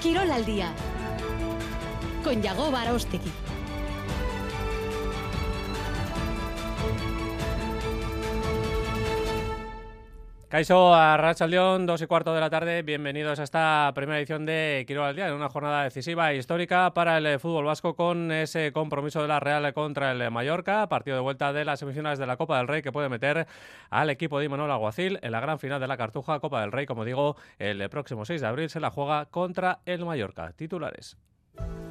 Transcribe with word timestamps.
Quirol 0.00 0.30
al 0.30 0.46
día 0.46 0.72
con 2.24 2.40
Yago 2.40 2.70
Barostegui. 2.70 3.49
Caiso 10.50 10.92
a 10.92 11.16
Racha 11.16 11.46
León, 11.46 11.86
dos 11.86 12.02
y 12.02 12.08
cuarto 12.08 12.34
de 12.34 12.40
la 12.40 12.50
tarde. 12.50 12.82
Bienvenidos 12.82 13.38
a 13.38 13.44
esta 13.44 13.92
primera 13.94 14.18
edición 14.18 14.44
de 14.44 14.82
Quiro 14.84 15.04
al 15.04 15.14
Día, 15.14 15.28
en 15.28 15.34
una 15.34 15.48
jornada 15.48 15.84
decisiva 15.84 16.32
e 16.32 16.38
histórica 16.38 16.92
para 16.92 17.18
el 17.18 17.38
fútbol 17.38 17.66
vasco 17.66 17.94
con 17.94 18.32
ese 18.32 18.72
compromiso 18.72 19.22
de 19.22 19.28
la 19.28 19.38
Real 19.38 19.72
contra 19.72 20.10
el 20.10 20.28
Mallorca, 20.32 20.88
partido 20.88 21.14
de 21.18 21.22
vuelta 21.22 21.52
de 21.52 21.64
las 21.64 21.78
semifinales 21.78 22.18
de 22.18 22.26
la 22.26 22.36
Copa 22.36 22.58
del 22.58 22.66
Rey 22.66 22.82
que 22.82 22.90
puede 22.90 23.08
meter 23.08 23.46
al 23.90 24.10
equipo 24.10 24.40
de 24.40 24.46
Imanol 24.46 24.72
Aguacil 24.72 25.20
en 25.22 25.30
la 25.30 25.38
gran 25.38 25.60
final 25.60 25.80
de 25.80 25.86
la 25.86 25.96
Cartuja 25.96 26.40
Copa 26.40 26.62
del 26.62 26.72
Rey. 26.72 26.84
Como 26.84 27.04
digo, 27.04 27.36
el 27.60 27.88
próximo 27.88 28.24
6 28.24 28.40
de 28.40 28.46
abril 28.48 28.70
se 28.70 28.80
la 28.80 28.90
juega 28.90 29.26
contra 29.26 29.78
el 29.86 30.04
Mallorca. 30.04 30.50
Titulares. 30.50 31.16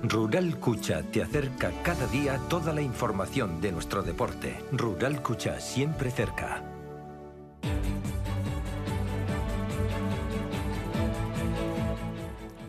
Rural 0.03 0.59
Cucha 0.59 1.01
te 1.03 1.23
acerca 1.23 1.71
cada 1.81 2.07
día 2.07 2.37
toda 2.49 2.73
la 2.73 2.81
información 2.81 3.61
de 3.61 3.71
nuestro 3.71 4.03
deporte. 4.03 4.57
Rural 4.73 5.21
Cucha 5.21 5.61
siempre 5.61 6.11
cerca. 6.11 6.61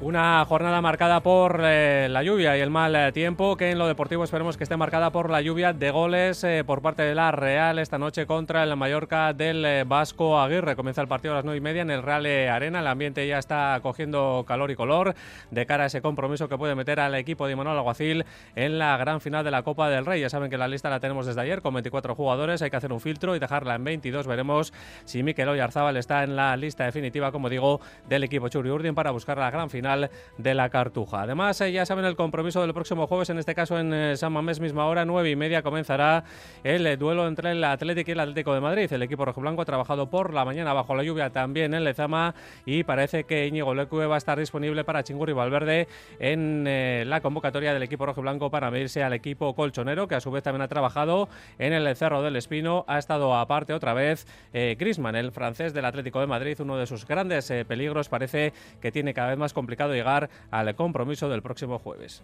Una 0.03 0.43
jornada 0.47 0.81
marcada 0.81 1.21
por 1.21 1.61
eh, 1.63 2.09
la 2.09 2.23
lluvia 2.23 2.57
y 2.57 2.61
el 2.63 2.71
mal 2.71 2.97
eh, 2.97 3.13
tiempo, 3.13 3.59
que 3.59 3.71
en 3.71 3.79
lo 3.79 3.87
deportivo 3.87 4.25
esperemos 4.25 4.57
que 4.57 4.65
esté 4.65 4.75
marcada 4.79 5.11
por 5.11 5.29
la 5.29 5.43
lluvia 5.43 5.75
de 5.75 5.91
goles 5.91 6.43
eh, 6.43 6.65
por 6.65 6.81
parte 6.81 7.03
de 7.03 7.15
la 7.15 7.33
Real 7.33 7.79
esta 7.79 7.99
noche 7.99 8.25
contra 8.25 8.63
el 8.63 8.75
Mallorca 8.77 9.35
del 9.35 9.85
Vasco 9.85 10.41
Aguirre. 10.41 10.75
Comienza 10.75 11.03
el 11.03 11.07
partido 11.07 11.35
a 11.35 11.37
las 11.37 11.45
nueve 11.45 11.59
y 11.59 11.61
media 11.61 11.83
en 11.83 11.91
el 11.91 12.03
Real 12.03 12.25
Arena. 12.25 12.81
El 12.81 12.87
ambiente 12.87 13.29
ya 13.29 13.39
está 13.39 13.79
cogiendo 13.83 14.43
calor 14.49 14.71
y 14.71 14.75
color 14.75 15.15
de 15.51 15.67
cara 15.67 15.85
a 15.85 15.87
ese 15.89 16.01
compromiso 16.01 16.49
que 16.49 16.57
puede 16.57 16.75
meter 16.75 16.99
al 16.99 17.15
equipo 17.15 17.47
de 17.47 17.55
Manuel 17.55 17.77
Aguacil 17.77 18.25
en 18.57 18.79
la 18.79 18.97
gran 18.97 19.21
final 19.21 19.45
de 19.45 19.51
la 19.51 19.63
Copa 19.65 19.91
del 19.91 20.07
Rey. 20.07 20.23
Ya 20.23 20.31
saben 20.31 20.49
que 20.49 20.57
la 20.57 20.67
lista 20.67 20.89
la 20.89 21.01
tenemos 21.01 21.27
desde 21.27 21.43
ayer 21.43 21.61
con 21.61 21.75
24 21.75 22.15
jugadores. 22.15 22.63
Hay 22.63 22.71
que 22.71 22.77
hacer 22.79 22.91
un 22.91 23.01
filtro 23.03 23.37
y 23.37 23.39
dejarla 23.39 23.75
en 23.75 23.85
22. 23.85 24.27
Veremos 24.27 24.73
si 25.05 25.23
Mikel 25.23 25.51
Oyarzábal 25.51 25.99
está 25.99 26.25
en 26.25 26.37
la 26.37 26.57
lista 26.57 26.87
definitiva, 26.87 27.33
como 27.33 27.51
digo, 27.51 27.83
del 28.09 28.25
equipo 28.25 28.49
Churi 28.49 28.71
Urdin 28.71 28.95
para 28.95 29.11
buscar 29.11 29.37
la 29.37 29.51
gran 29.51 29.69
final 29.69 29.90
de 29.97 30.55
la 30.55 30.69
Cartuja. 30.71 31.23
Además, 31.23 31.61
eh, 31.61 31.73
ya 31.73 31.87
saben 31.87 32.05
el 32.05 32.17
compromiso 32.17 32.61
del 32.61 32.73
próximo 32.75 33.07
jueves, 33.07 33.31
en 33.31 33.39
este 33.39 33.55
caso 33.55 33.79
en 33.79 33.93
eh, 33.93 34.17
San 34.17 34.33
Mamés, 34.33 34.61
misma 34.61 34.87
hora, 34.87 35.05
nueve 35.05 35.31
y 35.31 35.37
media, 35.37 35.63
comenzará 35.63 36.25
el 36.63 36.87
eh, 36.87 36.97
duelo 36.97 37.27
entre 37.27 37.53
el 37.53 37.65
Atlético 37.65 38.11
y 38.11 38.13
el 38.13 38.21
Atlético 38.21 38.55
de 38.55 38.61
Madrid. 38.61 38.93
El 38.93 39.03
equipo 39.03 39.25
rojiblanco 39.25 39.63
ha 39.63 39.65
trabajado 39.65 40.09
por 40.11 40.33
la 40.33 40.45
mañana 40.45 40.73
bajo 40.73 40.95
la 40.95 41.03
lluvia 41.03 41.31
también 41.31 41.75
en 41.75 41.85
Lezama 41.85 42.35
y 42.65 42.85
parece 42.85 43.25
que 43.25 43.47
Íñigo 43.47 43.75
Lecue 43.75 44.07
va 44.07 44.15
a 44.15 44.19
estar 44.19 44.39
disponible 44.39 44.85
para 44.85 45.03
Chingurri 45.03 45.33
Valverde 45.33 45.89
en 46.19 46.65
la 47.09 47.21
convocatoria 47.21 47.73
del 47.73 47.83
equipo 47.83 48.07
rojiblanco 48.07 48.51
para 48.51 48.71
medirse 48.71 49.03
al 49.03 49.13
equipo 49.13 49.55
colchonero, 49.55 50.07
que 50.07 50.15
a 50.15 50.21
su 50.21 50.31
vez 50.31 50.43
también 50.43 50.63
ha 50.63 50.69
trabajado 50.69 51.29
en 51.59 51.73
el 51.73 51.97
Cerro 51.97 52.23
del 52.23 52.37
Espino. 52.37 52.85
Ha 52.87 52.99
estado 52.99 53.35
aparte 53.35 53.73
otra 53.73 53.95
vez 53.95 54.27
Grisman, 54.53 55.17
el 55.17 55.33
francés 55.33 55.73
del 55.73 55.85
Atlético 55.85 56.21
de 56.21 56.27
Madrid, 56.27 56.61
uno 56.61 56.77
de 56.77 56.87
sus 56.87 57.07
grandes 57.07 57.53
peligros. 57.67 58.09
Parece 58.09 58.53
que 58.81 58.93
tiene 58.93 59.15
cada 59.15 59.31
vez 59.31 59.39
más 59.39 59.53
complicado 59.53 59.80
llegar 59.89 60.31
al 60.51 60.75
compromiso 60.75 61.29
del 61.29 61.43
próximo 61.43 61.79
jueves. 61.79 62.23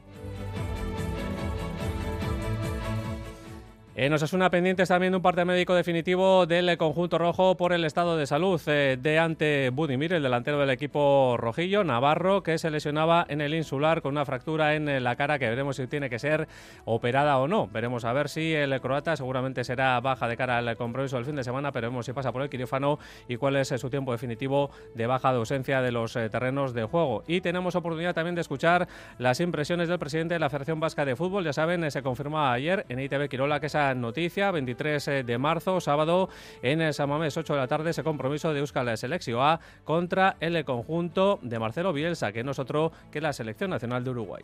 En 3.98 4.12
Osasuna 4.12 4.50
pendientes 4.50 4.90
también 4.90 5.14
un 5.14 5.22
parte 5.22 5.46
médico 5.46 5.74
definitivo 5.74 6.44
del 6.44 6.76
conjunto 6.76 7.16
rojo 7.16 7.56
por 7.56 7.72
el 7.72 7.82
estado 7.82 8.18
de 8.18 8.26
salud 8.26 8.60
eh, 8.66 8.98
de 9.00 9.18
ante 9.18 9.70
Budimir, 9.70 10.12
el 10.12 10.22
delantero 10.22 10.58
del 10.58 10.68
equipo 10.68 11.38
rojillo, 11.38 11.82
Navarro, 11.82 12.42
que 12.42 12.58
se 12.58 12.70
lesionaba 12.70 13.24
en 13.26 13.40
el 13.40 13.54
insular 13.54 14.02
con 14.02 14.12
una 14.12 14.26
fractura 14.26 14.74
en 14.74 15.02
la 15.02 15.16
cara 15.16 15.38
que 15.38 15.48
veremos 15.48 15.76
si 15.76 15.86
tiene 15.86 16.10
que 16.10 16.18
ser 16.18 16.46
operada 16.84 17.38
o 17.38 17.48
no. 17.48 17.68
Veremos 17.68 18.04
a 18.04 18.12
ver 18.12 18.28
si 18.28 18.52
el 18.52 18.78
croata 18.82 19.16
seguramente 19.16 19.64
será 19.64 19.98
baja 20.00 20.28
de 20.28 20.36
cara 20.36 20.58
al 20.58 20.76
compromiso 20.76 21.16
del 21.16 21.24
fin 21.24 21.36
de 21.36 21.42
semana, 21.42 21.72
pero 21.72 21.88
vemos 21.88 22.04
si 22.04 22.12
pasa 22.12 22.32
por 22.32 22.42
el 22.42 22.50
quirófano 22.50 22.98
y 23.28 23.36
cuál 23.36 23.56
es 23.56 23.68
su 23.68 23.88
tiempo 23.88 24.12
definitivo 24.12 24.72
de 24.94 25.06
baja 25.06 25.32
de 25.32 25.38
ausencia 25.38 25.80
de 25.80 25.92
los 25.92 26.14
eh, 26.16 26.28
terrenos 26.28 26.74
de 26.74 26.84
juego. 26.84 27.24
Y 27.26 27.40
tenemos 27.40 27.74
oportunidad 27.76 28.12
también 28.12 28.34
de 28.34 28.42
escuchar 28.42 28.88
las 29.16 29.40
impresiones 29.40 29.88
del 29.88 29.98
presidente 29.98 30.34
de 30.34 30.40
la 30.40 30.50
Federación 30.50 30.80
Vasca 30.80 31.06
de 31.06 31.16
Fútbol. 31.16 31.44
Ya 31.44 31.54
saben, 31.54 31.82
eh, 31.82 31.90
se 31.90 32.02
confirmó 32.02 32.40
ayer 32.40 32.84
en 32.90 33.00
ITV 33.00 33.30
Quirola 33.30 33.58
que 33.58 33.68
esa 33.68 33.85
noticia, 33.94 34.50
23 34.50 35.08
eh, 35.08 35.22
de 35.24 35.38
marzo, 35.38 35.80
sábado, 35.80 36.28
en 36.62 36.92
Samamés, 36.92 37.36
8 37.36 37.54
de 37.54 37.60
la 37.60 37.68
tarde, 37.68 37.90
ese 37.90 38.02
compromiso 38.02 38.52
de 38.52 38.60
Euskal 38.60 38.96
Selección 38.96 39.40
A 39.40 39.60
contra 39.84 40.36
el 40.40 40.64
conjunto 40.64 41.38
de 41.42 41.58
Marcelo 41.58 41.92
Bielsa, 41.92 42.32
que 42.32 42.44
no 42.44 42.52
es 42.52 42.58
otro 42.58 42.92
que 43.10 43.20
la 43.20 43.32
Selección 43.32 43.70
Nacional 43.70 44.04
de 44.04 44.10
Uruguay. 44.10 44.42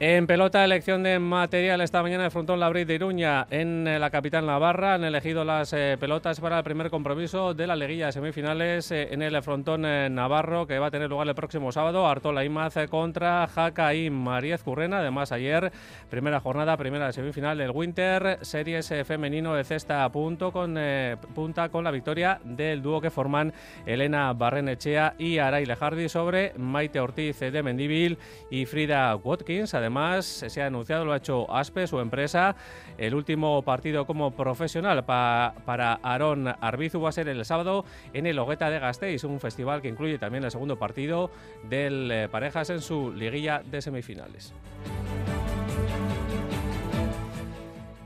En 0.00 0.28
pelota, 0.28 0.64
elección 0.64 1.02
de 1.02 1.18
material 1.18 1.80
esta 1.80 2.02
mañana 2.02 2.22
de 2.22 2.30
frontón 2.30 2.60
Labrit 2.60 2.86
de 2.86 2.94
Iruña 2.94 3.48
en 3.50 3.88
eh, 3.88 3.98
la 3.98 4.10
capital 4.10 4.46
Navarra. 4.46 4.94
Han 4.94 5.02
elegido 5.02 5.44
las 5.44 5.72
eh, 5.72 5.96
pelotas 5.98 6.38
para 6.38 6.58
el 6.58 6.62
primer 6.62 6.88
compromiso 6.88 7.52
de 7.52 7.66
la 7.66 7.74
liguilla 7.74 8.06
de 8.06 8.12
semifinales 8.12 8.92
eh, 8.92 9.08
en 9.10 9.22
el 9.22 9.42
frontón 9.42 9.82
Navarro 9.82 10.68
que 10.68 10.78
va 10.78 10.86
a 10.86 10.90
tener 10.92 11.10
lugar 11.10 11.26
el 11.26 11.34
próximo 11.34 11.72
sábado. 11.72 12.06
Artola 12.06 12.44
Imaz 12.44 12.74
contra 12.88 13.48
Jaca 13.48 13.92
y 13.92 14.08
Mariez 14.08 14.62
Currena. 14.62 15.00
Además, 15.00 15.32
ayer, 15.32 15.72
primera 16.08 16.38
jornada, 16.38 16.76
primera 16.76 17.10
semifinal 17.10 17.58
del 17.58 17.72
Winter, 17.72 18.38
series 18.42 18.94
femenino 19.04 19.54
de 19.54 19.64
cesta 19.64 20.08
punto 20.12 20.52
con, 20.52 20.78
punta 21.34 21.70
con 21.70 21.82
la 21.82 21.90
victoria 21.90 22.38
del 22.44 22.82
dúo 22.82 23.00
que 23.00 23.10
forman 23.10 23.52
Elena 23.84 24.32
Barrenechea 24.32 25.16
y 25.18 25.38
Araile 25.38 25.74
Hardy 25.74 26.08
sobre 26.08 26.52
Maite 26.56 27.00
Ortiz 27.00 27.40
de 27.40 27.62
Mendivil 27.64 28.16
y 28.48 28.64
Frida 28.64 29.16
Watkins. 29.16 29.74
Además, 29.74 29.87
se 30.24 30.62
ha 30.62 30.66
anunciado, 30.66 31.04
lo 31.04 31.12
ha 31.12 31.16
hecho 31.16 31.50
Aspe, 31.50 31.86
su 31.86 32.00
empresa, 32.00 32.56
el 32.96 33.14
último 33.14 33.62
partido 33.62 34.06
como 34.06 34.30
profesional 34.32 35.04
para 35.04 36.00
Aaron 36.02 36.48
Arbizu 36.60 37.00
va 37.00 37.08
a 37.08 37.12
ser 37.12 37.28
el 37.28 37.44
sábado 37.44 37.84
en 38.12 38.26
el 38.26 38.38
Hogueta 38.38 38.70
de 38.70 38.78
Gasteiz, 38.78 39.24
un 39.24 39.40
festival 39.40 39.82
que 39.82 39.88
incluye 39.88 40.18
también 40.18 40.44
el 40.44 40.50
segundo 40.50 40.78
partido 40.78 41.30
del 41.68 42.10
eh, 42.10 42.28
Parejas 42.28 42.70
en 42.70 42.80
su 42.80 43.12
liguilla 43.12 43.62
de 43.64 43.82
semifinales. 43.82 44.52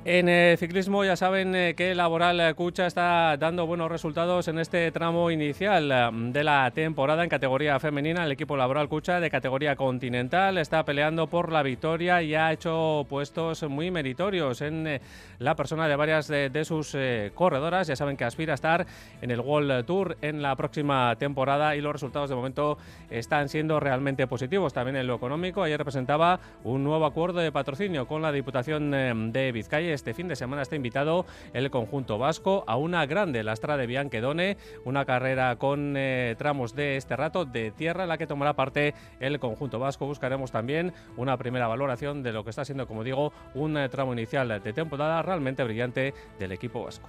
En 0.05 0.29
el 0.29 0.59
ciclismo 0.59 1.05
ya 1.05 1.15
saben 1.15 1.55
eh, 1.55 1.75
que 1.77 1.95
Laboral 1.95 2.57
Cucha 2.57 2.89
está 2.89 3.37
dando 3.37 3.69
buenos 3.69 3.89
resultados 3.89 4.49
en 4.49 4.59
este 4.59 4.91
tramo 4.91 5.31
inicial 5.31 5.93
eh, 5.93 6.11
de 6.33 6.43
la 6.43 6.73
temporada 6.73 7.23
en 7.23 7.31
categoría 7.31 7.79
femenina. 7.79 8.25
El 8.25 8.33
equipo 8.33 8.57
Laboral 8.57 8.89
Cucha 8.89 9.21
de 9.21 9.31
categoría 9.31 9.77
continental 9.77 10.59
está 10.59 10.85
peleando 10.85 11.29
por 11.29 11.53
la 11.53 11.63
victoria 11.63 12.21
y 12.21 12.35
ha 12.35 12.53
hecho 12.53 13.07
puestos 13.09 13.63
muy 13.63 13.93
meritorios 13.93 14.61
en 14.63 14.89
eh, 14.89 15.01
la 15.39 15.55
persona 15.55 15.87
de 15.87 15.95
varias 15.95 16.27
de, 16.27 16.65
sus 16.65 16.97
corredoras. 17.35 17.87
Ya 17.87 17.95
saben 17.95 18.17
que 18.17 18.25
aspira 18.25 18.55
a 18.55 18.57
estar 18.57 18.85
en 19.21 19.31
el 19.31 19.39
World 19.39 19.85
Tour 19.87 20.17
en 20.21 20.43
la 20.43 20.57
próxima 20.57 21.15
temporada 21.17 21.77
y 21.77 21.81
los 21.81 21.93
resultados 21.93 22.29
de 22.29 22.35
momento 22.35 22.77
están 23.09 23.49
siendo 23.49 23.79
realmente 23.79 24.27
positivos. 24.27 24.73
También 24.73 24.97
en 24.97 25.07
lo 25.07 25.15
económico, 25.15 25.63
ayer 25.63 25.79
representaba 25.79 26.41
un 26.65 26.83
nuevo 26.83 27.07
acuerdo 27.07 27.39
de 27.39 27.53
patrocinio 27.53 28.07
con 28.09 28.23
la 28.23 28.33
Diputación 28.33 29.33
de 29.33 29.53
Vizcaya 29.53 29.92
este 29.93 30.15
fin 30.15 30.29
de 30.29 30.37
semana 30.37 30.63
está 30.63 30.77
invitado 30.77 31.27
el 31.53 31.71
conjunto 31.71 32.19
vasco 32.19 32.65
a 32.67 32.77
una 32.77 33.07
grande 33.07 33.43
lastra 33.43 33.77
de 33.77 33.87
Bianquedone, 33.87 34.57
una 34.85 35.05
carrera 35.05 35.57
con 35.57 35.95
eh, 35.97 36.35
tramos 36.39 36.75
de 36.75 36.97
este 36.97 37.17
rato 37.17 37.45
de 37.45 37.71
tierra 37.71 38.05
en 38.05 38.09
la 38.09 38.19
que 38.19 38.27
tomará 38.27 38.55
parte 38.55 38.95
el 39.21 39.39
conjunto 39.39 39.79
vasco. 39.79 40.07
Buscaremos 40.07 40.51
también 40.51 40.93
una 41.17 41.37
primera 41.37 41.67
valoración 41.67 42.23
de 42.23 42.33
lo 42.33 42.45
que 42.45 42.51
está 42.51 42.65
siendo, 42.65 42.87
como 42.87 43.05
digo, 43.05 43.33
un 43.55 43.77
eh, 43.77 43.89
tramo 43.89 44.13
inicial 44.13 44.61
de 44.63 44.73
temporada 44.73 45.23
realmente 45.23 45.65
brillante 45.65 46.15
del 46.39 46.53
equipo 46.53 46.85
vasco. 46.85 47.09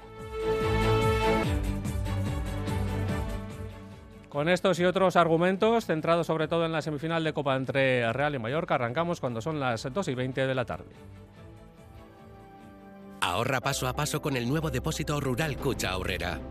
Con 4.34 4.50
estos 4.50 4.80
y 4.80 4.86
otros 4.86 5.16
argumentos, 5.16 5.86
centrados 5.86 6.26
sobre 6.26 6.48
todo 6.48 6.66
en 6.66 6.72
la 6.72 6.82
semifinal 6.82 7.24
de 7.24 7.34
Copa 7.34 7.56
entre 7.56 8.12
Real 8.14 8.34
y 8.34 8.40
Mallorca, 8.40 8.74
arrancamos 8.74 9.20
cuando 9.20 9.42
son 9.42 9.60
las 9.60 9.88
2 9.94 10.08
y 10.08 10.16
20 10.16 10.48
de 10.48 10.56
la 10.56 10.66
tarde. 10.66 10.90
Ahorra 13.24 13.62
paso 13.62 13.88
a 13.88 13.94
paso 13.94 14.22
con 14.22 14.36
el 14.36 14.50
nuevo 14.50 14.70
depósito 14.70 15.18
rural 15.22 15.56
Cucha 15.56 15.92
Ahorrera. 15.92 16.42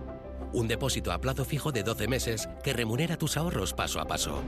Un 0.55 0.67
depósito 0.67 1.13
a 1.13 1.21
plazo 1.21 1.45
fijo 1.45 1.71
de 1.71 1.83
12 1.83 2.09
meses 2.09 2.49
que 2.65 2.73
remunera 2.73 3.19
tus 3.19 3.37
ahorros 3.37 3.75
paso 3.75 4.01
a 4.01 4.07
paso. 4.07 4.43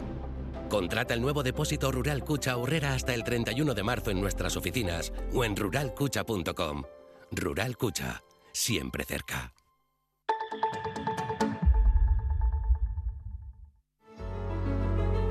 Contrata 0.70 1.12
el 1.12 1.20
nuevo 1.20 1.42
depósito 1.42 1.92
rural 1.92 2.24
Cucha 2.24 2.52
Ahorrera 2.52 2.94
hasta 2.94 3.12
el 3.12 3.24
31 3.24 3.74
de 3.74 3.82
marzo 3.82 4.10
en 4.10 4.22
nuestras 4.22 4.56
oficinas 4.56 5.12
o 5.34 5.44
en 5.44 5.54
ruralcucha.com. 5.54 6.84
Rural 7.30 7.76
Cucha, 7.76 8.24
siempre 8.54 9.04
cerca. 9.04 9.52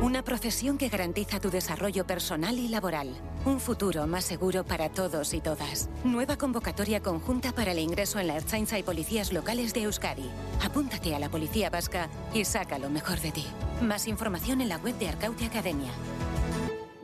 Una 0.03 0.21
profesión 0.21 0.77
que 0.77 0.89
garantiza 0.89 1.39
tu 1.39 1.49
desarrollo 1.49 2.05
personal 2.05 2.59
y 2.59 2.67
laboral. 2.67 3.15
Un 3.45 3.61
futuro 3.61 4.05
más 4.05 4.25
seguro 4.25 4.65
para 4.65 4.89
todos 4.89 5.33
y 5.33 5.39
todas. 5.39 5.89
Nueva 6.03 6.37
convocatoria 6.37 7.01
conjunta 7.01 7.53
para 7.53 7.71
el 7.71 7.79
ingreso 7.79 8.19
en 8.19 8.27
la 8.27 8.35
Ertzaintza 8.35 8.77
y 8.77 8.83
policías 8.83 9.31
locales 9.31 9.73
de 9.73 9.83
Euskadi. 9.83 10.29
Apúntate 10.61 11.15
a 11.15 11.19
la 11.19 11.29
Policía 11.29 11.69
Vasca 11.69 12.09
y 12.33 12.43
saca 12.43 12.79
lo 12.79 12.89
mejor 12.89 13.21
de 13.21 13.31
ti. 13.31 13.45
Más 13.81 14.09
información 14.09 14.59
en 14.59 14.67
la 14.67 14.75
web 14.75 14.93
de 14.97 15.07
Arcautia 15.07 15.47
Academia. 15.47 15.93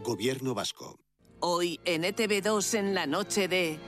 Gobierno 0.04 0.54
Vasco. 0.54 1.00
Hoy 1.40 1.80
en 1.86 2.04
ETV2 2.04 2.80
en 2.80 2.96
la 2.96 3.08
noche 3.08 3.48
de... 3.48 3.80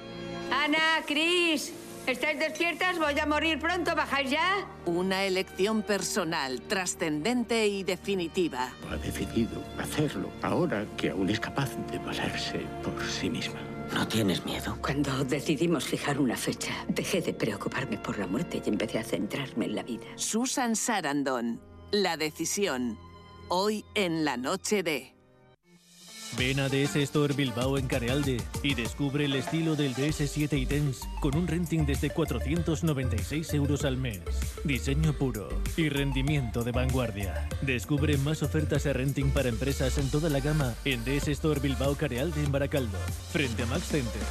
Ana, 0.51 1.03
Cris, 1.05 1.73
¿estáis 2.07 2.39
despiertas? 2.39 2.97
Voy 2.97 3.17
a 3.19 3.25
morir 3.25 3.59
pronto, 3.59 3.95
¿bajáis 3.95 4.31
ya? 4.31 4.67
Una 4.85 5.23
elección 5.25 5.81
personal, 5.81 6.61
trascendente 6.61 7.67
y 7.67 7.83
definitiva. 7.83 8.71
Ha 8.91 8.97
decidido 8.97 9.63
hacerlo 9.77 10.29
ahora 10.41 10.85
que 10.97 11.09
aún 11.11 11.29
es 11.29 11.39
capaz 11.39 11.69
de 11.91 11.97
valerse 11.99 12.59
por 12.83 13.03
sí 13.05 13.29
misma. 13.29 13.59
¿No 13.93 14.07
tienes 14.07 14.45
miedo? 14.45 14.77
Cuando 14.81 15.23
decidimos 15.25 15.83
fijar 15.85 16.19
una 16.19 16.37
fecha, 16.37 16.71
dejé 16.87 17.21
de 17.21 17.33
preocuparme 17.33 17.97
por 17.97 18.17
la 18.17 18.27
muerte 18.27 18.61
y 18.65 18.69
empecé 18.69 18.99
a 18.99 19.03
centrarme 19.03 19.65
en 19.65 19.75
la 19.75 19.83
vida. 19.83 20.05
Susan 20.15 20.75
Sarandon, 20.75 21.59
La 21.91 22.15
decisión. 22.15 22.97
Hoy 23.49 23.83
en 23.95 24.23
la 24.23 24.37
noche 24.37 24.81
de... 24.81 25.13
Ven 26.37 26.59
a 26.61 26.69
DS 26.69 26.95
Store 26.95 27.33
Bilbao 27.33 27.77
en 27.77 27.87
Carealde 27.87 28.37
y 28.63 28.73
descubre 28.73 29.25
el 29.25 29.35
estilo 29.35 29.75
del 29.75 29.93
DS7 29.93 30.57
y 30.57 30.65
Tense 30.65 31.05
con 31.19 31.35
un 31.35 31.45
renting 31.47 31.85
desde 31.85 32.09
496 32.09 33.53
euros 33.53 33.83
al 33.83 33.97
mes. 33.97 34.21
Diseño 34.63 35.13
puro 35.13 35.49
y 35.75 35.89
rendimiento 35.89 36.63
de 36.63 36.71
vanguardia. 36.71 37.49
Descubre 37.61 38.17
más 38.17 38.43
ofertas 38.43 38.83
de 38.83 38.93
renting 38.93 39.31
para 39.31 39.49
empresas 39.49 39.97
en 39.97 40.09
toda 40.09 40.29
la 40.29 40.39
gama 40.39 40.73
en 40.85 41.03
DS 41.03 41.27
Store 41.29 41.59
Bilbao 41.59 41.95
Carealde 41.95 42.41
en 42.43 42.51
Baracaldo, 42.51 42.97
frente 43.31 43.63
a 43.63 43.65
Max 43.65 43.87
Center. 43.87 44.21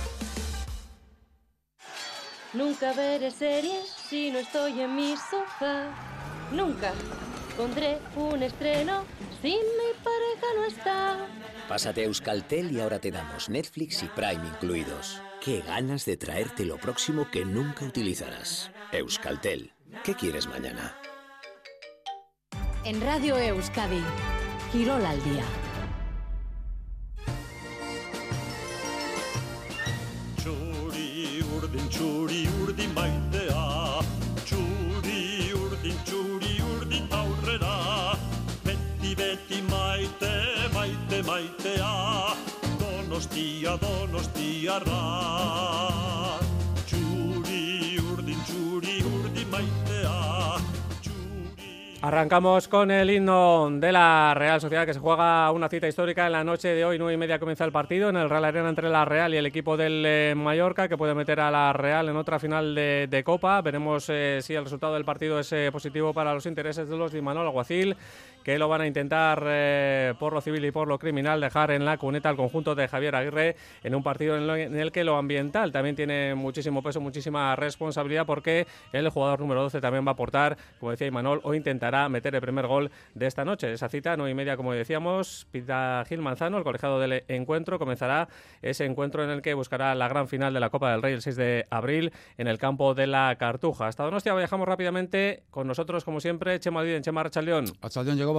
Nunca 2.55 2.93
veré 2.95 3.31
series 3.31 3.95
si 4.09 4.31
no 4.31 4.39
estoy 4.39 4.81
en 4.81 4.97
mi 4.97 5.15
sofá. 5.17 5.91
Nunca 6.51 6.93
pondré 7.57 7.99
un 8.17 8.43
estreno 8.43 9.05
si 9.43 9.51
mi 9.51 9.93
pareja 10.03 10.47
no 10.57 10.65
está. 10.65 11.27
Pásate 11.71 12.01
a 12.01 12.05
Euskaltel 12.07 12.73
y 12.73 12.81
ahora 12.81 12.99
te 12.99 13.13
damos 13.13 13.49
Netflix 13.49 14.03
y 14.03 14.07
Prime 14.09 14.45
incluidos. 14.45 15.23
Qué 15.41 15.61
ganas 15.61 16.05
de 16.05 16.17
traerte 16.17 16.65
lo 16.65 16.79
próximo 16.79 17.31
que 17.31 17.45
nunca 17.45 17.85
utilizarás. 17.85 18.73
Euskaltel. 18.91 19.73
¿Qué 20.03 20.17
quieres 20.17 20.49
mañana? 20.49 20.97
En 22.85 23.01
Radio 23.01 23.39
Euskadi, 23.39 24.03
Girol 24.73 25.07
al 25.07 25.23
día. 25.23 25.45
Donostia, 43.21 44.81
Txuri 46.89 47.99
urdin, 48.01 48.39
txuri 48.49 48.97
urdin 49.05 49.51
maitea. 49.53 50.57
Arrancamos 52.03 52.67
con 52.67 52.91
el 52.91 53.11
himno 53.11 53.69
de 53.73 53.93
la 53.93 54.33
Real 54.35 54.59
Sociedad 54.59 54.87
que 54.87 54.95
se 54.95 55.01
juega 55.01 55.51
una 55.51 55.69
cita 55.69 55.87
histórica 55.87 56.25
en 56.25 56.33
la 56.33 56.43
noche 56.43 56.69
de 56.69 56.83
hoy, 56.83 56.97
nueve 56.97 57.13
y 57.13 57.19
media 57.19 57.39
comienza 57.39 57.67
el 57.67 57.73
partido 57.73 58.09
en 58.09 58.17
el 58.17 58.31
Real 58.31 58.47
Arena 58.47 58.71
entre 58.71 58.89
la 58.89 59.05
Real 59.05 59.35
y 59.35 59.37
el 59.37 59.45
equipo 59.45 59.77
del 59.77 60.03
eh, 60.07 60.33
Mallorca 60.35 60.89
que 60.89 60.97
puede 60.97 61.15
meter 61.15 61.41
a 61.41 61.51
la 61.51 61.75
Real 61.75 62.09
en 62.09 62.17
otra 62.17 62.39
final 62.39 62.75
de, 62.75 63.07
de 63.07 63.23
Copa. 63.23 63.61
Veremos 63.61 64.07
eh, 64.09 64.39
si 64.41 64.55
el 64.55 64.65
resultado 64.65 64.95
del 64.95 65.05
partido 65.05 65.39
es 65.41 65.53
eh, 65.53 65.69
positivo 65.71 66.15
para 66.15 66.33
los 66.33 66.47
intereses 66.47 66.89
de 66.89 66.97
los 66.97 67.13
de 67.13 67.21
Manuel 67.21 67.49
Aguacil 67.49 67.95
que 68.45 68.59
lo 68.59 68.69
van 68.69 68.81
a 68.81 68.87
intentar 68.87 69.43
eh, 69.47 70.15
por 70.19 70.33
lo 70.33 70.41
civil 70.41 70.65
y 70.65 70.71
por 70.71 70.89
lo 70.89 70.99
criminal 70.99 71.41
dejar 71.41 71.71
en 71.71 71.85
la 71.85 71.99
cuneta 71.99 72.29
al 72.29 72.37
conjunto 72.37 72.75
de 72.75 72.89
Javier 72.89 73.15
Aguirre 73.15 73.57
en 73.83 73.95
un 73.95 74.03
partido 74.03 74.37
en, 74.37 74.47
lo, 74.47 74.57
en, 74.57 74.77
el 74.77 74.93
que 74.93 75.05
lo 75.05 75.17
ambiental 75.17 75.73
también 75.73 75.97
tiene 75.97 76.35
muchísimo 76.35 76.83
peso, 76.83 77.01
muchísima 77.01 77.57
responsabilidad 77.57 78.27
porque 78.27 78.67
el 78.93 79.09
jugador 79.09 79.41
número 79.41 79.63
12 79.63 79.81
también 79.81 80.05
va 80.05 80.11
a 80.11 80.13
aportar, 80.13 80.57
como 80.79 80.91
decía 80.91 81.07
Imanol, 81.07 81.41
o 81.45 81.55
intentará 81.55 82.09
meter 82.09 82.35
el 82.35 82.41
primer 82.41 82.67
gol 82.67 82.91
de 83.15 83.27
esta 83.27 83.45
noche. 83.45 83.73
Esa 83.73 83.89
cita, 83.89 84.17
nueve 84.17 84.31
y 84.33 84.35
media, 84.35 84.57
como 84.57 84.73
decíamos, 84.73 85.47
Pita 85.51 86.05
Gil 86.09 86.21
Manzano, 86.21 86.59
el 86.59 86.65
colegiado 86.65 87.01
del 87.01 87.25
encuentro, 87.29 87.79
comenzará 87.79 88.29
ese 88.63 88.85
encuentro 88.85 89.25
en 89.25 89.31
el 89.31 89.43
que 89.43 89.55
buscará 89.55 89.95
la 89.95 90.09
gran 90.09 90.29
final 90.29 90.55
de 90.55 90.61
la 90.61 90.71
Copa 90.71 90.91
del 90.93 91.03
Rey 91.03 91.15
el 91.15 91.23
6 91.23 91.37
de 91.37 91.67
abril 91.71 92.13
en 92.39 92.49
el 92.49 92.59
campo 92.59 92.95
de 92.95 93.07
la 93.07 93.37
Cartuja. 93.39 93.87
Hasta 93.87 94.05
Donostia 94.05 94.35
viajamos 94.35 94.67
rápidamente 94.67 95.43
con 95.51 95.67
nosotros, 95.67 96.05
como 96.05 96.21
siempre, 96.21 96.59
Chema 96.61 96.83
Díaz, 96.83 97.03
Chema 97.03 97.23
Rachaldeón. 97.23 97.67
Rachaldeón 97.81 98.17
llegó 98.17 98.30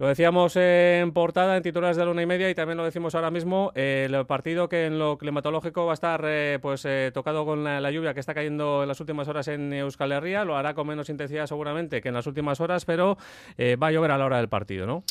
lo 0.00 0.06
decíamos 0.06 0.56
en 0.56 1.12
portada, 1.12 1.58
en 1.58 1.62
titulares 1.62 1.98
de 1.98 2.06
la 2.06 2.10
una 2.10 2.22
y 2.22 2.26
media, 2.26 2.48
y 2.48 2.54
también 2.54 2.78
lo 2.78 2.84
decimos 2.84 3.14
ahora 3.14 3.30
mismo, 3.30 3.70
eh, 3.74 4.08
el 4.10 4.24
partido 4.24 4.66
que 4.66 4.86
en 4.86 4.98
lo 4.98 5.18
climatológico 5.18 5.84
va 5.84 5.92
a 5.92 5.94
estar 5.94 6.22
eh, 6.24 6.58
pues 6.62 6.86
eh, 6.86 7.10
tocado 7.12 7.44
con 7.44 7.64
la, 7.64 7.82
la, 7.82 7.90
lluvia 7.90 8.14
que 8.14 8.20
está 8.20 8.32
cayendo 8.32 8.80
en 8.80 8.88
las 8.88 8.98
últimas 9.00 9.28
horas 9.28 9.48
en 9.48 9.74
Euskal 9.74 10.12
Herria, 10.12 10.46
lo 10.46 10.56
hará 10.56 10.72
con 10.72 10.86
menos 10.86 11.10
intensidad 11.10 11.46
seguramente 11.46 12.00
que 12.00 12.08
en 12.08 12.14
las 12.14 12.26
últimas 12.26 12.60
horas, 12.60 12.86
pero 12.86 13.18
va 13.58 13.88
a 13.88 13.92
llover 13.92 14.12
a 14.12 14.16
la 14.16 14.24
hora 14.24 14.38
del 14.38 14.48
partido, 14.48 14.86
¿no? 14.86 15.04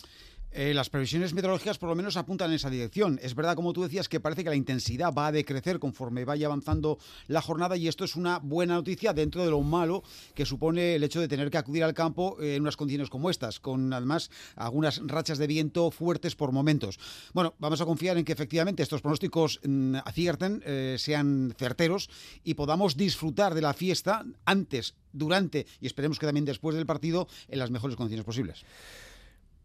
Eh, 0.51 0.73
las 0.73 0.89
previsiones 0.89 1.33
meteorológicas 1.33 1.77
por 1.77 1.89
lo 1.89 1.95
menos 1.95 2.17
apuntan 2.17 2.49
en 2.49 2.55
esa 2.55 2.69
dirección. 2.69 3.19
Es 3.21 3.35
verdad, 3.35 3.55
como 3.55 3.71
tú 3.71 3.83
decías, 3.83 4.09
que 4.09 4.19
parece 4.19 4.43
que 4.43 4.49
la 4.49 4.55
intensidad 4.55 5.13
va 5.13 5.27
a 5.27 5.31
decrecer 5.31 5.77
conforme 5.79 6.25
vaya 6.25 6.47
avanzando 6.47 6.97
la 7.27 7.41
jornada 7.41 7.77
y 7.77 7.87
esto 7.87 8.03
es 8.03 8.15
una 8.15 8.39
buena 8.39 8.73
noticia 8.73 9.13
dentro 9.13 9.45
de 9.45 9.51
lo 9.51 9.61
malo 9.61 10.03
que 10.33 10.45
supone 10.45 10.95
el 10.95 11.03
hecho 11.03 11.21
de 11.21 11.27
tener 11.27 11.51
que 11.51 11.59
acudir 11.59 11.83
al 11.83 11.93
campo 11.93 12.37
en 12.41 12.63
unas 12.63 12.77
condiciones 12.77 13.09
como 13.09 13.29
estas, 13.29 13.59
con 13.59 13.93
además 13.93 14.31
algunas 14.55 15.01
rachas 15.05 15.37
de 15.37 15.47
viento 15.47 15.91
fuertes 15.91 16.35
por 16.35 16.51
momentos. 16.51 16.99
Bueno, 17.33 17.53
vamos 17.59 17.81
a 17.81 17.85
confiar 17.85 18.17
en 18.17 18.25
que 18.25 18.33
efectivamente 18.33 18.81
estos 18.81 19.01
pronósticos 19.01 19.59
mmm, 19.63 19.97
acierten, 20.03 20.63
eh, 20.65 20.95
sean 20.97 21.53
certeros 21.57 22.09
y 22.43 22.55
podamos 22.55 22.97
disfrutar 22.97 23.53
de 23.53 23.61
la 23.61 23.73
fiesta 23.73 24.25
antes, 24.45 24.95
durante 25.13 25.67
y 25.79 25.87
esperemos 25.87 26.17
que 26.17 26.25
también 26.25 26.45
después 26.45 26.75
del 26.75 26.85
partido 26.85 27.27
en 27.47 27.59
las 27.59 27.71
mejores 27.71 27.95
condiciones 27.95 28.25
posibles. 28.25 28.65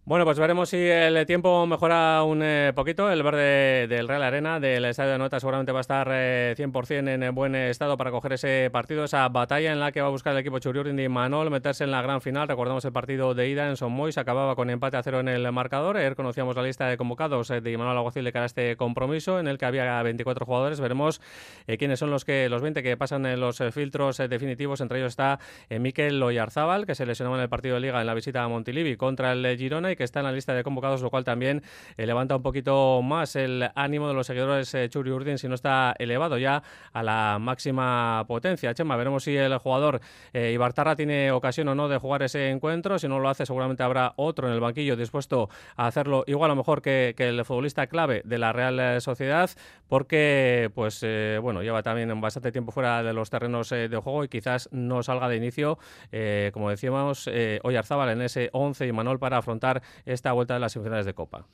Bueno, 0.06 0.26
pues 0.26 0.38
veremos 0.38 0.68
si 0.68 0.76
el 0.76 1.24
tiempo 1.24 1.66
mejora 1.66 2.24
un 2.24 2.42
eh, 2.42 2.72
poquito. 2.74 3.10
El 3.10 3.22
verde 3.22 3.86
del 3.88 4.06
Real 4.06 4.22
Arena, 4.22 4.60
del 4.60 4.84
Estadio 4.84 5.12
de 5.12 5.18
Nota, 5.18 5.40
seguramente 5.40 5.72
va 5.72 5.78
a 5.78 5.80
estar 5.80 6.08
eh, 6.12 6.54
100% 6.58 7.08
en 7.08 7.34
buen 7.34 7.54
estado 7.54 7.96
para 7.96 8.10
coger 8.10 8.34
ese 8.34 8.68
partido, 8.70 9.04
esa 9.04 9.26
batalla 9.30 9.72
en 9.72 9.80
la 9.80 9.92
que 9.92 10.02
va 10.02 10.08
a 10.08 10.10
buscar 10.10 10.34
el 10.34 10.40
equipo 10.40 10.58
Churiurdin 10.58 11.00
y 11.00 11.08
Manol 11.08 11.48
meterse 11.48 11.84
en 11.84 11.90
la 11.90 12.02
gran 12.02 12.20
final. 12.20 12.46
Recordamos 12.48 12.84
el 12.84 12.92
partido 12.92 13.34
de 13.34 13.48
ida 13.48 13.66
en 13.66 13.78
Son 13.78 13.92
Mois, 13.92 14.18
acababa 14.18 14.54
con 14.56 14.68
empate 14.68 14.98
a 14.98 15.02
cero 15.02 15.20
en 15.20 15.28
el 15.28 15.50
marcador. 15.52 15.96
Ayer 15.96 16.16
conocíamos 16.16 16.54
la 16.54 16.64
lista 16.64 16.86
de 16.86 16.98
convocados 16.98 17.48
eh, 17.48 17.62
de 17.62 17.72
Imanol 17.72 17.96
Aguacil 17.96 18.24
de 18.24 18.32
cara 18.32 18.42
a 18.42 18.46
este 18.46 18.76
compromiso, 18.76 19.40
en 19.40 19.48
el 19.48 19.56
que 19.56 19.64
había 19.64 20.02
24 20.02 20.44
jugadores. 20.44 20.80
Veremos 20.80 21.22
eh, 21.66 21.78
quiénes 21.78 21.98
son 21.98 22.10
los 22.10 22.26
que 22.26 22.50
los 22.50 22.60
20 22.60 22.82
que 22.82 22.94
pasan 22.98 23.24
en 23.24 23.40
los 23.40 23.62
filtros 23.72 24.18
definitivos. 24.18 24.82
Entre 24.82 24.98
ellos 24.98 25.12
está 25.12 25.38
Miquel 25.70 26.20
Loyarzábal, 26.20 26.84
que 26.84 26.94
se 26.94 27.06
lesionó 27.06 27.34
en 27.36 27.40
el 27.40 27.48
partido 27.48 27.76
de 27.76 27.80
Liga 27.80 28.02
en 28.02 28.06
la 28.06 28.12
visita 28.12 28.44
a 28.44 28.48
Montilivi 28.48 28.98
contra 28.98 29.32
el 29.32 29.56
Girona 29.56 29.93
que 29.96 30.04
está 30.04 30.20
en 30.20 30.26
la 30.26 30.32
lista 30.32 30.54
de 30.54 30.62
convocados, 30.62 31.02
lo 31.02 31.10
cual 31.10 31.24
también 31.24 31.62
eh, 31.96 32.06
levanta 32.06 32.36
un 32.36 32.42
poquito 32.42 33.02
más 33.02 33.36
el 33.36 33.70
ánimo 33.74 34.08
de 34.08 34.14
los 34.14 34.26
seguidores 34.26 34.74
eh, 34.74 34.88
Churi 34.88 35.10
Urdin 35.10 35.38
si 35.38 35.48
no 35.48 35.54
está 35.54 35.94
elevado 35.98 36.38
ya 36.38 36.62
a 36.92 37.02
la 37.02 37.38
máxima 37.40 38.24
potencia. 38.26 38.74
Chema, 38.74 38.96
veremos 38.96 39.24
si 39.24 39.36
el 39.36 39.56
jugador 39.58 40.00
eh, 40.32 40.52
Ibartarra 40.52 40.96
tiene 40.96 41.32
ocasión 41.32 41.68
o 41.68 41.74
no 41.74 41.88
de 41.88 41.98
jugar 41.98 42.22
ese 42.22 42.50
encuentro. 42.50 42.98
Si 42.98 43.08
no 43.08 43.18
lo 43.18 43.28
hace, 43.28 43.46
seguramente 43.46 43.82
habrá 43.82 44.12
otro 44.16 44.48
en 44.48 44.54
el 44.54 44.60
banquillo 44.60 44.96
dispuesto 44.96 45.48
a 45.76 45.86
hacerlo 45.86 46.24
igual 46.26 46.50
o 46.50 46.56
mejor 46.56 46.82
que, 46.82 47.14
el 47.18 47.44
futbolista 47.44 47.86
clave 47.86 48.22
de 48.24 48.38
la 48.38 48.52
Real 48.52 49.00
Sociedad, 49.00 49.50
porque 49.88 50.70
pues 50.74 51.00
eh, 51.02 51.38
bueno, 51.40 51.62
lleva 51.62 51.82
también 51.82 52.20
bastante 52.20 52.52
tiempo 52.52 52.72
fuera 52.72 53.02
de 53.02 53.12
los 53.12 53.30
terrenos 53.30 53.70
eh, 53.72 53.88
de 53.88 53.96
juego 53.96 54.24
y 54.24 54.28
quizás 54.28 54.68
no 54.72 55.02
salga 55.02 55.28
de 55.28 55.36
inicio, 55.36 55.78
eh, 56.12 56.50
como 56.52 56.70
decíamos, 56.70 57.28
eh, 57.32 57.60
Oyarzábal 57.62 58.10
en 58.10 58.22
ese 58.22 58.50
11 58.52 58.86
y 58.86 58.92
Manol 58.92 59.18
para 59.18 59.38
afrontar 59.38 59.82
esta 60.04 60.32
vuelta 60.32 60.54
de 60.54 60.60
las 60.60 60.72
semifinales 60.72 61.06
de 61.06 61.14
Copa. 61.14 61.46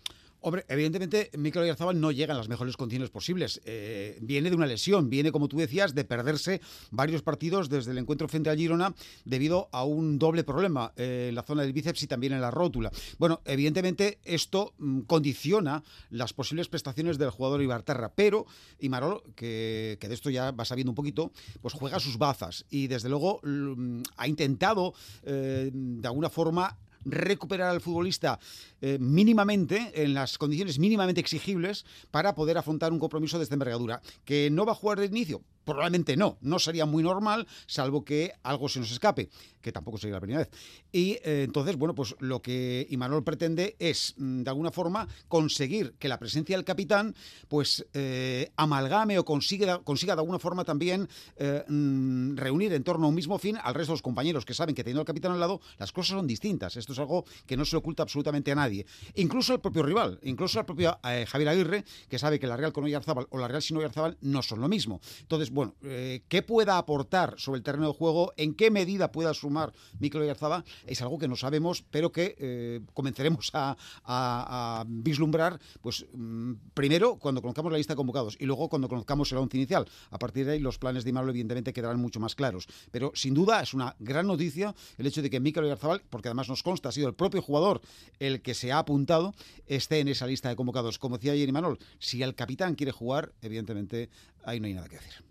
Hombre, 0.42 0.64
evidentemente, 0.68 1.30
Mikel 1.37 1.62
Oyarzabal 1.62 2.00
no 2.00 2.12
llega 2.12 2.32
en 2.32 2.38
las 2.38 2.49
mejores 2.49 2.76
condiciones 2.76 3.10
posibles. 3.10 3.60
Eh, 3.66 4.18
viene 4.22 4.49
de 4.49 4.56
una 4.56 4.66
lesión, 4.66 5.10
viene, 5.10 5.32
como 5.32 5.49
tú 5.49 5.58
decías, 5.58 5.94
de 5.94 6.04
perderse 6.04 6.62
varios 6.90 7.20
partidos 7.20 7.68
desde 7.68 7.90
el 7.90 7.99
encuentro 7.99 8.26
frente 8.26 8.49
a 8.49 8.56
Girona 8.56 8.94
debido 9.26 9.68
a 9.70 9.84
un 9.84 10.18
doble 10.18 10.42
problema 10.42 10.94
eh, 10.96 11.26
en 11.28 11.34
la 11.34 11.42
zona 11.42 11.62
del 11.62 11.75
bíceps 11.75 12.04
y 12.04 12.06
también 12.06 12.32
en 12.32 12.40
la 12.40 12.50
rótula. 12.50 12.90
Bueno, 13.18 13.42
evidentemente 13.44 14.18
esto 14.25 14.72
mmm, 14.78 15.00
condiciona 15.00 15.82
las 16.08 16.32
posibles 16.32 16.68
prestaciones 16.68 17.18
del 17.18 17.30
jugador 17.30 17.60
Ibarterra, 17.60 18.12
pero 18.14 18.46
Imarol, 18.78 19.22
que, 19.37 19.99
que, 20.00 20.08
de 20.08 20.14
esto 20.14 20.30
ya 20.30 20.52
va 20.52 20.64
sabiendo 20.64 20.90
un 20.90 20.96
poquito, 20.96 21.32
pues 21.60 21.75
juega 21.75 22.00
sus 22.00 22.16
bazas 22.16 22.64
y 22.70 22.87
desde 22.87 23.10
luego 23.10 23.40
mmm, 23.42 24.00
ha 24.16 24.26
intentado 24.26 24.94
eh, 25.22 25.70
de 25.70 26.08
alguna 26.08 26.30
forma 26.30 26.78
recuperar 27.04 27.71
al 27.71 27.80
futbolista 27.80 28.38
eh, 28.80 28.99
mínimamente, 29.00 29.92
en 29.95 30.14
las 30.14 30.38
condiciones 30.38 30.78
mínimamente 30.78 31.21
exigibles, 31.21 31.85
para 32.11 32.35
poder 32.35 32.59
afrontar 32.59 32.92
un 32.92 32.99
compromiso 32.99 33.38
de 33.38 33.45
esta 33.45 33.54
envergadura. 33.54 34.00
¿Que 34.25 34.50
no 34.50 34.66
va 34.66 34.73
a 34.73 34.76
jugar 34.76 35.00
de 35.00 35.07
inicio? 35.07 35.42
Probablemente 35.70 36.16
no, 36.16 36.36
no 36.40 36.58
sería 36.58 36.84
muy 36.84 37.04
normal, 37.04 37.46
salvo 37.66 38.04
que 38.04 38.32
algo 38.42 38.68
se 38.68 38.80
nos 38.80 38.90
escape, 38.90 39.30
que 39.60 39.70
tampoco 39.70 39.98
sería 39.98 40.14
la 40.14 40.20
primera 40.20 40.40
vez. 40.40 40.50
Y 40.90 41.12
eh, 41.22 41.44
entonces, 41.44 41.76
bueno, 41.76 41.94
pues 41.94 42.16
lo 42.18 42.42
que 42.42 42.88
Imanol 42.90 43.22
pretende 43.22 43.76
es, 43.78 44.14
mm, 44.16 44.42
de 44.42 44.50
alguna 44.50 44.72
forma, 44.72 45.06
conseguir 45.28 45.94
que 45.98 46.08
la 46.08 46.18
presencia 46.18 46.56
del 46.56 46.64
capitán, 46.64 47.14
pues 47.46 47.86
eh, 47.94 48.50
amalgame 48.56 49.18
o 49.18 49.24
consiga, 49.24 49.78
consiga 49.78 50.16
de 50.16 50.22
alguna 50.22 50.40
forma 50.40 50.64
también 50.64 51.08
eh, 51.36 51.64
mm, 51.68 52.36
reunir 52.36 52.72
en 52.72 52.82
torno 52.82 53.06
a 53.06 53.08
un 53.08 53.14
mismo 53.14 53.38
fin 53.38 53.56
al 53.62 53.74
resto 53.74 53.92
de 53.92 53.94
los 53.94 54.02
compañeros 54.02 54.44
que 54.44 54.54
saben 54.54 54.74
que 54.74 54.82
teniendo 54.82 55.02
al 55.02 55.06
capitán 55.06 55.32
al 55.32 55.40
lado, 55.40 55.60
las 55.78 55.92
cosas 55.92 56.16
son 56.16 56.26
distintas. 56.26 56.76
Esto 56.76 56.94
es 56.94 56.98
algo 56.98 57.24
que 57.46 57.56
no 57.56 57.64
se 57.64 57.76
oculta 57.76 58.02
absolutamente 58.02 58.50
a 58.50 58.56
nadie. 58.56 58.86
Incluso 59.14 59.54
el 59.54 59.60
propio 59.60 59.84
rival, 59.84 60.18
incluso 60.24 60.58
el 60.58 60.66
propio 60.66 60.98
Javier 61.02 61.48
Aguirre, 61.48 61.84
que 62.08 62.18
sabe 62.18 62.40
que 62.40 62.48
la 62.48 62.56
Real 62.56 62.72
con 62.72 62.82
Oyarzábal 62.82 63.28
o 63.30 63.38
la 63.38 63.46
Real 63.46 63.62
sin 63.62 63.76
Oyarzábal 63.76 64.16
no 64.20 64.42
son 64.42 64.60
lo 64.60 64.68
mismo. 64.68 65.00
Entonces, 65.20 65.50
bueno, 65.50 65.60
eh, 65.83 66.23
qué 66.29 66.43
pueda 66.43 66.79
aportar 66.79 67.35
sobre 67.38 67.59
el 67.59 67.62
terreno 67.62 67.88
de 67.88 67.95
juego, 67.95 68.33
en 68.37 68.55
qué 68.55 68.71
medida 68.71 69.12
pueda 69.12 69.35
sumar 69.35 69.73
Mikel 69.99 70.23
Oyarzabal, 70.23 70.64
es 70.87 71.02
algo 71.02 71.19
que 71.19 71.29
no 71.29 71.37
sabemos, 71.37 71.85
pero 71.90 72.12
que 72.12 72.37
eh, 72.38 72.81
comenzaremos 72.95 73.50
a, 73.55 74.85
vislumbrar, 74.87 75.61
pues 75.81 76.07
mm, 76.12 76.52
primero 76.75 77.17
cuando 77.17 77.40
conozcamos 77.40 77.73
la 77.73 77.79
lista 77.79 77.95
de 77.95 77.97
convocados 77.97 78.37
y 78.38 78.47
luego 78.47 78.69
cuando 78.69 78.88
conozcamos 78.88 79.31
el 79.33 79.38
once 79.38 79.57
inicial. 79.57 79.87
A 80.11 80.19
partir 80.19 80.47
de 80.47 80.52
ahí 80.52 80.59
los 80.59 80.79
planes 80.79 81.05
de 81.05 81.11
Imalo 81.11 81.31
evidentemente 81.31 81.73
quedarán 81.73 82.00
mucho 82.00 82.21
más 82.21 82.35
claros. 82.35 82.67
Pero 82.90 83.12
sin 83.14 83.35
duda 83.35 83.62
es 83.62 83.75
una 83.75 83.97
gran 83.99 84.26
noticia 84.26 84.75
el 84.99 85.07
hecho 85.07 85.23
de 85.23 85.31
que 85.31 85.40
Mikel 85.40 85.64
Oyarzabal, 85.64 86.02
porque 86.11 86.29
además 86.29 86.49
nos 86.49 86.62
consta, 86.62 86.88
ha 86.88 86.93
sido 86.93 87.09
el 87.09 87.14
propio 87.14 87.43
jugador 87.43 87.81
el 88.19 88.43
que 88.43 88.55
se 88.55 88.73
ha 88.73 88.79
apuntado, 88.79 89.35
esté 89.67 90.00
en 90.00 90.09
esa 90.09 90.26
lista 90.26 90.49
de 90.49 90.57
convocados. 90.57 90.99
Como 90.99 91.17
decía 91.17 91.33
ayer 91.33 91.49
Imanol, 91.49 91.79
si 91.99 92.23
el 92.23 92.35
capitán 92.35 92.75
quiere 92.75 92.93
jugar, 92.93 93.33
evidentemente 93.43 94.11
ahí 94.45 94.61
no 94.61 94.67
hay 94.67 94.75
nada 94.75 94.88
que 94.88 94.97
decir. 94.97 95.29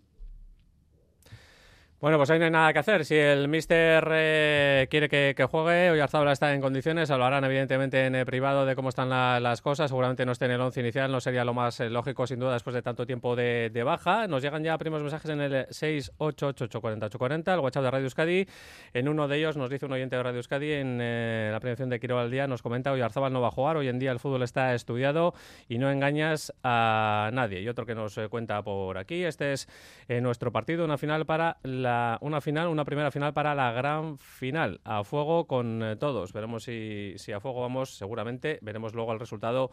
Bueno, 2.00 2.16
pues 2.16 2.30
ahí 2.30 2.38
no 2.38 2.46
hay 2.46 2.50
nada 2.50 2.72
que 2.72 2.78
hacer. 2.78 3.04
Si 3.04 3.14
el 3.14 3.46
míster 3.48 4.08
eh, 4.10 4.86
quiere 4.90 5.10
que, 5.10 5.34
juegue, 5.44 5.90
Oyarzábal 5.90 6.32
está 6.32 6.54
en 6.54 6.62
condiciones, 6.62 7.10
hablarán 7.10 7.44
evidentemente 7.44 8.06
en 8.06 8.24
privado 8.24 8.64
de 8.64 8.74
cómo 8.74 8.88
están 8.88 9.10
las 9.10 9.60
cosas. 9.60 9.90
Seguramente 9.90 10.24
no 10.24 10.32
esté 10.32 10.46
en 10.46 10.52
el 10.52 10.62
once 10.62 10.80
inicial, 10.80 11.12
no 11.12 11.20
sería 11.20 11.44
lo 11.44 11.52
más 11.52 11.78
eh, 11.78 11.90
lógico, 11.90 12.26
sin 12.26 12.38
duda, 12.38 12.54
después 12.54 12.72
de 12.72 12.80
tanto 12.80 13.04
tiempo 13.04 13.36
de, 13.36 13.82
baja. 13.84 14.26
Nos 14.28 14.42
llegan 14.42 14.64
ya 14.64 14.78
primos 14.78 15.02
mensajes 15.02 15.30
en 15.30 15.42
el 15.42 15.66
688840840, 15.66 17.52
el 17.52 17.60
WhatsApp 17.60 17.82
de 17.82 17.90
Radio 17.90 18.04
Euskadi. 18.04 18.46
En 18.94 19.06
uno 19.06 19.28
de 19.28 19.36
ellos 19.36 19.58
nos 19.58 19.68
dice 19.68 19.84
un 19.84 19.92
oyente 19.92 20.16
de 20.16 20.22
Radio 20.22 20.38
Euskadi, 20.38 20.72
en 20.72 21.00
eh, 21.02 21.50
la 21.52 21.60
prevención 21.60 21.90
de 21.90 22.00
Quiro 22.00 22.18
al 22.18 22.30
día, 22.30 22.46
nos 22.46 22.62
comenta 22.62 22.92
Oyarzábal 22.92 23.30
no 23.30 23.42
va 23.42 23.48
a 23.48 23.50
jugar. 23.52 23.76
Hoy 23.76 23.88
en 23.88 23.98
día 23.98 24.12
el 24.12 24.20
fútbol 24.20 24.42
está 24.42 24.74
estudiado 24.74 25.34
y 25.68 25.76
no 25.76 25.90
engañas 25.90 26.50
a 26.62 27.28
nadie. 27.34 27.60
Y 27.60 27.68
otro 27.68 27.84
que 27.84 27.94
nos 27.94 28.18
cuenta 28.30 28.62
por 28.62 28.96
aquí, 28.96 29.22
este 29.22 29.52
es 29.52 29.68
nuestro 30.08 30.50
partido, 30.50 30.86
una 30.86 30.96
final 30.96 31.26
para 31.26 31.58
la 31.62 31.89
una 32.20 32.40
final, 32.40 32.68
una 32.68 32.84
primera 32.84 33.10
final 33.10 33.32
para 33.32 33.54
la 33.54 33.72
gran 33.72 34.18
final. 34.18 34.80
A 34.84 35.04
fuego 35.04 35.46
con 35.46 35.82
eh, 35.82 35.96
todos. 35.96 36.32
Veremos 36.32 36.64
si, 36.64 37.14
si 37.16 37.32
a 37.32 37.40
fuego 37.40 37.60
vamos, 37.60 37.96
seguramente. 37.96 38.58
Veremos 38.62 38.94
luego 38.94 39.12
el 39.12 39.20
resultado 39.20 39.70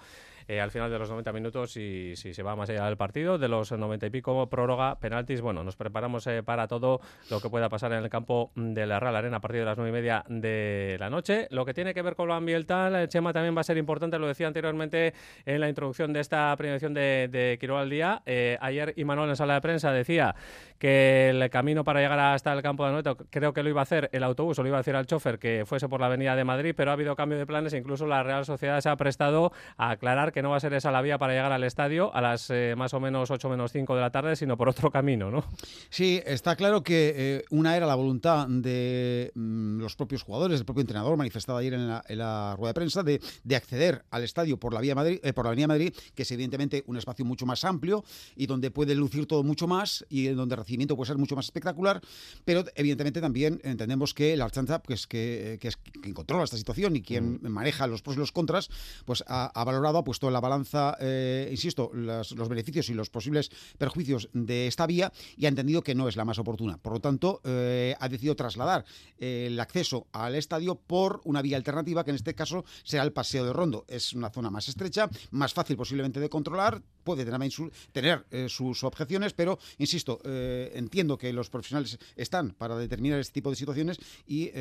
eh, 0.48 0.62
al 0.62 0.72
final 0.72 0.90
de 0.90 0.98
los 1.00 1.10
90 1.10 1.34
minutos 1.34 1.76
y 1.78 2.16
si 2.16 2.34
se 2.34 2.44
va 2.44 2.56
más 2.56 2.70
allá 2.70 2.86
del 2.86 2.98
partido, 2.98 3.38
de 3.38 3.48
los 3.48 3.72
90 3.72 4.06
y 4.06 4.10
pico, 4.10 4.48
prórroga, 4.48 4.98
penaltis. 5.00 5.42
Bueno, 5.42 5.64
nos 5.64 5.76
preparamos 5.76 6.26
eh, 6.28 6.44
para 6.44 6.68
todo 6.68 7.02
lo 7.30 7.42
que 7.42 7.50
pueda 7.50 7.70
pasar 7.70 7.92
en 7.94 8.04
el 8.04 8.10
campo 8.10 8.52
de 8.56 8.86
la 8.86 9.00
Real 9.00 9.16
Arena 9.16 9.38
a 9.38 9.40
partir 9.42 9.60
de 9.60 9.66
las 9.66 9.78
9 9.78 9.90
y 9.90 9.94
media 9.94 10.24
de 10.28 10.98
la 11.00 11.10
noche. 11.10 11.48
Lo 11.52 11.66
que 11.66 11.74
tiene 11.74 11.94
que 11.94 12.02
ver 12.02 12.16
con 12.16 12.28
lo 12.28 12.34
ambiental, 12.34 12.96
eh, 12.96 13.08
Chema, 13.08 13.34
también 13.34 13.56
va 13.56 13.62
a 13.62 13.66
ser 13.66 13.78
importante, 13.78 14.18
lo 14.20 14.28
decía 14.28 14.48
anteriormente 14.48 15.14
en 15.46 15.60
la 15.60 15.70
introducción 15.70 16.14
de 16.14 16.22
esta 16.22 16.56
premiación 16.58 16.94
de, 16.94 17.28
de 17.30 17.68
al 17.68 17.90
Día. 17.90 18.24
ayer 18.62 18.94
Imanol 18.96 19.30
en 19.30 19.36
sala 19.36 19.56
de 19.56 19.62
prensa 19.62 19.92
decía 19.92 20.34
que 20.80 21.30
el 21.30 21.50
camino 21.50 21.84
para 21.84 22.00
llegar 22.00 22.20
hasta 22.20 22.54
el 22.54 22.62
campo 22.62 22.84
de 22.84 22.90
Anoeta 22.90 23.16
creo 23.30 23.54
que 23.54 23.64
lo 23.64 23.70
iba 23.70 23.82
a 23.82 23.84
hacer 23.84 24.10
el 24.14 24.24
autobús 24.24 24.58
o 24.60 24.64
lo 24.64 24.70
iba 24.70 24.78
a 24.78 24.82
decir 24.82 24.96
al 24.96 25.06
chofer 25.06 25.40
que 25.40 25.66
fuese 25.66 25.90
por 25.90 26.00
la 26.00 26.08
avenida 26.08 26.36
de 26.36 26.44
Madrid, 26.44 26.74
pero 26.76 26.92
ha 26.92 26.94
habido 26.94 27.16
cambio 27.16 27.38
de 27.38 27.46
planes 27.46 27.74
e 27.74 27.78
incluso 27.78 28.06
la 28.06 28.24
Real 28.24 28.46
Sociedad 28.46 28.80
se 28.80 28.90
ha 28.90 28.96
prestado 28.96 29.52
a 29.78 29.92
aclarar 29.92 30.32
que 30.32 30.37
no 30.42 30.50
va 30.50 30.58
a 30.58 30.60
ser 30.60 30.74
esa 30.74 30.92
la 30.92 31.02
vía 31.02 31.18
para 31.18 31.34
llegar 31.34 31.52
al 31.52 31.64
estadio 31.64 32.14
a 32.14 32.22
las 32.22 32.50
eh, 32.50 32.76
más 32.78 32.94
o 32.94 33.00
menos 33.00 33.32
8 33.32 33.50
menos 33.50 33.72
5 33.72 33.96
de 33.96 34.02
la 34.02 34.12
tarde, 34.12 34.36
sino 34.36 34.58
por 34.58 34.70
otro 34.70 34.92
camino, 34.92 35.32
¿no? 35.32 35.44
Sí, 35.90 36.22
está 36.26 36.56
claro 36.56 36.84
que 36.84 37.14
eh, 37.16 37.44
una 37.50 37.76
era 37.76 37.86
la 37.86 37.96
voluntad 37.96 38.48
de 38.48 39.32
mm, 39.36 39.80
los 39.80 39.96
propios 39.96 40.24
jugadores, 40.24 40.60
del 40.60 40.66
propio 40.66 40.82
entrenador, 40.82 41.18
manifestado 41.18 41.58
ayer 41.58 41.74
en 41.74 41.88
la, 41.88 42.56
rueda 42.58 42.70
de 42.70 42.74
prensa, 42.74 43.04
de, 43.04 43.20
acceder 43.56 44.06
al 44.12 44.24
estadio 44.24 44.60
por 44.60 44.74
la 44.74 44.82
vía 44.82 44.94
Madrid, 44.94 45.20
eh, 45.24 45.34
por 45.34 45.46
la 45.46 45.50
Avenida 45.50 45.68
Madrid, 45.68 45.94
que 46.14 46.24
es 46.24 46.32
evidentemente 46.32 46.84
un 46.88 46.98
espacio 46.98 47.26
mucho 47.26 47.46
más 47.46 47.64
amplio 47.64 48.04
y 48.36 48.46
donde 48.46 48.70
puede 48.70 48.94
lucir 48.94 49.26
todo 49.26 49.44
mucho 49.44 49.68
más 49.68 50.06
y 50.10 50.28
donde 50.28 50.54
el 50.54 50.60
recibimiento 50.60 50.96
puede 50.96 51.08
ser 51.08 51.18
mucho 51.18 51.36
más 51.36 51.46
espectacular, 51.46 52.02
pero 52.46 52.64
evidentemente 52.76 53.20
también 53.20 53.60
entendemos 53.64 54.14
que 54.14 54.38
la 54.38 54.46
Archanza, 54.46 54.84
pues, 54.84 55.08
que, 55.08 55.58
que 55.60 55.70
es 55.70 55.78
quien 55.78 56.14
controla 56.14 56.44
esta 56.44 56.58
situación 56.58 56.96
y 56.96 57.02
quien 57.02 57.40
mm. 57.42 57.50
maneja 57.50 57.88
los 57.88 58.02
pros 58.02 58.16
y 58.16 58.20
los 58.20 58.32
contras, 58.32 58.70
pues 59.06 59.24
ha, 59.28 59.48
ha 59.48 59.64
valorado, 59.64 59.98
ha 59.98 60.04
puesto 60.04 60.27
en 60.30 60.34
la 60.34 60.40
balanza 60.40 60.98
eh, 61.00 61.48
insisto, 61.52 61.92
los, 61.94 62.50
beneficios 62.50 62.90
y 62.90 62.94
los 62.94 63.10
posibles 63.10 63.50
perjuicios 63.78 64.30
de 64.34 64.68
esta 64.68 64.88
vía 64.88 65.12
y 65.36 65.46
ha 65.46 65.50
entendido 65.50 65.82
que 65.82 65.96
no 65.96 66.08
es 66.08 66.16
la 66.16 66.26
más 66.26 66.40
oportuna. 66.40 66.78
Por 66.78 66.94
lo 66.94 67.00
tanto, 67.00 67.42
eh, 67.44 67.96
ha 68.00 68.10
decidido 68.10 68.36
trasladar 68.36 68.86
eh, 69.18 69.46
el 69.48 69.60
acceso 69.60 70.08
al 70.12 70.36
estadio 70.36 70.76
por 70.76 71.22
una 71.26 71.42
vía 71.42 71.58
alternativa, 71.58 72.04
que 72.04 72.12
en 72.12 72.16
este 72.16 72.36
caso 72.36 72.66
será 72.84 73.04
el 73.04 73.14
Paseo 73.14 73.46
de 73.46 73.54
Rondo. 73.54 73.86
Es 73.88 74.14
una 74.14 74.30
zona 74.30 74.50
más 74.50 74.68
estrecha, 74.68 75.10
más 75.32 75.54
fácil 75.54 75.78
posiblemente 75.78 76.20
de 76.20 76.30
controlar, 76.30 76.82
puede 77.08 77.26
tener, 77.26 77.50
tener 77.92 78.50
sus 78.50 78.84
objeciones, 78.84 79.34
pero, 79.34 79.58
insisto, 79.78 80.20
entiendo 80.26 81.18
que 81.18 81.32
los 81.32 81.50
profesionales 81.50 81.98
están 82.16 82.52
para 82.52 82.78
determinar 82.78 83.20
este 83.20 83.34
tipo 83.34 83.50
de 83.50 83.56
situaciones 83.56 83.98
y 84.28 84.52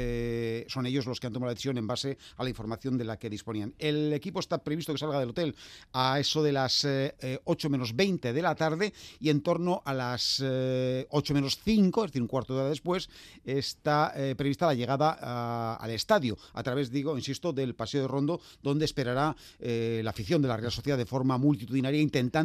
son 0.69 0.87
ellos 0.87 1.07
los 1.07 1.21
que 1.21 1.27
han 1.27 1.33
tomado 1.33 1.51
la 1.51 1.55
decisión 1.55 1.79
en 1.79 1.87
base 1.87 2.17
a 2.37 2.45
la 2.45 2.49
información 2.49 2.97
de 2.97 3.05
la 3.05 3.19
que 3.19 3.29
disponían. 3.29 3.75
El 3.79 4.13
equipo 4.13 4.41
está 4.41 4.59
previsto 4.59 4.93
que 4.93 4.99
salga 4.99 5.19
del 5.19 5.31
hotel 5.31 5.55
a 5.93 6.19
eso 6.21 6.43
de 6.43 6.53
las 6.53 6.85
8 6.85 6.89
eh, 6.89 7.39
eh, 7.43 7.69
menos 7.69 7.97
20 7.97 8.33
de 8.33 8.43
la 8.43 8.55
tarde 8.55 8.93
y 9.21 9.31
en 9.31 9.41
torno 9.41 9.83
a 9.85 9.93
las 9.95 10.41
8 10.41 10.47
eh, 10.47 11.35
menos 11.35 11.59
5, 11.65 12.05
es 12.05 12.11
decir, 12.11 12.23
un 12.23 12.29
cuarto 12.29 12.55
de 12.55 12.61
hora 12.61 12.71
después, 12.71 13.09
está 13.45 14.15
prevista 14.37 14.67
la 14.67 14.75
llegada 14.75 15.75
al 15.75 15.91
estadio 15.91 16.37
a 16.53 16.63
través, 16.63 16.91
digo, 16.91 17.17
insisto, 17.17 17.53
del 17.53 17.75
Paseo 17.75 18.03
de 18.03 18.09
Rondo, 18.09 18.41
donde 18.63 18.85
esperará 18.85 19.37
la 19.59 20.11
afición 20.11 20.43
de 20.43 20.49
la 20.49 20.57
Real 20.57 20.73
Sociedad 20.73 20.99
de 20.99 21.07
forma 21.07 21.39
multitudinaria, 21.39 22.01
intentando 22.01 22.36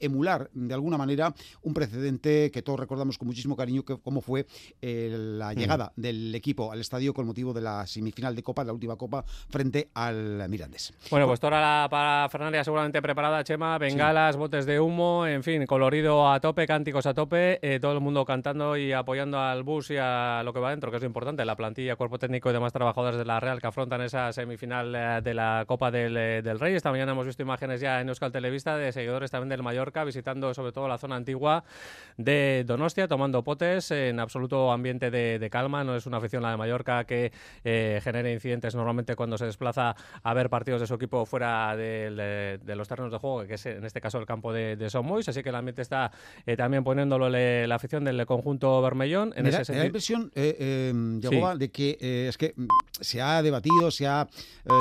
emular 0.00 0.50
de 0.52 0.74
alguna 0.74 0.98
manera 0.98 1.34
un 1.62 1.74
precedente 1.74 2.50
que 2.50 2.62
todos 2.62 2.80
recordamos 2.80 3.18
con 3.18 3.28
muchísimo 3.28 3.56
cariño, 3.56 3.84
que, 3.84 3.98
como 3.98 4.20
fue 4.20 4.46
la 4.80 5.52
mm. 5.52 5.56
llegada 5.56 5.92
del 5.96 6.34
equipo 6.34 6.72
al 6.72 6.80
estadio 6.80 7.14
con 7.14 7.26
motivo 7.26 7.52
de 7.52 7.60
la 7.60 7.86
semifinal 7.86 8.34
de 8.34 8.42
Copa, 8.42 8.64
la 8.64 8.72
última 8.72 8.96
Copa, 8.96 9.24
frente 9.48 9.90
al 9.94 10.48
Mirandes. 10.48 10.92
Bueno, 11.10 11.26
pues 11.26 11.42
ahora 11.42 11.86
para 11.90 12.28
Fernández 12.28 12.64
seguramente 12.64 13.00
preparada, 13.02 13.44
Chema, 13.44 13.78
bengalas, 13.78 14.36
botes 14.36 14.66
de 14.66 14.80
humo, 14.80 15.26
en 15.26 15.42
fin, 15.42 15.66
colorido 15.66 16.30
a 16.30 16.40
tope, 16.40 16.66
cánticos 16.66 17.06
a 17.06 17.14
tope, 17.14 17.58
eh, 17.62 17.80
todo 17.80 17.92
el 17.92 18.00
mundo 18.00 18.24
cantando 18.24 18.76
y 18.76 18.92
apoyando 18.92 19.38
al 19.38 19.62
bus 19.62 19.90
y 19.90 19.96
a 19.98 20.42
lo 20.44 20.52
que 20.52 20.60
va 20.60 20.70
dentro, 20.70 20.90
que 20.90 20.96
es 20.96 21.02
lo 21.02 21.06
importante, 21.06 21.44
la 21.44 21.56
plantilla, 21.56 21.96
cuerpo 21.96 22.18
técnico 22.18 22.50
y 22.50 22.52
demás 22.52 22.72
trabajadores 22.72 23.18
de 23.18 23.24
la 23.24 23.40
Real 23.40 23.60
que 23.60 23.66
afrontan 23.66 24.02
esa 24.02 24.32
semifinal 24.32 24.94
eh, 24.94 25.20
de 25.22 25.34
la 25.34 25.64
Copa 25.66 25.90
eh, 25.92 26.42
del, 26.42 26.58
Rey. 26.58 26.74
Esta 26.74 26.90
mañana 26.90 27.12
hemos 27.12 27.26
visto 27.26 27.42
imágenes 27.42 27.80
ya 27.80 28.00
en 28.00 28.08
Euskal 28.08 28.32
Televista 28.32 28.76
de 28.76 28.92
seguidores 28.92 29.30
también 29.30 29.37
del 29.46 29.62
Mallorca, 29.62 30.04
visitando 30.04 30.52
sobre 30.54 30.72
todo 30.72 30.88
la 30.88 30.98
zona 30.98 31.16
antigua 31.16 31.64
de 32.16 32.64
Donostia, 32.66 33.06
tomando 33.06 33.44
potes 33.44 33.90
en 33.90 34.18
absoluto 34.20 34.72
ambiente 34.72 35.10
de, 35.10 35.48
calma. 35.50 35.84
No 35.84 35.94
es 35.96 36.06
una 36.06 36.16
afición 36.16 36.42
la 36.42 36.50
de 36.50 36.56
Mallorca 36.56 37.04
que 37.04 37.32
genere 37.62 38.32
incidentes 38.32 38.74
normalmente 38.74 39.14
cuando 39.16 39.38
se 39.38 39.46
desplaza 39.46 39.94
a 40.22 40.34
ver 40.34 40.50
partidos 40.50 40.80
de 40.80 40.86
su 40.86 40.94
equipo 40.94 41.26
fuera 41.26 41.76
de 41.76 42.58
los 42.76 42.88
terrenos 42.88 43.12
de 43.12 43.18
juego, 43.18 43.46
que 43.46 43.54
es 43.54 43.66
en 43.66 43.84
este 43.84 44.00
caso 44.00 44.18
el 44.18 44.26
campo 44.26 44.52
de, 44.52 44.76
de 44.76 44.90
Somois, 44.90 45.28
así 45.28 45.42
que 45.42 45.48
el 45.48 45.54
ambiente 45.54 45.82
está 45.82 46.10
eh, 46.46 46.56
también 46.56 46.84
poniéndolo 46.84 47.28
la 47.28 47.74
afición 47.74 48.04
del 48.04 48.24
conjunto 48.26 48.80
Bermellón. 48.82 49.32
En 49.36 49.46
ese 49.46 49.72
da, 49.72 49.78
la 49.78 49.86
impresión, 49.86 50.30
eh, 50.34 50.90
em, 50.90 51.20
de 51.20 51.70
que 51.70 51.98
eh, 52.00 52.26
es 52.28 52.38
que 52.38 52.54
mm, 52.56 52.66
se 53.00 53.20
ha 53.20 53.42
debatido, 53.42 53.90
se 53.90 54.06
ha 54.06 54.28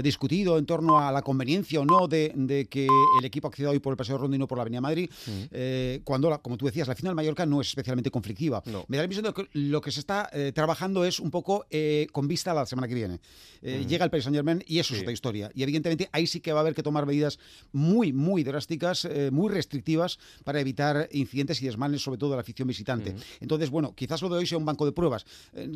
discutido 0.03 0.57
en 0.57 0.65
torno 0.65 0.99
a 0.99 1.11
la 1.11 1.21
conveniencia 1.21 1.79
o 1.79 1.85
no 1.85 2.07
de, 2.07 2.67
que 2.69 2.87
el 3.19 3.25
equipo 3.25 3.47
acceda 3.47 3.69
hoy 3.69 3.79
por 3.79 3.93
el 3.93 3.97
Paseo 3.97 4.17
Rondo 4.17 4.35
y 4.35 4.39
no 4.39 4.46
1 4.47 4.49
por 4.49 4.57
la 4.57 4.61
Avenida 4.63 4.81
Madrid, 4.81 5.09
eh, 5.51 6.01
cuando, 6.03 6.29
la- 6.29 6.37
como 6.39 6.57
tú 6.57 6.65
decías, 6.65 6.87
la 6.87 6.95
final 6.95 7.13
Mallorca 7.15 7.45
no 7.45 7.61
es 7.61 7.67
especialmente 7.67 8.09
conflictiva. 8.11 8.61
Me 8.87 8.97
da 8.97 9.01
la 9.03 9.05
impresión 9.05 9.25
de 9.25 9.33
que 9.33 9.47
lo 9.59 9.81
que 9.81 9.91
se 9.91 9.99
está 9.99 10.29
eh, 10.33 10.51
trabajando 10.53 11.03
es 11.05 11.19
un 11.19 11.31
poco 11.31 11.65
eh, 11.69 12.07
con 12.11 12.27
vista 12.27 12.51
a 12.51 12.53
la 12.53 12.65
semana 12.65 12.87
que 12.87 12.95
viene. 12.95 13.19
Llega 13.87 14.05
el 14.05 14.11
Paris 14.11 14.23
Saint 14.23 14.35
Germain 14.35 14.63
y 14.67 14.79
eso 14.79 14.93
es 14.93 15.01
otra 15.01 15.11
historia. 15.13 15.51
Y 15.53 15.63
evidentemente 15.63 16.09
ahí 16.11 16.27
sí 16.27 16.39
que 16.39 16.51
va 16.53 16.59
a 16.59 16.61
haber 16.61 16.73
que 16.75 16.83
tomar 16.83 17.05
medidas 17.05 17.39
muy, 17.71 18.13
muy 18.13 18.43
drásticas, 18.43 19.07
muy 19.31 19.49
restrictivas 19.51 20.19
para 20.43 20.59
evitar 20.59 21.09
incidentes 21.11 21.61
y 21.61 21.65
desmanes, 21.65 22.01
sobre 22.01 22.17
todo 22.17 22.29
de 22.31 22.35
la 22.37 22.41
afición 22.41 22.67
visitante. 22.67 23.15
Entonces, 23.41 23.69
bueno, 23.69 23.93
quizás 23.95 24.21
lo 24.21 24.29
de 24.29 24.37
hoy 24.37 24.45
sea 24.47 24.57
un 24.57 24.65
banco 24.65 24.85
de 24.85 24.91
pruebas. 24.91 25.25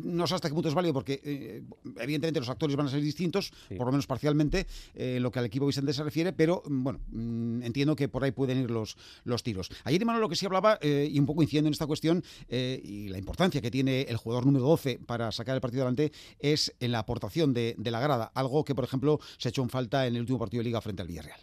No 0.04 0.26
sé 0.26 0.34
hasta 0.34 0.48
qué 0.48 0.54
punto 0.54 0.68
es 0.68 0.74
válido 0.74 0.94
porque 0.94 1.62
evidentemente 2.00 2.40
los 2.40 2.48
actores 2.48 2.76
van 2.76 2.86
a 2.86 2.90
ser 2.90 3.00
distintos, 3.00 3.52
por 3.76 3.86
lo 3.86 3.92
menos 3.92 4.06
parcialmente, 4.06 4.66
en 4.94 5.22
lo 5.22 5.30
que 5.30 5.38
al 5.38 5.44
equipo 5.46 5.66
visitante 5.66 5.92
se 5.92 6.02
refiere, 6.04 6.32
pero 6.32 6.62
mm, 6.66 6.82
bueno, 6.84 7.00
mm, 7.10 7.62
entiendo 7.62 7.96
que 7.96 8.08
por 8.08 8.24
ahí 8.24 8.30
pueden 8.52 8.64
ir 8.64 8.70
los, 8.70 8.96
los 9.24 9.42
tiros. 9.42 9.70
Ayer, 9.84 10.02
Imanol, 10.02 10.20
lo 10.20 10.28
que 10.28 10.36
sí 10.36 10.46
hablaba, 10.46 10.78
eh, 10.80 11.08
y 11.10 11.18
un 11.18 11.26
poco 11.26 11.42
incidiendo 11.42 11.68
en 11.68 11.72
esta 11.72 11.86
cuestión, 11.86 12.22
eh, 12.48 12.80
y 12.84 13.08
la 13.08 13.18
importancia 13.18 13.60
que 13.60 13.70
tiene 13.70 14.02
el 14.02 14.16
jugador 14.16 14.44
número 14.46 14.64
12 14.66 15.00
para 15.06 15.32
sacar 15.32 15.54
el 15.54 15.60
partido 15.60 15.82
adelante, 15.82 16.12
es 16.38 16.74
en 16.80 16.92
la 16.92 16.98
aportación 17.00 17.54
de, 17.54 17.74
de 17.78 17.90
la 17.90 18.00
grada, 18.00 18.30
algo 18.34 18.64
que, 18.64 18.74
por 18.74 18.84
ejemplo, 18.84 19.18
se 19.38 19.48
hecho 19.48 19.62
en 19.62 19.70
falta 19.70 20.06
en 20.06 20.14
el 20.14 20.20
último 20.20 20.38
partido 20.38 20.60
de 20.60 20.64
Liga 20.64 20.80
frente 20.80 21.02
al 21.02 21.08
Villarreal. 21.08 21.40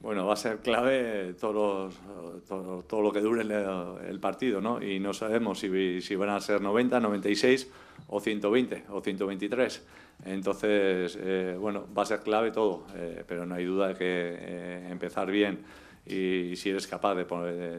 Bueno, 0.00 0.26
va 0.26 0.32
a 0.32 0.36
ser 0.36 0.58
clave 0.58 1.34
todos 1.40 1.54
los- 1.94 2.44
todo, 2.48 2.82
todo 2.82 3.02
lo 3.02 3.12
que 3.12 3.20
dure 3.20 3.42
el, 3.42 3.52
el 3.52 4.18
partido, 4.18 4.60
¿no? 4.60 4.82
Y 4.82 4.98
no 4.98 5.12
sabemos 5.12 5.60
si, 5.60 6.00
si 6.00 6.16
van 6.16 6.30
a 6.30 6.40
ser 6.40 6.60
90, 6.60 6.98
96 6.98 7.68
o 8.08 8.18
120 8.20 8.84
o 8.90 9.00
123. 9.00 9.82
Entonces, 10.24 11.16
eh, 11.20 11.56
bueno, 11.58 11.86
va 11.96 12.02
a 12.02 12.06
ser 12.06 12.20
clave 12.20 12.50
todo, 12.50 12.84
eh, 12.96 13.22
pero 13.28 13.46
no 13.46 13.54
hay 13.54 13.64
duda 13.64 13.88
de 13.88 13.94
que 13.94 14.04
eh, 14.04 14.88
empezar 14.90 15.30
bien 15.30 15.60
y 16.06 16.54
si 16.56 16.70
eres 16.70 16.86
capaz 16.86 17.14
de, 17.14 17.24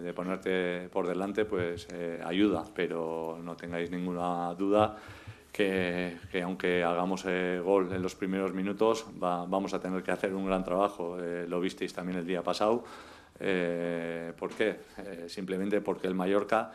de- 0.02 0.14
ponerte 0.14 0.90
por 0.90 1.08
delante, 1.08 1.46
pues 1.46 1.88
eh, 1.92 2.22
ayuda, 2.24 2.64
pero 2.74 3.40
no 3.44 3.56
tengáis 3.56 3.92
ninguna 3.92 4.54
duda 4.56 4.98
que, 5.52 6.18
que 6.32 6.42
aunque 6.42 6.84
hagamos 6.84 7.26
eh, 7.28 7.62
gol 7.64 7.92
en 7.94 8.02
los 8.02 8.16
primeros 8.16 8.54
minutos, 8.54 9.06
va- 9.22 9.46
vamos 9.46 9.74
a 9.74 9.80
tener 9.80 10.02
que 10.04 10.12
hacer 10.12 10.34
un 10.34 10.46
gran 10.46 10.64
trabajo. 10.64 11.18
Eh, 11.22 11.46
lo 11.48 11.60
visteis 11.60 11.94
también 11.94 12.18
el 12.20 12.26
día 12.26 12.42
pasado. 12.42 12.84
Eh, 13.40 14.32
¿Por 14.38 14.52
qué? 14.52 14.78
Eh, 15.00 15.26
simplemente 15.28 15.82
porque 15.82 16.08
el 16.08 16.16
Mallorca, 16.16 16.72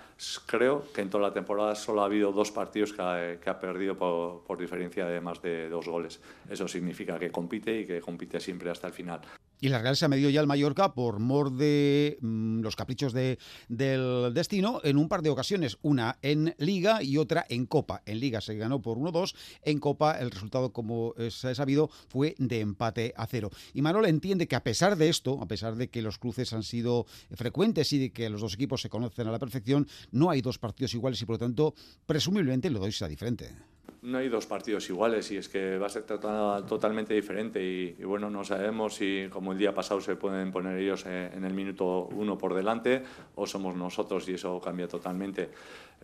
creo 0.46 0.84
que 0.92 1.00
en 1.00 1.08
toda 1.08 1.28
la 1.28 1.32
temporada 1.32 1.74
solo 1.74 2.02
ha 2.02 2.04
habido 2.04 2.30
dos 2.32 2.50
partidos 2.50 2.92
que 2.92 3.00
ha, 3.02 3.40
que 3.40 3.48
ha 3.48 3.58
perdido 3.58 3.96
por, 3.96 4.42
por 4.44 4.58
diferencia 4.58 5.06
de 5.06 5.20
más 5.20 5.40
de 5.40 5.68
dos 5.68 5.86
goles. 5.88 6.20
Eso 6.50 6.68
significa 6.68 7.18
que 7.18 7.30
compite 7.30 7.80
y 7.80 7.86
que 7.86 8.00
compite 8.00 8.38
siempre 8.40 8.70
hasta 8.70 8.88
el 8.88 8.92
final. 8.92 9.20
Y 9.60 9.68
la 9.68 9.80
Real 9.80 9.96
se 9.96 10.04
ha 10.04 10.08
medido 10.08 10.30
ya 10.30 10.40
el 10.40 10.46
Mallorca 10.46 10.94
por 10.94 11.18
mor 11.18 11.52
de 11.52 12.18
mm, 12.20 12.60
los 12.60 12.76
caprichos 12.76 13.12
de, 13.12 13.38
del 13.68 14.32
destino 14.34 14.80
en 14.84 14.96
un 14.96 15.08
par 15.08 15.22
de 15.22 15.30
ocasiones, 15.30 15.78
una 15.82 16.18
en 16.22 16.54
Liga 16.58 17.02
y 17.02 17.16
otra 17.16 17.44
en 17.48 17.66
Copa. 17.66 18.02
En 18.06 18.20
Liga 18.20 18.40
se 18.40 18.56
ganó 18.56 18.80
por 18.80 18.98
1-2, 18.98 19.34
en 19.62 19.78
Copa 19.78 20.18
el 20.18 20.30
resultado, 20.30 20.72
como 20.72 21.14
se 21.30 21.48
ha 21.48 21.54
sabido, 21.54 21.90
fue 22.08 22.34
de 22.38 22.60
empate 22.60 23.14
a 23.16 23.26
cero. 23.26 23.50
Y 23.74 23.82
Manol 23.82 24.06
entiende 24.06 24.46
que 24.46 24.56
a 24.56 24.62
pesar 24.62 24.96
de 24.96 25.08
esto, 25.08 25.40
a 25.42 25.46
pesar 25.46 25.76
de 25.76 25.88
que 25.88 26.02
los 26.02 26.18
cruces 26.18 26.52
han 26.52 26.62
sido 26.62 27.06
frecuentes 27.32 27.92
y 27.92 27.98
de 27.98 28.10
que 28.10 28.30
los 28.30 28.40
dos 28.40 28.54
equipos 28.54 28.82
se 28.82 28.88
conocen 28.88 29.28
a 29.28 29.32
la 29.32 29.38
perfección, 29.38 29.86
no 30.10 30.30
hay 30.30 30.40
dos 30.40 30.58
partidos 30.58 30.94
iguales 30.94 31.20
y 31.20 31.26
por 31.26 31.34
lo 31.34 31.38
tanto, 31.38 31.74
presumiblemente, 32.06 32.70
lo 32.70 32.80
doy 32.80 32.92
será 32.92 33.08
diferente. 33.08 33.54
No 34.00 34.18
hay 34.18 34.28
dos 34.28 34.46
partidos 34.46 34.88
iguales 34.90 35.28
y 35.32 35.38
es 35.38 35.48
que 35.48 35.76
va 35.76 35.86
a 35.86 35.88
ser 35.88 36.04
tota- 36.04 36.64
totalmente 36.68 37.14
diferente 37.14 37.60
y, 37.60 38.04
bueno, 38.04 38.30
no 38.30 38.44
sabemos 38.44 38.94
si 38.94 39.26
como 39.28 39.50
el 39.50 39.58
día 39.58 39.74
pasado 39.74 40.00
se 40.00 40.14
pueden 40.14 40.52
poner 40.52 40.78
ellos 40.78 41.04
en 41.06 41.42
el 41.44 41.52
minuto 41.52 42.06
uno 42.12 42.38
por 42.38 42.54
delante 42.54 43.02
o 43.34 43.44
somos 43.44 43.74
nosotros 43.74 44.28
y 44.28 44.34
eso 44.34 44.60
cambia 44.60 44.86
totalmente. 44.86 45.50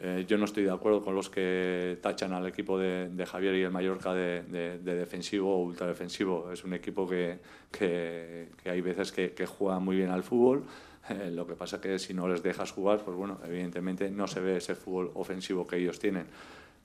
Eh, 0.01 0.25
yo 0.27 0.37
no 0.39 0.45
estoy 0.45 0.65
de 0.65 0.73
acuerdo 0.73 1.05
con 1.05 1.15
los 1.15 1.31
que 1.31 1.97
tachan 2.03 2.33
al 2.33 2.49
equipo 2.49 2.77
de, 2.81 3.27
Javier 3.27 3.55
y 3.55 3.63
el 3.63 3.71
Mallorca 3.71 4.13
de, 4.13 4.43
de- 4.43 4.79
de 4.81 4.95
defensivo 4.97 5.55
o 5.55 5.63
ultradefensivo. 5.63 6.51
Es 6.51 6.65
un 6.65 6.75
equipo 6.75 7.07
que, 7.09 7.39
que- 7.71 8.49
hay 8.65 8.81
veces 8.81 9.13
que, 9.13 9.35
que 9.35 9.47
juega 9.47 9.79
muy 9.79 9.95
bien 9.97 10.11
al 10.11 10.25
fútbol. 10.25 10.65
Eh, 11.11 11.31
lo 11.31 11.47
que 11.47 11.55
pasa 11.55 11.81
que 11.81 11.99
si 12.01 12.13
no 12.13 12.27
les 12.27 12.43
dejas 12.43 12.73
jugar, 12.73 13.05
pues 13.05 13.17
bueno, 13.17 13.39
evidentemente 13.47 14.11
no 14.11 14.27
se 14.27 14.41
ve 14.41 14.57
ese 14.57 14.75
fútbol 14.75 15.13
ofensivo 15.15 15.65
que 15.65 15.77
ellos 15.77 16.01
tienen. 16.01 16.27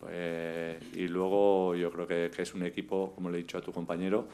Eh, 0.07 0.79
y 0.93 1.07
luego 1.07 1.75
yo 1.75 1.91
creo 1.91 2.07
que, 2.07 2.31
que 2.33 2.41
es 2.43 2.53
un 2.53 2.63
equipo, 2.63 3.11
como 3.13 3.29
le 3.29 3.39
he 3.39 3.41
dicho 3.41 3.57
a 3.57 3.61
tu 3.61 3.71
compañero, 3.71 4.27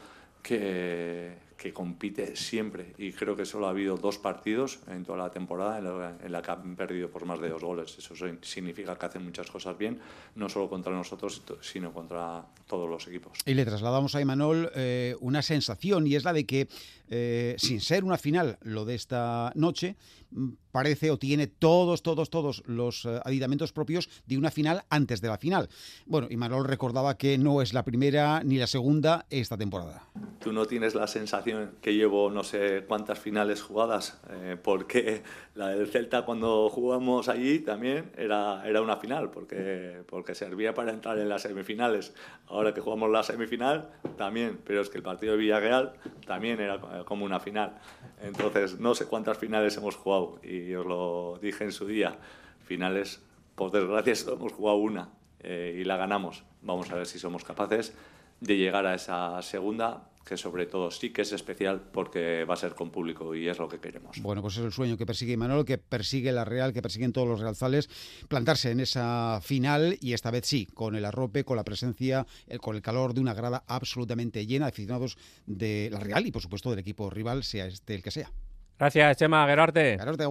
que, 0.46 1.34
que 1.56 1.72
compite 1.72 2.36
siempre. 2.36 2.94
Y 2.98 3.12
creo 3.12 3.36
que 3.36 3.44
solo 3.44 3.66
ha 3.66 3.70
habido 3.70 3.96
dos 3.96 4.18
partidos 4.18 4.80
en 4.88 5.04
toda 5.04 5.18
la 5.18 5.30
temporada 5.30 5.78
en 5.78 5.84
la, 5.84 6.16
en 6.22 6.32
la 6.32 6.42
que 6.42 6.50
han 6.50 6.76
perdido 6.76 7.10
por 7.10 7.24
más 7.24 7.40
de 7.40 7.48
dos 7.48 7.62
goles. 7.62 7.96
Eso 7.98 8.14
significa 8.42 8.96
que 8.96 9.06
hacen 9.06 9.24
muchas 9.24 9.50
cosas 9.50 9.76
bien, 9.76 9.98
no 10.34 10.48
solo 10.48 10.68
contra 10.68 10.92
nosotros, 10.92 11.42
sino 11.60 11.92
contra 11.92 12.44
todos 12.66 12.88
los 12.88 13.06
equipos. 13.06 13.38
Y 13.44 13.54
le 13.54 13.64
trasladamos 13.64 14.14
a 14.14 14.20
Imanol 14.20 14.70
eh, 14.74 15.16
una 15.20 15.42
sensación 15.42 16.06
y 16.06 16.14
es 16.14 16.24
la 16.24 16.32
de 16.32 16.46
que, 16.46 16.68
eh, 17.08 17.54
sin 17.58 17.80
ser 17.80 18.04
una 18.04 18.18
final, 18.18 18.58
lo 18.62 18.84
de 18.84 18.94
esta 18.94 19.52
noche, 19.54 19.96
mm, 20.30 20.48
parece 20.70 21.10
o 21.10 21.18
tiene 21.18 21.46
todos, 21.46 22.02
todos, 22.02 22.28
todos 22.28 22.62
los 22.66 23.04
eh, 23.04 23.20
aditamentos 23.24 23.72
propios 23.72 24.10
de 24.26 24.36
una 24.36 24.50
final 24.50 24.84
antes 24.90 25.20
de 25.20 25.28
la 25.28 25.38
final. 25.38 25.68
Bueno, 26.04 26.26
Imanol 26.30 26.66
recordaba 26.66 27.16
que 27.16 27.38
no 27.38 27.62
es 27.62 27.72
la 27.72 27.84
primera 27.84 28.42
ni 28.44 28.58
la 28.58 28.66
segunda 28.66 29.26
esta 29.30 29.56
temporada. 29.56 30.04
Tú 30.40 30.52
no 30.52 30.66
tienes 30.66 30.94
la 30.94 31.06
sensación 31.06 31.45
que 31.80 31.94
llevo 31.94 32.30
no 32.30 32.42
sé 32.42 32.84
cuántas 32.86 33.18
finales 33.18 33.62
jugadas, 33.62 34.20
eh, 34.30 34.56
porque 34.62 35.22
la 35.54 35.68
del 35.68 35.86
Celta 35.88 36.22
cuando 36.22 36.68
jugamos 36.68 37.28
allí 37.28 37.60
también 37.60 38.10
era, 38.16 38.66
era 38.66 38.82
una 38.82 38.96
final, 38.96 39.30
porque, 39.30 40.02
porque 40.06 40.34
servía 40.34 40.74
para 40.74 40.92
entrar 40.92 41.18
en 41.18 41.28
las 41.28 41.42
semifinales. 41.42 42.14
Ahora 42.48 42.74
que 42.74 42.80
jugamos 42.80 43.10
la 43.10 43.22
semifinal, 43.22 43.90
también, 44.16 44.58
pero 44.64 44.80
es 44.80 44.90
que 44.90 44.98
el 44.98 45.04
partido 45.04 45.32
de 45.32 45.38
Villarreal 45.38 45.94
también 46.26 46.60
era 46.60 46.80
como 47.04 47.24
una 47.24 47.40
final. 47.40 47.78
Entonces, 48.22 48.80
no 48.80 48.94
sé 48.94 49.06
cuántas 49.06 49.38
finales 49.38 49.76
hemos 49.76 49.96
jugado, 49.96 50.38
y 50.42 50.74
os 50.74 50.86
lo 50.86 51.38
dije 51.40 51.64
en 51.64 51.72
su 51.72 51.86
día, 51.86 52.18
finales, 52.64 53.22
por 53.54 53.70
desgracia, 53.70 54.14
solo 54.14 54.36
hemos 54.36 54.52
jugado 54.52 54.78
una 54.78 55.08
eh, 55.40 55.78
y 55.80 55.84
la 55.84 55.96
ganamos. 55.96 56.44
Vamos 56.62 56.90
a 56.90 56.96
ver 56.96 57.06
si 57.06 57.18
somos 57.18 57.44
capaces 57.44 57.94
de 58.40 58.56
llegar 58.56 58.86
a 58.86 58.94
esa 58.94 59.40
segunda, 59.42 60.08
que 60.26 60.36
sobre 60.36 60.66
todo 60.66 60.90
sí 60.90 61.10
que 61.12 61.22
es 61.22 61.30
especial 61.32 61.80
porque 61.92 62.44
va 62.44 62.54
a 62.54 62.56
ser 62.56 62.74
con 62.74 62.90
público 62.90 63.34
y 63.34 63.48
es 63.48 63.58
lo 63.58 63.68
que 63.68 63.78
queremos. 63.78 64.20
Bueno, 64.20 64.42
pues 64.42 64.56
es 64.56 64.64
el 64.64 64.72
sueño 64.72 64.96
que 64.96 65.06
persigue 65.06 65.34
Imanol, 65.34 65.64
que 65.64 65.78
persigue 65.78 66.32
la 66.32 66.44
Real, 66.44 66.72
que 66.72 66.82
persiguen 66.82 67.12
todos 67.12 67.28
los 67.28 67.38
realzales, 67.40 67.88
plantarse 68.28 68.72
en 68.72 68.80
esa 68.80 69.40
final 69.40 69.96
y 70.00 70.14
esta 70.14 70.32
vez 70.32 70.44
sí, 70.46 70.66
con 70.66 70.96
el 70.96 71.04
arrope, 71.04 71.44
con 71.44 71.56
la 71.56 71.62
presencia, 71.64 72.26
el- 72.48 72.58
con 72.60 72.74
el 72.74 72.82
calor 72.82 73.14
de 73.14 73.20
una 73.20 73.34
grada 73.34 73.62
absolutamente 73.68 74.44
llena 74.46 74.66
de 74.66 74.70
aficionados 74.70 75.16
de 75.46 75.88
la 75.92 76.00
Real 76.00 76.26
y 76.26 76.32
por 76.32 76.42
supuesto 76.42 76.70
del 76.70 76.80
equipo 76.80 77.08
rival, 77.08 77.44
sea 77.44 77.66
este 77.66 77.94
el 77.94 78.02
que 78.02 78.10
sea. 78.10 78.30
Gracias, 78.78 79.16
Chema 79.18 79.46
Gerarte. 79.46 79.96
Gerarte, 79.98 80.24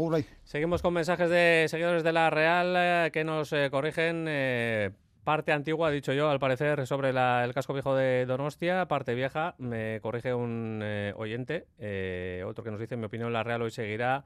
Seguimos 0.43 0.81
con 0.81 0.93
mensajes 0.93 1.29
de 1.29 1.65
seguidores 1.69 2.03
de 2.03 2.11
la 2.11 2.29
Real 2.29 2.73
eh, 2.77 3.11
que 3.11 3.23
nos 3.23 3.51
eh, 3.53 3.69
corrigen. 3.71 4.25
eh, 4.27 4.91
parte 5.25 5.51
antigua, 5.51 5.91
dicho 5.91 6.13
yo, 6.13 6.29
al 6.29 6.39
parecer, 6.39 6.87
sobre 6.87 7.11
la- 7.11 7.43
el 7.43 7.53
casco 7.53 7.73
viejo 7.73 7.93
de 7.95 8.25
Donostia. 8.25 8.87
Parte 8.87 9.13
vieja, 9.15 9.55
me 9.57 9.99
corrige 10.01 10.33
un 10.33 10.79
eh, 10.81 11.13
oyente, 11.17 11.65
eh, 11.79 12.43
otro 12.47 12.63
que 12.63 12.71
nos 12.71 12.79
dice, 12.79 12.93
en 12.93 13.01
mi 13.01 13.07
opinión, 13.07 13.33
la 13.33 13.43
Real 13.43 13.61
hoy 13.61 13.71
seguirá 13.71 14.23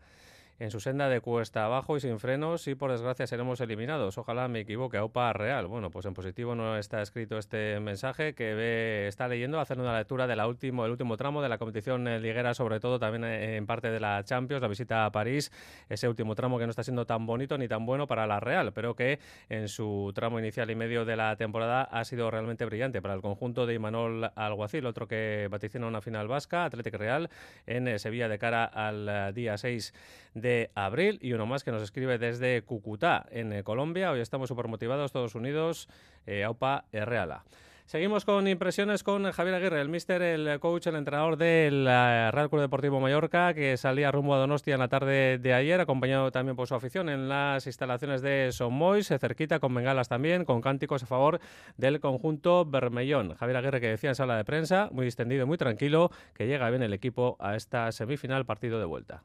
en 0.59 0.71
su 0.71 0.79
senda 0.79 1.07
de 1.07 1.21
cuesta 1.21 1.65
abajo 1.65 1.95
y 1.95 2.01
sin 2.01 2.19
frenos 2.19 2.67
y 2.67 2.75
por 2.75 2.91
desgracia 2.91 3.25
seremos 3.25 3.61
eliminados. 3.61 4.17
Ojalá 4.17 4.47
me 4.49 4.59
equivoque, 4.59 4.97
AUPA 4.97 5.31
Real. 5.33 5.67
Bueno, 5.67 5.89
pues 5.89 6.05
en 6.05 6.13
positivo 6.13 6.53
no 6.53 6.77
está 6.77 7.01
escrito 7.01 7.37
este 7.37 7.79
mensaje 7.79 8.33
que 8.33 8.53
ve, 8.53 9.07
está 9.07 9.27
leyendo, 9.27 9.59
haciendo 9.59 9.83
una 9.83 9.97
lectura 9.97 10.27
del 10.27 10.41
último, 10.41 10.85
el 10.85 10.91
último 10.91 11.15
tramo 11.15 11.41
de 11.41 11.47
la 11.47 11.57
competición 11.57 12.03
liguera, 12.21 12.53
sobre 12.53 12.79
todo 12.79 12.99
también 12.99 13.23
en 13.23 13.65
parte 13.65 13.89
de 13.89 13.99
la 14.01 14.21
Champions, 14.23 14.61
la 14.61 14.67
visita 14.67 15.05
a 15.05 15.11
París, 15.11 15.51
ese 15.87 16.09
último 16.09 16.35
tramo 16.35 16.59
que 16.59 16.65
no 16.65 16.71
está 16.71 16.83
siendo 16.83 17.05
tan 17.05 17.25
bonito 17.25 17.57
ni 17.57 17.67
tan 17.67 17.85
bueno 17.85 18.05
para 18.05 18.27
la 18.27 18.39
Real, 18.41 18.73
pero 18.73 18.95
que 18.95 19.19
en 19.47 19.69
su 19.69 20.11
tramo 20.13 20.39
inicial 20.39 20.69
y 20.69 20.75
medio 20.75 21.05
de 21.05 21.15
la 21.15 21.35
temporada 21.37 21.83
ha 21.83 22.03
sido 22.03 22.29
realmente 22.29 22.65
brillante 22.65 23.01
para 23.01 23.13
el 23.13 23.21
conjunto 23.21 23.65
de 23.65 23.75
Imanol 23.75 24.31
Alguacil, 24.35 24.85
otro 24.85 25.07
que 25.07 25.47
vaticina 25.49 25.87
una 25.87 26.01
final 26.01 26.27
vasca, 26.27 26.65
Atlético 26.65 26.97
Real, 26.97 27.29
en 27.65 27.97
Sevilla 27.97 28.27
de 28.27 28.39
cara 28.39 28.65
al 28.65 29.07
eh, 29.07 29.31
día 29.33 29.57
6 29.57 29.93
de 30.33 30.48
abril 30.75 31.19
y 31.21 31.33
uno 31.33 31.45
más 31.45 31.63
que 31.63 31.71
nos 31.71 31.81
escribe 31.81 32.17
desde 32.17 32.61
Cúcuta, 32.63 33.25
en 33.31 33.53
eh, 33.53 33.63
Colombia. 33.63 34.11
Hoy 34.11 34.19
estamos 34.19 34.49
súper 34.49 34.67
motivados, 34.67 35.11
todos 35.11 35.35
unidos, 35.35 35.87
eh, 36.25 36.43
AUPA 36.43 36.85
Reala. 36.91 37.43
Seguimos 37.89 38.23
con 38.23 38.47
impresiones 38.47 39.01
con 39.01 39.31
Javier 39.31 39.55
Aguirre, 39.55 39.81
el 39.81 39.89
mister, 39.89 40.21
el 40.21 40.59
coach, 40.59 40.85
el 40.85 40.95
entrenador 40.95 41.37
del 41.37 41.87
eh, 41.89 42.29
Real 42.29 42.47
Club 42.47 42.61
Deportivo 42.61 42.99
Mallorca, 42.99 43.55
que 43.55 43.77
salía 43.77 44.11
rumbo 44.11 44.35
a 44.35 44.37
Donostia 44.37 44.75
en 44.75 44.79
la 44.79 44.89
tarde 44.89 45.39
de 45.39 45.53
ayer, 45.55 45.81
acompañado 45.81 46.31
también 46.31 46.55
por 46.55 46.67
su 46.67 46.75
afición 46.75 47.09
en 47.09 47.27
las 47.27 47.65
instalaciones 47.65 48.21
de 48.21 48.51
Somois, 48.51 49.07
cerquita, 49.07 49.59
con 49.59 49.73
bengalas 49.73 50.07
también, 50.07 50.45
con 50.45 50.61
cánticos 50.61 51.01
a 51.01 51.07
favor 51.07 51.39
del 51.77 51.99
conjunto 51.99 52.63
Bermellón. 52.63 53.33
Javier 53.33 53.57
Aguirre, 53.57 53.81
que 53.81 53.87
decía 53.87 54.11
en 54.11 54.15
sala 54.15 54.37
de 54.37 54.45
prensa, 54.45 54.89
muy 54.91 55.05
distendido, 55.05 55.47
muy 55.47 55.57
tranquilo, 55.57 56.11
que 56.35 56.45
llega 56.45 56.69
bien 56.69 56.83
el 56.83 56.93
equipo 56.93 57.37
a 57.39 57.55
esta 57.55 57.91
semifinal, 57.91 58.45
partido 58.45 58.77
de 58.77 58.85
vuelta. 58.85 59.23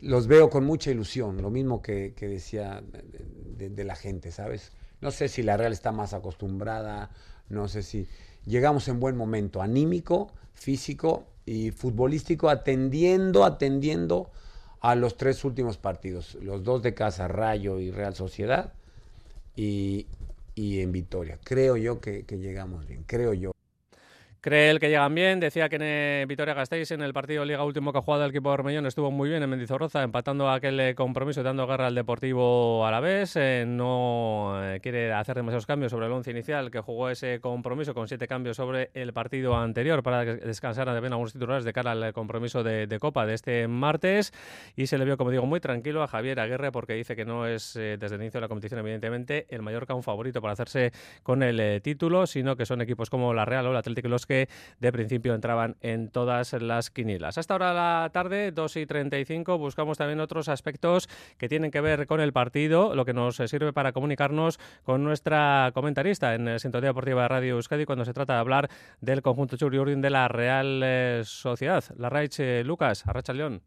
Los 0.00 0.26
veo 0.26 0.50
con 0.50 0.64
mucha 0.64 0.90
ilusión, 0.90 1.40
lo 1.42 1.50
mismo 1.50 1.82
que, 1.82 2.12
decía 2.18 2.82
de, 3.56 3.84
la 3.84 3.96
gente, 3.96 4.30
¿sabes? 4.30 4.72
No 5.00 5.10
sé 5.10 5.28
si 5.28 5.42
la 5.42 5.56
Real 5.56 5.72
está 5.72 5.92
más 5.92 6.14
acostumbrada, 6.14 7.10
no 7.48 7.68
sé 7.68 7.82
si 7.82 8.06
llegamos 8.44 8.88
en 8.88 9.00
buen 9.00 9.16
momento, 9.16 9.62
anímico, 9.62 10.32
físico 10.54 11.24
y 11.44 11.70
futbolístico, 11.70 12.48
atendiendo, 12.48 13.44
atendiendo 13.44 14.30
a 14.80 14.94
los 14.94 15.16
tres 15.16 15.44
últimos 15.44 15.78
partidos, 15.78 16.34
los 16.40 16.62
dos 16.62 16.82
de 16.82 16.94
casa, 16.94 17.28
Rayo 17.28 17.80
y 17.80 17.90
Real 17.90 18.14
Sociedad, 18.14 18.72
y, 19.54 20.06
y 20.54 20.80
en 20.80 20.92
Vitoria. 20.92 21.38
Creo 21.42 21.76
yo 21.76 22.00
que, 22.00 22.24
que 22.24 22.38
llegamos 22.38 22.86
bien, 22.86 23.04
creo 23.06 23.32
yo. 23.32 23.55
Cree 24.46 24.70
él 24.70 24.78
que 24.78 24.88
llegan 24.88 25.12
bien. 25.12 25.40
Decía 25.40 25.68
que 25.68 25.74
en 25.74 25.82
eh, 25.82 26.24
Vitoria 26.28 26.54
Gasteiz, 26.54 26.92
en 26.92 27.02
el 27.02 27.12
partido 27.12 27.40
de 27.40 27.46
Liga 27.46 27.64
último 27.64 27.90
que 27.90 27.98
ha 27.98 28.00
jugado 28.00 28.22
el 28.22 28.30
equipo 28.30 28.50
de 28.50 28.54
Ormellón, 28.54 28.86
estuvo 28.86 29.10
muy 29.10 29.28
bien 29.28 29.42
en 29.42 29.50
Mendizorroza, 29.50 30.04
empatando 30.04 30.48
aquel 30.48 30.78
eh, 30.78 30.94
compromiso 30.94 31.40
y 31.40 31.42
dando 31.42 31.66
guerra 31.66 31.88
al 31.88 31.96
Deportivo 31.96 32.86
a 32.86 32.92
la 32.92 33.00
vez. 33.00 33.34
Eh, 33.34 33.64
no 33.66 34.56
quiere 34.82 35.12
hacer 35.12 35.34
demasiados 35.34 35.66
cambios 35.66 35.90
sobre 35.90 36.06
el 36.06 36.12
once 36.12 36.30
inicial, 36.30 36.70
que 36.70 36.78
jugó 36.78 37.10
ese 37.10 37.40
compromiso 37.40 37.92
con 37.92 38.06
siete 38.06 38.28
cambios 38.28 38.56
sobre 38.56 38.90
el 38.94 39.12
partido 39.12 39.56
anterior 39.56 40.04
para 40.04 40.24
descansar 40.24 40.86
también 40.86 41.12
algunos 41.12 41.32
titulares 41.32 41.64
de 41.64 41.72
cara 41.72 41.90
al 41.90 42.12
compromiso 42.12 42.62
de, 42.62 42.98
Copa 43.00 43.26
de 43.26 43.34
este 43.34 43.66
martes. 43.66 44.32
Y 44.76 44.86
se 44.86 44.96
le 44.96 45.04
vio, 45.04 45.16
como 45.16 45.32
digo, 45.32 45.44
muy 45.46 45.58
tranquilo 45.58 46.04
a 46.04 46.06
Javier 46.06 46.38
Aguirre 46.38 46.70
porque 46.70 46.92
dice 46.92 47.16
que 47.16 47.24
no 47.24 47.48
es, 47.48 47.74
desde 47.74 48.14
el 48.14 48.22
inicio 48.22 48.38
de 48.38 48.42
la 48.42 48.48
competición, 48.48 48.78
evidentemente, 48.78 49.48
el 49.48 49.62
Mallorca 49.62 49.92
un 49.94 50.04
favorito 50.04 50.40
para 50.40 50.52
hacerse 50.52 50.92
con 51.24 51.42
el 51.42 51.82
título, 51.82 52.28
sino 52.28 52.54
que 52.54 52.64
son 52.64 52.80
equipos 52.80 53.10
como 53.10 53.34
la 53.34 53.44
Real 53.44 53.66
o 53.66 53.72
el 53.72 53.76
Atlético 53.76 54.06
los 54.06 54.24
que 54.24 54.35
de 54.78 54.92
principio 54.92 55.34
entraban 55.34 55.76
en 55.80 56.10
todas 56.10 56.52
las 56.54 56.90
quinielas. 56.90 57.38
Hasta 57.38 57.54
ahora 57.54 57.72
la 57.72 58.10
tarde, 58.12 58.52
2 58.52 58.76
y 58.76 58.86
35, 58.86 59.58
buscamos 59.58 59.98
también 59.98 60.20
otros 60.20 60.48
aspectos 60.48 61.08
que 61.38 61.48
tienen 61.48 61.70
que 61.70 61.80
ver 61.80 62.06
con 62.06 62.20
el 62.20 62.32
partido, 62.32 62.94
lo 62.94 63.04
que 63.04 63.12
nos 63.12 63.36
sirve 63.36 63.72
para 63.72 63.92
comunicarnos 63.92 64.58
con 64.84 65.04
nuestra 65.04 65.70
comentarista 65.74 66.34
en 66.34 66.58
Sintonía 66.58 66.90
Deportiva 66.90 67.22
de 67.22 67.28
Radio 67.28 67.54
Euskadi 67.54 67.84
cuando 67.84 68.04
se 68.04 68.12
trata 68.12 68.34
de 68.34 68.40
hablar 68.40 68.68
del 69.00 69.22
conjunto 69.22 69.56
Churi 69.56 69.78
Urdin 69.78 70.00
de 70.00 70.10
la 70.10 70.28
Real 70.28 70.82
eh, 70.84 71.22
Sociedad. 71.24 71.84
La 71.96 72.08
Raich 72.08 72.40
eh, 72.40 72.62
Lucas, 72.64 73.06
Arracha 73.06 73.32
León. 73.32 73.62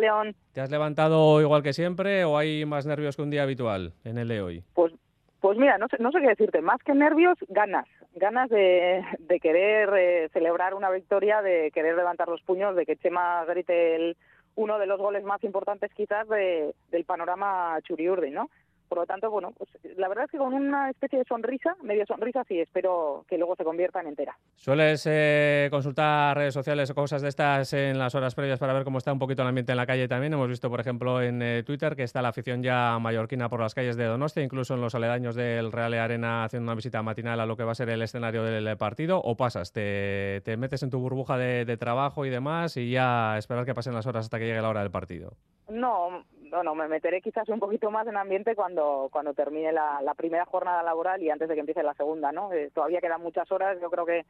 León. 0.00 0.34
¿Te 0.52 0.60
has 0.60 0.70
levantado 0.70 1.40
igual 1.40 1.62
que 1.62 1.72
siempre 1.72 2.24
o 2.24 2.38
hay 2.38 2.64
más 2.64 2.86
nervios 2.86 3.16
que 3.16 3.22
un 3.22 3.30
día 3.30 3.42
habitual 3.42 3.92
en 4.04 4.18
el 4.18 4.28
de 4.28 4.40
hoy? 4.40 4.64
Pues 4.74 4.92
pues 5.40 5.58
mira, 5.58 5.76
no 5.76 5.88
sé, 5.88 5.98
no 6.00 6.10
sé 6.10 6.20
qué 6.22 6.28
decirte, 6.28 6.62
más 6.62 6.82
que 6.82 6.94
nervios, 6.94 7.36
ganas, 7.48 7.86
ganas 8.14 8.48
de, 8.50 9.04
de 9.18 9.40
querer 9.40 9.90
eh, 9.96 10.28
celebrar 10.32 10.74
una 10.74 10.90
victoria, 10.90 11.42
de 11.42 11.70
querer 11.72 11.96
levantar 11.96 12.28
los 12.28 12.42
puños, 12.42 12.76
de 12.76 12.86
que 12.86 12.96
Chema 12.96 13.44
grite 13.44 13.96
el, 13.96 14.16
uno 14.56 14.78
de 14.78 14.86
los 14.86 14.98
goles 14.98 15.24
más 15.24 15.42
importantes 15.44 15.92
quizás 15.94 16.28
de, 16.28 16.74
del 16.90 17.04
panorama 17.04 17.78
Churiurdi, 17.82 18.30
¿no? 18.30 18.50
Por 18.94 19.02
lo 19.02 19.06
tanto, 19.06 19.28
bueno, 19.28 19.52
pues 19.58 19.68
la 19.96 20.06
verdad 20.06 20.26
es 20.26 20.30
que 20.30 20.38
con 20.38 20.54
una 20.54 20.88
especie 20.88 21.18
de 21.18 21.24
sonrisa, 21.24 21.74
medio 21.82 22.06
sonrisa, 22.06 22.44
sí, 22.46 22.60
espero 22.60 23.24
que 23.28 23.36
luego 23.36 23.56
se 23.56 23.64
convierta 23.64 24.00
en 24.00 24.06
entera. 24.06 24.38
¿Sueles 24.54 25.04
eh, 25.10 25.66
consultar 25.68 26.36
redes 26.36 26.54
sociales 26.54 26.88
o 26.90 26.94
cosas 26.94 27.20
de 27.20 27.28
estas 27.28 27.72
en 27.72 27.98
las 27.98 28.14
horas 28.14 28.36
previas 28.36 28.60
para 28.60 28.72
ver 28.72 28.84
cómo 28.84 28.98
está 28.98 29.12
un 29.12 29.18
poquito 29.18 29.42
el 29.42 29.48
ambiente 29.48 29.72
en 29.72 29.78
la 29.78 29.86
calle 29.86 30.06
también? 30.06 30.32
Hemos 30.32 30.46
visto, 30.46 30.70
por 30.70 30.78
ejemplo, 30.78 31.20
en 31.20 31.42
eh, 31.42 31.64
Twitter 31.64 31.96
que 31.96 32.04
está 32.04 32.22
la 32.22 32.28
afición 32.28 32.62
ya 32.62 32.96
mallorquina 33.00 33.48
por 33.48 33.58
las 33.58 33.74
calles 33.74 33.96
de 33.96 34.04
Donostia, 34.04 34.44
incluso 34.44 34.74
en 34.74 34.80
los 34.80 34.94
aledaños 34.94 35.34
del 35.34 35.72
Real 35.72 35.92
Arena 35.94 36.44
haciendo 36.44 36.68
una 36.68 36.76
visita 36.76 37.02
matinal 37.02 37.40
a 37.40 37.46
lo 37.46 37.56
que 37.56 37.64
va 37.64 37.72
a 37.72 37.74
ser 37.74 37.88
el 37.88 38.00
escenario 38.00 38.44
del 38.44 38.76
partido, 38.76 39.20
o 39.20 39.36
pasas, 39.36 39.72
te, 39.72 40.40
metes 40.56 40.84
en 40.84 40.90
tu 40.90 41.00
burbuja 41.00 41.36
de, 41.36 41.64
de 41.64 41.76
trabajo 41.76 42.26
y 42.26 42.30
demás 42.30 42.76
y 42.76 42.92
ya 42.92 43.36
esperar 43.38 43.64
que 43.64 43.74
pasen 43.74 43.92
las 43.92 44.06
horas 44.06 44.26
hasta 44.26 44.38
que 44.38 44.46
llegue 44.46 44.62
la 44.62 44.68
hora 44.68 44.82
del 44.82 44.92
partido. 44.92 45.32
No, 45.68 46.24
bueno, 46.50 46.74
me 46.74 46.88
meteré 46.88 47.22
quizás 47.22 47.48
un 47.48 47.58
poquito 47.58 47.90
más 47.90 48.06
en 48.06 48.16
ambiente 48.16 48.54
cuando, 48.54 49.08
cuando 49.10 49.32
termine 49.32 49.72
la, 49.72 50.14
primera 50.16 50.44
jornada 50.44 50.82
laboral 50.82 51.22
y 51.22 51.30
antes 51.30 51.48
de 51.48 51.54
que 51.54 51.60
empiece 51.60 51.82
la 51.82 51.94
segunda, 51.94 52.32
¿no? 52.32 52.52
Eh, 52.52 52.70
todavía 52.74 53.00
quedan 53.00 53.22
muchas 53.22 53.50
horas, 53.50 53.78
yo 53.80 53.90
creo 53.90 54.04
que 54.04 54.24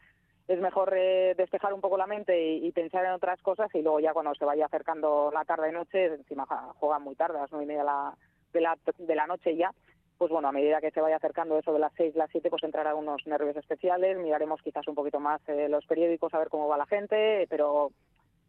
es 0.47 0.61
mejor 0.61 0.93
eh, 0.97 1.35
despejar 1.37 1.73
un 1.73 1.81
poco 1.81 1.97
la 1.97 2.07
mente 2.07 2.55
y, 2.57 2.71
pensar 2.73 3.05
en 3.05 3.13
otras 3.13 3.41
cosas 3.43 3.69
y 3.75 3.83
luego 3.83 3.99
ya 4.01 4.13
cuando 4.13 4.35
se 4.35 4.45
vaya 4.45 4.67
acercando 4.67 5.31
la 5.33 5.45
tarde 5.45 5.73
noche, 5.73 6.07
encima 6.07 6.47
juegan 6.79 7.03
muy 7.03 7.15
tarde, 7.15 7.39
a 7.39 7.43
las 7.43 7.51
nueve 7.51 7.65
y 7.65 7.69
media 7.69 7.85
la, 7.85 8.15
de, 8.53 8.61
la, 8.61 8.79
de 8.99 9.15
la 9.15 9.27
noche 9.27 9.57
ya, 9.57 9.73
pues 10.19 10.31
bueno, 10.31 10.49
a 10.49 10.53
medida 10.53 10.81
que 10.81 10.91
se 10.91 11.01
vaya 11.01 11.17
acercando 11.17 11.59
eso 11.59 11.73
de 11.73 11.79
las 11.79 11.93
seis, 11.97 12.15
las 12.15 12.31
siete, 12.31 12.51
pues 12.51 12.63
entrará 12.63 12.95
unos 12.95 13.27
nervios 13.27 13.57
especiales, 13.57 14.19
miraremos 14.19 14.63
quizás 14.63 14.87
un 14.87 14.95
poquito 14.95 15.19
más 15.19 15.41
eh, 15.49 15.69
los 15.69 15.85
periódicos 15.87 16.33
a 16.35 16.39
ver 16.39 16.49
cómo 16.49 16.69
va 16.69 16.77
la 16.77 16.87
gente, 16.87 17.47
pero 17.49 17.91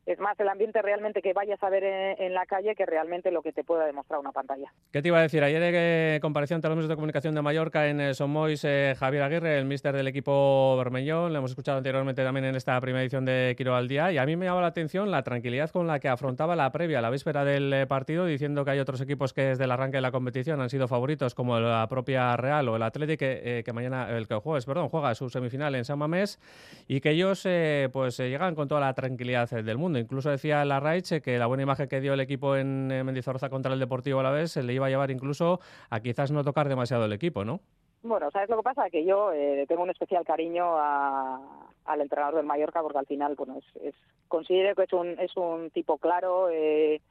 es 0.05 0.19
más 0.19 0.39
el 0.39 0.47
ambiente 0.47 0.81
realmente 0.81 1.21
que 1.21 1.33
vayas 1.33 1.61
a 1.63 1.69
ver 1.69 1.83
en, 1.83 2.33
la 2.33 2.45
calle 2.45 2.75
que 2.75 2.85
realmente 2.85 3.31
lo 3.31 3.41
que 3.41 3.51
te 3.51 3.63
pueda 3.63 3.85
demostrar 3.85 4.19
una 4.19 4.31
pantalla. 4.31 4.71
¿Qué 4.91 5.01
te 5.01 5.07
iba 5.07 5.17
a 5.17 5.21
decir? 5.21 5.43
Ayer 5.43 5.61
eh, 5.63 6.19
compareció 6.21 6.55
ante 6.55 6.67
los 6.67 6.77
medios 6.77 6.89
de 6.89 6.95
comunicación 6.95 7.33
de 7.33 7.41
Mallorca 7.41 7.87
en 7.87 7.99
eh, 7.99 8.13
Somois 8.13 8.63
eh, 8.65 8.95
Javier 8.99 9.23
Aguirre, 9.23 9.57
el 9.57 9.65
míster 9.65 9.95
del 9.95 10.07
equipo 10.07 10.75
Bermellón. 10.77 11.33
Le 11.33 11.39
hemos 11.39 11.51
escuchado 11.51 11.79
anteriormente 11.79 12.23
también 12.23 12.45
en 12.45 12.55
esta 12.55 12.79
primera 12.81 13.01
edición 13.01 13.25
de 13.25 13.55
Quiro 13.57 13.75
al 13.75 13.87
Día 13.87 14.11
y 14.11 14.17
a 14.17 14.25
mí 14.25 14.35
me 14.35 14.45
llama 14.45 14.61
la 14.61 14.67
atención 14.67 15.09
la 15.09 15.23
tranquilidad 15.23 15.71
con 15.71 15.87
la 15.87 15.99
que 15.99 16.07
afrontaba 16.07 16.55
la 16.55 16.71
previa, 16.71 17.01
la 17.01 17.09
víspera 17.09 17.43
del 17.43 17.73
eh, 17.73 17.87
partido, 17.87 18.25
diciendo 18.25 18.63
que 18.63 18.71
hay 18.71 18.79
otros 18.79 19.01
equipos 19.01 19.33
que 19.33 19.41
desde 19.41 19.63
el 19.63 19.71
arranque 19.71 19.97
de 19.97 20.01
la 20.01 20.11
competición 20.11 20.61
han 20.61 20.69
sido 20.69 20.87
favoritos, 20.87 21.33
como 21.33 21.59
la 21.59 21.87
propia 21.87 22.37
Real 22.37 22.69
o 22.69 22.75
el 22.75 22.83
Atlético, 22.83 23.19
que, 23.19 23.63
que, 23.65 23.73
mañana, 23.73 24.09
el 24.15 24.27
que 24.27 24.35
juega 24.35 25.15
su 25.15 25.29
semifinal 25.29 25.73
en 25.75 25.85
San 25.85 25.97
Mamés 25.97 26.39
y 26.87 26.99
que 27.01 27.11
ellos 27.11 27.47
pues 27.91 28.17
llegan 28.17 28.55
con 28.55 28.67
toda 28.67 28.81
la 28.81 28.93
tranquilidad 28.93 29.49
del 29.49 29.77
mundo. 29.77 29.94
Incluso 29.99 30.29
decía 30.29 30.65
la 30.65 30.79
Raiche 30.79 31.21
que 31.21 31.37
la 31.37 31.47
buena 31.47 31.63
imagen 31.63 31.87
que 31.87 32.01
dio 32.01 32.13
el 32.13 32.19
equipo 32.19 32.55
en 32.55 32.91
eh, 32.91 33.03
Mendizorroza 33.03 33.49
contra 33.49 33.73
el 33.73 33.79
Deportivo 33.79 34.19
a 34.19 34.23
la 34.23 34.31
vez 34.31 34.51
se 34.51 34.63
le 34.63 34.73
iba 34.73 34.87
a 34.87 34.89
llevar 34.89 35.11
incluso 35.11 35.59
a 35.89 35.99
quizás 35.99 36.31
no 36.31 36.43
tocar 36.43 36.69
demasiado 36.69 37.05
el 37.05 37.13
equipo, 37.13 37.45
¿no? 37.45 37.59
Bueno, 38.03 38.29
¿sabes 38.31 38.49
lo 38.49 38.57
que 38.57 38.63
pasa? 38.63 38.89
Que 38.89 39.03
yo 39.03 39.33
eh, 39.33 39.65
tengo 39.67 39.81
un 39.81 39.89
especial 39.89 40.23
cariño 40.23 40.77
al 40.77 42.01
entrenador 42.01 42.35
del 42.35 42.45
Mallorca 42.45 42.81
porque 42.83 42.99
al 42.99 43.07
final, 43.07 43.35
bueno, 43.35 43.57
es, 43.81 43.95
considero 44.27 44.75
que 44.75 44.83
es 44.83 44.93
un, 44.93 45.19
es 45.19 45.35
un 45.35 45.71
tipo 45.71 45.97
claro, 45.97 46.49
eh, 46.51 47.01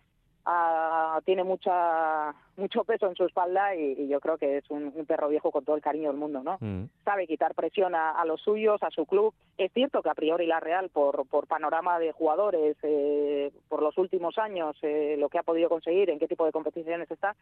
tiene 1.24 1.42
mucha 1.42 2.34
mucho 2.56 2.84
peso 2.84 3.06
en 3.06 3.14
su 3.14 3.24
espalda 3.24 3.74
y, 3.74 4.08
yo 4.08 4.20
creo 4.20 4.38
que 4.38 4.58
es 4.58 4.70
un, 4.70 4.92
perro 5.06 5.28
viejo 5.28 5.50
con 5.50 5.64
todo 5.64 5.76
el 5.76 5.82
cariño 5.82 6.08
del 6.08 6.18
mundo, 6.18 6.42
¿no? 6.42 6.58
Mm. 6.60 6.84
Sabe 7.04 7.26
quitar 7.26 7.54
presión 7.54 7.94
a, 7.94 8.24
los 8.24 8.40
suyos, 8.40 8.82
a 8.82 8.90
su 8.90 9.06
club. 9.06 9.34
Es 9.58 9.72
cierto 9.72 10.02
que 10.02 10.08
a 10.08 10.14
priori 10.14 10.46
la 10.46 10.60
Real, 10.60 10.88
por, 10.88 11.26
por 11.26 11.46
panorama 11.46 11.98
de 11.98 12.12
jugadores, 12.12 12.76
eh, 12.82 13.52
por 13.68 13.82
los 13.82 13.96
últimos 13.98 14.38
años, 14.38 14.76
eh, 14.82 15.16
lo 15.18 15.28
que 15.28 15.38
ha 15.38 15.42
podido 15.42 15.68
conseguir, 15.68 16.10
en 16.10 16.18
qué 16.18 16.28
tipo 16.28 16.44
de 16.44 16.52
competiciones 16.52 17.10
está, 17.10 17.34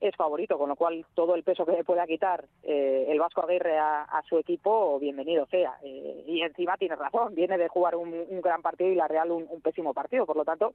es 0.00 0.14
favorito, 0.16 0.58
con 0.58 0.68
lo 0.68 0.76
cual 0.76 1.04
todo 1.14 1.34
el 1.34 1.42
peso 1.42 1.64
que 1.64 1.72
le 1.72 1.84
pueda 1.84 2.06
quitar 2.06 2.44
eh, 2.62 3.06
el 3.08 3.18
Vasco 3.18 3.42
Aguirre 3.42 3.78
a, 3.78 4.22
su 4.28 4.38
equipo, 4.38 4.98
bienvenido 4.98 5.46
sea. 5.46 5.74
y 5.82 6.40
encima 6.40 6.76
tiene 6.76 6.96
razón, 6.96 7.34
viene 7.34 7.58
de 7.58 7.68
jugar 7.68 7.94
un, 7.94 8.14
gran 8.40 8.62
partido 8.62 8.90
y 8.90 8.94
la 8.94 9.08
Real 9.08 9.30
un, 9.30 9.46
un 9.48 9.60
pésimo 9.60 9.92
partido, 9.92 10.24
por 10.24 10.36
lo 10.36 10.44
tanto, 10.44 10.72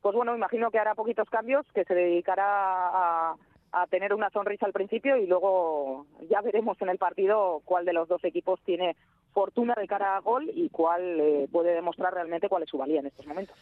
pues 0.00 0.14
bueno, 0.14 0.34
imagino 0.34 0.70
que 0.70 0.78
hará 0.78 0.94
poquitos 0.94 1.28
cambios, 1.28 1.66
que 1.74 1.84
se 1.84 1.94
dedicará 1.94 3.27
a 3.27 3.27
a 3.72 3.86
tener 3.86 4.14
una 4.14 4.30
sonrisa 4.30 4.66
al 4.66 4.72
principio 4.72 5.16
y 5.16 5.26
luego 5.26 6.06
ya 6.30 6.40
veremos 6.40 6.80
en 6.80 6.88
el 6.88 6.98
partido 6.98 7.60
cuál 7.64 7.84
de 7.84 7.92
los 7.92 8.08
dos 8.08 8.24
equipos 8.24 8.60
tiene 8.64 8.96
fortuna 9.32 9.74
de 9.78 9.86
cara 9.86 10.16
a 10.16 10.20
gol 10.20 10.50
y 10.52 10.68
cuál 10.70 11.20
eh, 11.20 11.48
puede 11.50 11.74
demostrar 11.74 12.14
realmente 12.14 12.48
cuál 12.48 12.62
es 12.62 12.68
su 12.68 12.78
valía 12.78 13.00
en 13.00 13.06
estos 13.06 13.26
momentos. 13.26 13.56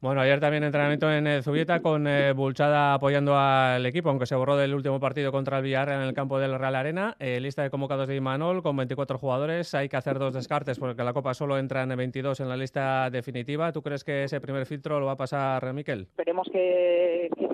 Bueno, 0.00 0.22
ayer 0.22 0.40
también 0.40 0.64
entrenamiento 0.64 1.12
en 1.12 1.26
eh, 1.26 1.42
Zubieta 1.42 1.82
con 1.82 2.06
eh, 2.06 2.32
Bulchada 2.32 2.94
apoyando 2.94 3.36
al 3.36 3.84
equipo, 3.84 4.08
aunque 4.08 4.24
se 4.24 4.34
borró 4.34 4.56
del 4.56 4.74
último 4.74 4.98
partido 4.98 5.30
contra 5.30 5.58
el 5.58 5.64
Villarreal 5.64 6.00
en 6.00 6.08
el 6.08 6.14
campo 6.14 6.38
del 6.38 6.58
Real 6.58 6.74
Arena. 6.74 7.16
lista 7.20 7.62
de 7.62 7.68
convocados 7.68 8.08
de 8.08 8.16
Imanol 8.16 8.62
con 8.62 8.78
24 8.78 9.18
jugadores. 9.18 9.74
Hay 9.74 9.90
que 9.90 9.98
hacer 9.98 10.18
dos 10.18 10.32
descartes 10.32 10.78
porque 10.78 11.04
la 11.04 11.12
Copa 11.12 11.34
solo 11.34 11.58
entra 11.58 11.82
en 11.82 11.94
22 11.94 12.40
en 12.40 12.48
la 12.48 12.56
lista 12.56 13.10
definitiva. 13.10 13.72
¿Tú 13.72 13.82
crees 13.82 14.02
que 14.02 14.24
ese 14.24 14.40
primer 14.40 14.64
filtro 14.64 15.00
lo 15.00 15.04
va 15.04 15.12
a 15.12 15.16
pasar 15.16 15.70
Miquel? 15.74 16.02
Esperemos 16.02 16.48
que, 16.50 17.28
que, 17.36 17.49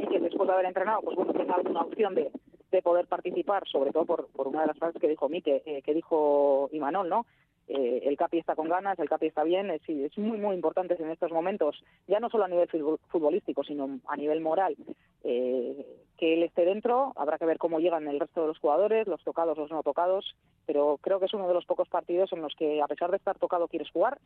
después 0.47 0.49
de 0.49 0.53
haber 0.53 0.67
entrenado, 0.67 1.03
pues 1.03 1.17
bueno, 1.17 1.33
tenga 1.33 1.55
alguna 1.55 1.81
opción 1.83 2.15
de, 2.15 2.31
de 2.71 2.83
poder 2.83 3.07
participar, 3.07 3.67
sobre 3.67 3.91
todo 3.91 4.05
por, 4.05 4.29
por 4.29 4.49
una 4.49 4.61
de 4.61 4.69
las 4.69 4.79
frases 4.79 5.01
que 5.01 5.09
dijo 5.09 5.29
Mique, 5.29 5.63
eh, 5.67 5.83
que 5.83 5.95
dijo 5.95 6.69
Imanol, 6.73 7.09
¿no? 7.09 7.27
Eh, 7.69 8.03
el 8.05 8.17
Capi 8.17 8.39
está 8.39 8.55
con 8.55 8.69
ganas, 8.69 8.99
el 8.99 9.09
Capi 9.09 9.27
está 9.27 9.43
bien, 9.43 9.71
es, 9.71 9.83
es 9.89 10.17
muy, 10.19 10.39
muy 10.39 10.55
importante 10.55 10.97
en 11.01 11.11
estos 11.11 11.33
momentos, 11.33 11.83
ya 12.07 12.21
no 12.21 12.31
solo 12.31 12.45
a 12.45 12.49
nivel 12.49 12.69
futbolístico, 13.09 13.65
sino 13.65 13.99
a 14.07 14.17
nivel 14.17 14.41
moral, 14.41 14.77
eh, 15.25 15.87
que 16.17 16.35
él 16.35 16.45
esté 16.45 16.65
dentro, 16.65 17.13
habrá 17.17 17.39
que 17.39 17.47
ver 17.47 17.59
cómo 17.59 17.81
llegan 17.81 18.07
el 18.07 18.21
resto 18.21 18.43
de 18.43 18.49
los 18.49 18.59
jugadores, 18.59 19.09
los 19.09 19.23
tocados, 19.25 19.59
los 19.59 19.71
no 19.71 19.83
tocados, 19.83 20.37
pero 20.65 20.99
creo 21.01 21.19
que 21.19 21.27
es 21.27 21.35
uno 21.35 21.49
de 21.49 21.55
los 21.55 21.67
pocos 21.67 21.89
partidos 21.89 22.33
en 22.33 22.41
los 22.41 22.55
que, 22.55 22.81
a 22.81 22.87
pesar 22.87 23.11
de 23.11 23.17
estar 23.17 23.39
tocado, 23.39 23.67
quieres 23.67 23.91
jugar, 23.91 24.19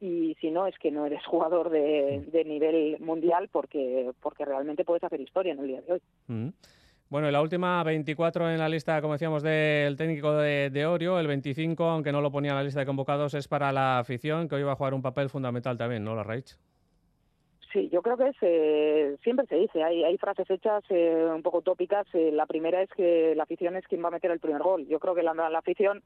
y 0.00 0.36
si 0.40 0.50
no, 0.50 0.66
es 0.66 0.78
que 0.78 0.90
no 0.90 1.06
eres 1.06 1.24
jugador 1.26 1.70
de, 1.70 2.44
nivel 2.44 3.00
mundial 3.00 3.48
porque, 3.50 4.10
porque 4.20 4.44
realmente 4.44 4.84
puedes 4.84 5.04
hacer 5.04 5.20
historia 5.20 5.54
en 5.54 5.60
el 5.60 5.68
día 5.68 5.80
de 5.80 5.92
hoy. 5.94 6.02
Mm. 6.28 6.48
Bueno, 7.14 7.30
la 7.30 7.42
última 7.42 7.80
24 7.84 8.50
en 8.50 8.58
la 8.58 8.68
lista, 8.68 9.00
como 9.00 9.12
decíamos, 9.12 9.44
del 9.44 9.96
técnico 9.96 10.32
de, 10.32 10.84
Orio, 10.84 11.20
el 11.20 11.28
25, 11.28 11.84
aunque 11.84 12.10
no 12.10 12.20
lo 12.20 12.32
ponía 12.32 12.50
en 12.50 12.56
la 12.56 12.64
lista 12.64 12.80
de 12.80 12.86
convocados, 12.86 13.34
es 13.34 13.46
para 13.46 13.70
la 13.70 14.00
afición, 14.00 14.48
que 14.48 14.56
hoy 14.56 14.64
va 14.64 14.72
a 14.72 14.74
jugar 14.74 14.94
un 14.94 15.00
papel 15.00 15.28
fundamental 15.28 15.78
también, 15.78 16.02
¿no, 16.02 16.16
la 16.16 16.24
Raich? 16.24 16.56
Sí, 17.72 17.88
yo 17.92 18.02
creo 18.02 18.16
que 18.16 18.30
es, 18.30 18.36
eh, 18.40 19.16
siempre 19.22 19.46
se 19.46 19.54
dice, 19.54 19.84
hay, 19.84 20.02
hay 20.02 20.18
frases 20.18 20.50
hechas 20.50 20.82
eh, 20.88 21.30
un 21.32 21.44
poco 21.44 21.58
utópicas. 21.58 22.04
Eh, 22.14 22.32
la 22.32 22.46
primera 22.46 22.82
es 22.82 22.90
que 22.90 23.32
la 23.36 23.44
afición 23.44 23.76
es 23.76 23.86
quien 23.86 24.02
va 24.02 24.08
a 24.08 24.10
meter 24.10 24.32
el 24.32 24.40
primer 24.40 24.62
gol. 24.62 24.84
Yo 24.88 24.98
creo 24.98 25.14
que 25.14 25.22
la 25.22 25.46
afición, 25.56 26.02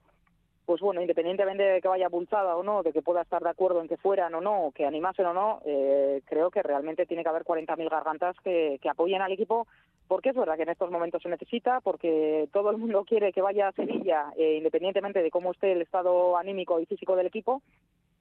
pues 0.69 0.83
bueno, 0.83 1.01
independientemente 1.01 1.63
de 1.63 1.81
que 1.81 1.89
vaya 1.89 2.11
pulsada 2.11 2.55
o 2.55 2.63
no, 2.63 2.83
de 2.83 2.93
que 2.93 3.01
pueda 3.01 3.23
estar 3.23 3.43
de 3.43 3.49
acuerdo 3.49 3.81
en 3.81 3.89
que 3.89 3.97
fueran 3.97 4.35
o 4.35 4.43
no, 4.43 4.71
que 4.75 4.85
animasen 4.85 5.25
o 5.25 5.33
no, 5.33 5.63
eh, 5.65 6.21
creo 6.27 6.51
que 6.51 6.63
realmente 6.63 7.07
tiene 7.07 7.23
que 7.23 7.31
haber 7.31 7.45
40.000 7.45 7.89
gargantas 7.89 8.37
que, 8.45 8.79
apoyen 8.87 9.23
al 9.23 9.33
equipo, 9.33 9.67
porque 10.09 10.29
es 10.29 10.37
verdad 10.37 10.57
que 10.57 10.65
en 10.65 10.69
estos 10.69 10.91
momentos 10.91 11.23
se 11.23 11.31
necesita, 11.31 11.81
porque 11.81 12.51
todo 12.53 12.71
el 12.71 12.77
mundo 12.77 13.07
quiere 13.07 13.33
que 13.33 13.41
vaya 13.41 13.69
a 13.69 13.73
Sevilla, 13.73 14.27
eh, 14.37 14.57
independientemente 14.59 15.23
de 15.23 15.31
cómo 15.31 15.53
esté 15.53 15.73
el 15.73 15.81
estado 15.81 16.37
anímico 16.37 16.79
y 16.79 16.85
físico 16.85 17.17
del 17.17 17.29
equipo, 17.29 17.63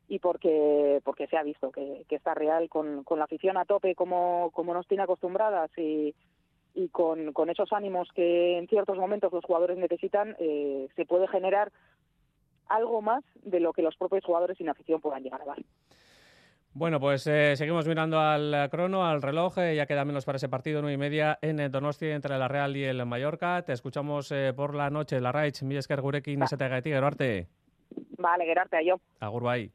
y 0.07 0.19
porque 0.19 1.01
porque 1.03 1.27
se 1.27 1.35
ha 1.35 1.43
visto 1.43 1.69
que, 1.69 2.05
que 2.07 2.15
está 2.15 2.33
real 2.33 2.69
con, 2.69 3.03
con 3.03 3.19
la 3.19 3.25
afición 3.25 3.57
a 3.57 3.65
tope 3.65 3.93
como, 3.93 4.51
como 4.53 4.73
nos 4.73 4.87
tiene 4.87 5.03
acostumbradas 5.03 5.69
y, 5.77 6.15
y 6.77 6.89
con, 6.89 7.33
con 7.33 7.49
esos 7.49 7.73
ánimos 7.73 8.07
que 8.13 8.57
en 8.57 8.67
ciertos 8.67 8.97
momentos 8.97 9.33
los 9.33 9.43
jugadores 9.43 9.77
necesitan, 9.79 10.35
eh, 10.39 10.87
se 10.95 11.05
puede 11.05 11.27
generar 11.27 11.71
algo 12.69 13.01
más 13.01 13.23
de 13.43 13.59
lo 13.59 13.73
que 13.73 13.81
los 13.81 13.95
propios 13.95 14.23
jugadores 14.23 14.57
sin 14.57 14.69
afición 14.69 15.01
puedan 15.01 15.23
llegar 15.23 15.41
a 15.41 15.45
dar. 15.45 15.57
Bueno, 16.73 16.99
pues 16.99 17.25
eh, 17.25 17.55
seguimos 17.55 17.87
mirando 17.87 18.19
al 18.19 18.53
eh, 18.53 18.69
crono, 18.69 19.03
al 19.03 19.23
reloj. 19.23 19.57
Eh, 19.57 19.75
ya 19.75 19.87
queda 19.87 20.05
menos 20.05 20.25
para 20.25 20.35
ese 20.35 20.47
partido, 20.47 20.81
nueve 20.81 20.93
y 20.93 20.97
media 20.97 21.39
en 21.41 21.71
Donosti 21.71 22.05
entre 22.05 22.37
la 22.37 22.47
Real 22.47 22.77
y 22.77 22.83
el 22.83 23.03
Mallorca. 23.03 23.63
Te 23.63 23.73
escuchamos 23.73 24.31
por 24.55 24.75
la 24.75 24.91
noche, 24.91 25.19
la 25.19 25.31
Raich, 25.31 25.63
Miesker 25.63 26.01
Gurekin, 26.01 26.43
ah. 26.43 26.47
Gerarte. 26.83 27.47
Vale, 28.19 28.45
Gerarte, 28.45 28.77
a 28.77 28.83
yo. 28.83 28.99
Agur, 29.19 29.43
bye. 29.43 29.71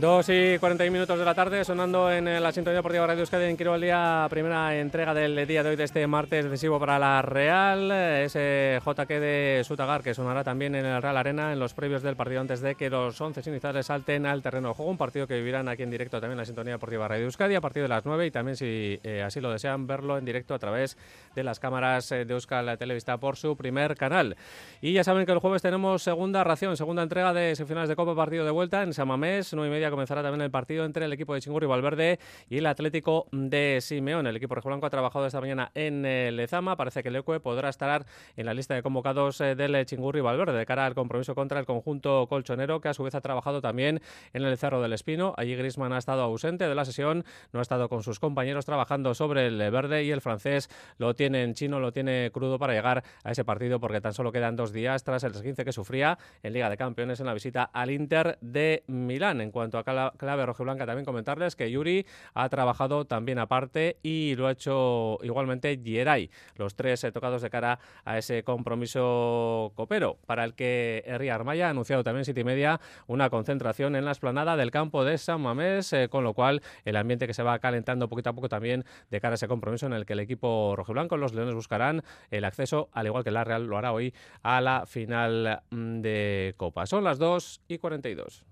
2 0.00 0.28
y 0.30 0.58
41 0.58 0.90
minutos 0.90 1.18
de 1.18 1.24
la 1.24 1.34
tarde, 1.34 1.64
sonando 1.64 2.10
en 2.10 2.26
eh, 2.26 2.40
la 2.40 2.50
Sintonía 2.50 2.78
Deportiva 2.78 3.06
Radio 3.06 3.20
Euskadi 3.20 3.44
en 3.44 3.56
Quiro 3.56 3.78
Día, 3.78 4.26
primera 4.30 4.78
entrega 4.78 5.12
del 5.12 5.46
día 5.46 5.62
de 5.62 5.70
hoy 5.70 5.76
de 5.76 5.84
este 5.84 6.06
martes 6.06 6.44
decisivo 6.44 6.80
para 6.80 6.98
la 6.98 7.20
Real, 7.20 7.90
eh, 7.92 8.24
ese 8.24 8.80
JK 8.84 9.08
de 9.08 9.62
Sutagar 9.64 10.02
que 10.02 10.14
sonará 10.14 10.44
también 10.44 10.74
en 10.74 10.86
el 10.86 11.02
Real 11.02 11.16
Arena 11.16 11.52
en 11.52 11.58
los 11.58 11.74
previos 11.74 12.02
del 12.02 12.16
partido 12.16 12.40
antes 12.40 12.60
de 12.60 12.74
que 12.74 12.88
los 12.88 13.20
11 13.20 13.48
iniciales 13.50 13.86
salten 13.86 14.24
al 14.24 14.40
terreno 14.40 14.68
de 14.68 14.74
juego, 14.74 14.90
un 14.90 14.96
partido 14.96 15.26
que 15.26 15.34
vivirán 15.34 15.68
aquí 15.68 15.82
en 15.82 15.90
directo 15.90 16.20
también 16.20 16.32
en 16.32 16.38
la 16.38 16.46
Sintonía 16.46 16.72
Deportiva 16.74 17.06
Radio 17.06 17.24
Euskadi 17.24 17.54
a 17.54 17.60
partir 17.60 17.82
de 17.82 17.88
las 17.88 18.06
9 18.06 18.26
y 18.26 18.30
también 18.30 18.56
si 18.56 18.98
eh, 19.02 19.22
así 19.22 19.40
lo 19.40 19.50
desean 19.50 19.86
verlo 19.86 20.16
en 20.16 20.24
directo 20.24 20.54
a 20.54 20.58
través 20.58 20.96
de 21.34 21.44
las 21.44 21.60
cámaras 21.60 22.10
eh, 22.12 22.24
de 22.24 22.32
Euskal 22.34 22.78
Televista 22.78 23.18
por 23.18 23.36
su 23.36 23.56
primer 23.56 23.96
canal. 23.96 24.36
Y 24.80 24.94
ya 24.94 25.04
saben 25.04 25.26
que 25.26 25.32
el 25.32 25.38
jueves 25.38 25.60
tenemos 25.60 26.02
segunda 26.02 26.44
ración, 26.44 26.76
segunda 26.76 27.02
entrega 27.02 27.32
de 27.32 27.54
semifinales 27.56 27.88
de 27.88 27.96
Copa 27.96 28.14
Partido 28.14 28.44
de 28.44 28.50
Vuelta 28.50 28.82
en 28.82 28.94
Samamés, 28.94 29.52
9 29.52 29.68
y 29.68 29.70
media 29.70 29.82
comenzará 29.92 30.22
también 30.22 30.42
el 30.42 30.50
partido 30.50 30.84
entre 30.84 31.06
el 31.06 31.12
equipo 31.12 31.34
de 31.34 31.40
Chingurri 31.40 31.66
Valverde 31.66 32.18
y 32.50 32.58
el 32.58 32.66
Atlético 32.66 33.26
de 33.32 33.78
Simeón. 33.80 34.26
El 34.26 34.36
equipo 34.36 34.54
rojiblanco 34.54 34.86
ha 34.86 34.90
trabajado 34.90 35.26
esta 35.26 35.40
mañana 35.40 35.70
en 35.74 36.02
Lezama. 36.02 36.76
Parece 36.76 37.02
que 37.02 37.08
el 37.08 37.22
podrá 37.22 37.68
estar 37.68 38.04
en 38.36 38.46
la 38.46 38.54
lista 38.54 38.74
de 38.74 38.82
convocados 38.82 39.40
eh, 39.40 39.54
del 39.54 39.84
Chingurri 39.86 40.20
Valverde 40.20 40.58
de 40.58 40.66
cara 40.66 40.86
al 40.86 40.94
compromiso 40.94 41.34
contra 41.34 41.60
el 41.60 41.66
conjunto 41.66 42.26
colchonero, 42.28 42.80
que 42.80 42.88
a 42.88 42.94
su 42.94 43.02
vez 43.02 43.14
ha 43.14 43.20
trabajado 43.20 43.60
también 43.60 44.00
en 44.32 44.42
el 44.44 44.56
Cerro 44.58 44.82
del 44.82 44.92
Espino. 44.92 45.34
Allí 45.36 45.54
Grisman 45.54 45.92
ha 45.92 45.98
estado 45.98 46.22
ausente 46.22 46.68
de 46.68 46.74
la 46.74 46.84
sesión, 46.84 47.24
no 47.52 47.60
ha 47.60 47.62
estado 47.62 47.88
con 47.88 48.02
sus 48.02 48.18
compañeros 48.18 48.66
trabajando 48.66 49.14
sobre 49.14 49.46
el 49.46 49.58
verde 49.70 50.04
y 50.04 50.10
el 50.10 50.20
francés 50.20 50.68
lo 50.98 51.14
tiene 51.14 51.42
en 51.42 51.54
chino, 51.54 51.80
lo 51.80 51.92
tiene 51.92 52.30
crudo 52.32 52.58
para 52.58 52.72
llegar 52.72 53.04
a 53.24 53.30
ese 53.30 53.44
partido 53.44 53.80
porque 53.80 54.00
tan 54.00 54.12
solo 54.12 54.32
quedan 54.32 54.56
dos 54.56 54.72
días 54.72 55.04
tras 55.04 55.24
el 55.24 55.32
15 55.32 55.64
que 55.64 55.72
sufría 55.72 56.18
en 56.42 56.52
Liga 56.52 56.70
de 56.70 56.76
Campeones 56.76 57.20
en 57.20 57.26
la 57.26 57.34
visita 57.34 57.64
al 57.64 57.90
Inter 57.90 58.38
de 58.40 58.84
Milán. 58.86 59.40
En 59.40 59.50
cuanto 59.50 59.71
a 59.78 59.84
cala- 59.84 60.12
clave 60.16 60.46
rojiblanca, 60.46 60.86
también 60.86 61.04
comentarles 61.04 61.56
que 61.56 61.70
Yuri 61.70 62.06
ha 62.34 62.48
trabajado 62.48 63.04
también 63.04 63.38
aparte 63.38 63.98
y 64.02 64.34
lo 64.36 64.46
ha 64.46 64.52
hecho 64.52 65.18
igualmente 65.22 65.78
Yeray. 65.78 66.30
Los 66.56 66.74
tres 66.74 67.04
eh, 67.04 67.12
tocados 67.12 67.42
de 67.42 67.50
cara 67.50 67.78
a 68.04 68.18
ese 68.18 68.42
compromiso 68.44 69.72
copero, 69.74 70.18
para 70.26 70.44
el 70.44 70.54
que 70.54 71.02
Herri 71.06 71.28
Armaya 71.28 71.66
ha 71.68 71.70
anunciado 71.70 72.02
también 72.02 72.24
siete 72.24 72.40
y 72.40 72.44
media 72.44 72.80
una 73.06 73.30
concentración 73.30 73.96
en 73.96 74.04
la 74.04 74.10
esplanada 74.12 74.56
del 74.56 74.70
campo 74.70 75.04
de 75.04 75.18
San 75.18 75.40
Mamés, 75.40 75.92
eh, 75.92 76.08
con 76.08 76.24
lo 76.24 76.34
cual 76.34 76.62
el 76.84 76.96
ambiente 76.96 77.26
que 77.26 77.34
se 77.34 77.42
va 77.42 77.58
calentando 77.58 78.08
poquito 78.08 78.30
a 78.30 78.32
poco 78.32 78.48
también 78.48 78.84
de 79.10 79.20
cara 79.20 79.34
a 79.34 79.36
ese 79.36 79.48
compromiso 79.48 79.86
en 79.86 79.92
el 79.92 80.06
que 80.06 80.12
el 80.14 80.20
equipo 80.20 80.74
rojiblanco, 80.76 81.16
los 81.16 81.34
Leones, 81.34 81.54
buscarán 81.54 82.02
el 82.30 82.44
acceso, 82.44 82.88
al 82.92 83.06
igual 83.06 83.24
que 83.24 83.30
la 83.30 83.44
Real 83.44 83.66
lo 83.66 83.78
hará 83.78 83.92
hoy, 83.92 84.14
a 84.42 84.60
la 84.60 84.86
final 84.86 85.62
mm, 85.70 86.00
de 86.00 86.54
Copa. 86.56 86.86
Son 86.86 87.04
las 87.04 87.18
2 87.18 87.62
y 87.68 87.78
42. 87.78 88.44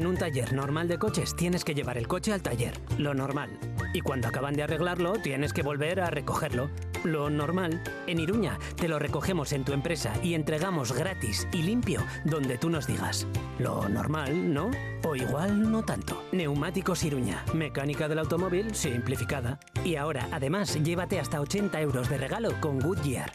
En 0.00 0.06
un 0.06 0.16
taller 0.16 0.54
normal 0.54 0.88
de 0.88 0.98
coches 0.98 1.36
tienes 1.36 1.62
que 1.62 1.74
llevar 1.74 1.98
el 1.98 2.08
coche 2.08 2.32
al 2.32 2.40
taller, 2.40 2.72
lo 2.96 3.12
normal. 3.12 3.50
Y 3.92 4.00
cuando 4.00 4.28
acaban 4.28 4.54
de 4.54 4.62
arreglarlo 4.62 5.12
tienes 5.12 5.52
que 5.52 5.62
volver 5.62 6.00
a 6.00 6.08
recogerlo, 6.08 6.70
lo 7.04 7.28
normal. 7.28 7.82
En 8.06 8.18
Iruña 8.18 8.58
te 8.76 8.88
lo 8.88 8.98
recogemos 8.98 9.52
en 9.52 9.62
tu 9.62 9.74
empresa 9.74 10.14
y 10.22 10.32
entregamos 10.32 10.92
gratis 10.92 11.46
y 11.52 11.64
limpio 11.64 12.02
donde 12.24 12.56
tú 12.56 12.70
nos 12.70 12.86
digas. 12.86 13.26
Lo 13.58 13.90
normal, 13.90 14.54
¿no? 14.54 14.70
O 15.04 15.16
igual 15.16 15.70
no 15.70 15.84
tanto. 15.84 16.24
Neumáticos 16.32 17.04
Iruña, 17.04 17.44
mecánica 17.52 18.08
del 18.08 18.20
automóvil 18.20 18.74
simplificada. 18.74 19.60
Y 19.84 19.96
ahora, 19.96 20.28
además, 20.32 20.82
llévate 20.82 21.20
hasta 21.20 21.42
80 21.42 21.78
euros 21.78 22.08
de 22.08 22.16
regalo 22.16 22.58
con 22.62 22.78
Goodyear. 22.78 23.32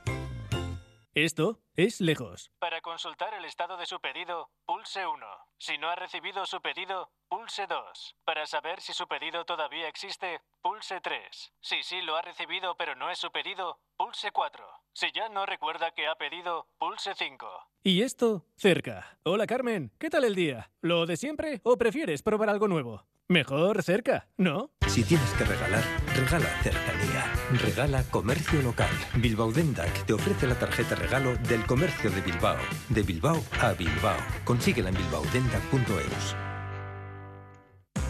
Esto 1.13 1.59
es 1.75 2.01
lejos. 2.01 2.51
Para 2.57 2.81
consultar 2.81 3.35
el 3.35 3.45
estado 3.45 3.77
de 3.77 3.85
su 3.85 3.99
pedido, 3.99 4.49
pulse 4.65 5.05
1. 5.05 5.44
Si 5.57 5.77
no 5.77 5.89
ha 5.89 5.95
recibido 5.95 6.45
su 6.45 6.61
pedido, 6.61 7.09
pulse 7.29 7.65
2. 7.67 8.15
Para 8.25 8.45
saber 8.45 8.81
si 8.81 8.93
su 8.93 9.07
pedido 9.07 9.45
todavía 9.45 9.87
existe, 9.87 10.41
pulse 10.61 10.99
3. 11.01 11.53
Si 11.61 11.81
sí 11.83 12.01
lo 12.01 12.15
ha 12.17 12.21
recibido 12.21 12.75
pero 12.77 12.95
no 12.95 13.09
es 13.09 13.19
su 13.19 13.31
pedido, 13.31 13.79
pulse 13.97 14.31
4. 14.31 14.65
Si 14.93 15.07
ya 15.13 15.29
no 15.29 15.45
recuerda 15.45 15.91
que 15.91 16.07
ha 16.07 16.15
pedido, 16.15 16.67
pulse 16.77 17.15
5. 17.15 17.47
Y 17.83 18.01
esto, 18.01 18.45
cerca. 18.55 19.17
Hola 19.23 19.47
Carmen, 19.47 19.91
¿qué 19.97 20.09
tal 20.09 20.25
el 20.25 20.35
día? 20.35 20.71
¿Lo 20.81 21.05
de 21.05 21.17
siempre 21.17 21.61
o 21.63 21.77
prefieres 21.77 22.21
probar 22.21 22.49
algo 22.49 22.67
nuevo? 22.67 23.05
Mejor 23.27 23.81
cerca, 23.81 24.27
¿no? 24.37 24.69
Si 24.95 25.03
tienes 25.03 25.29
que 25.31 25.43
regalar, 25.43 25.83
regala 26.15 26.47
cercanía. 26.63 27.25
Regala 27.61 28.01
comercio 28.03 28.61
local. 28.61 28.87
Bilbao 29.15 29.51
Dendac 29.51 30.05
te 30.05 30.13
ofrece 30.13 30.47
la 30.47 30.57
tarjeta 30.57 30.95
regalo 30.95 31.35
del 31.49 31.65
comercio 31.65 32.09
de 32.09 32.21
Bilbao. 32.21 32.55
De 32.87 33.03
Bilbao 33.03 33.43
a 33.59 33.73
Bilbao. 33.73 34.15
Consíguela 34.45 34.87
en 34.87 34.95
bilbaodendac.eus. 34.95 36.35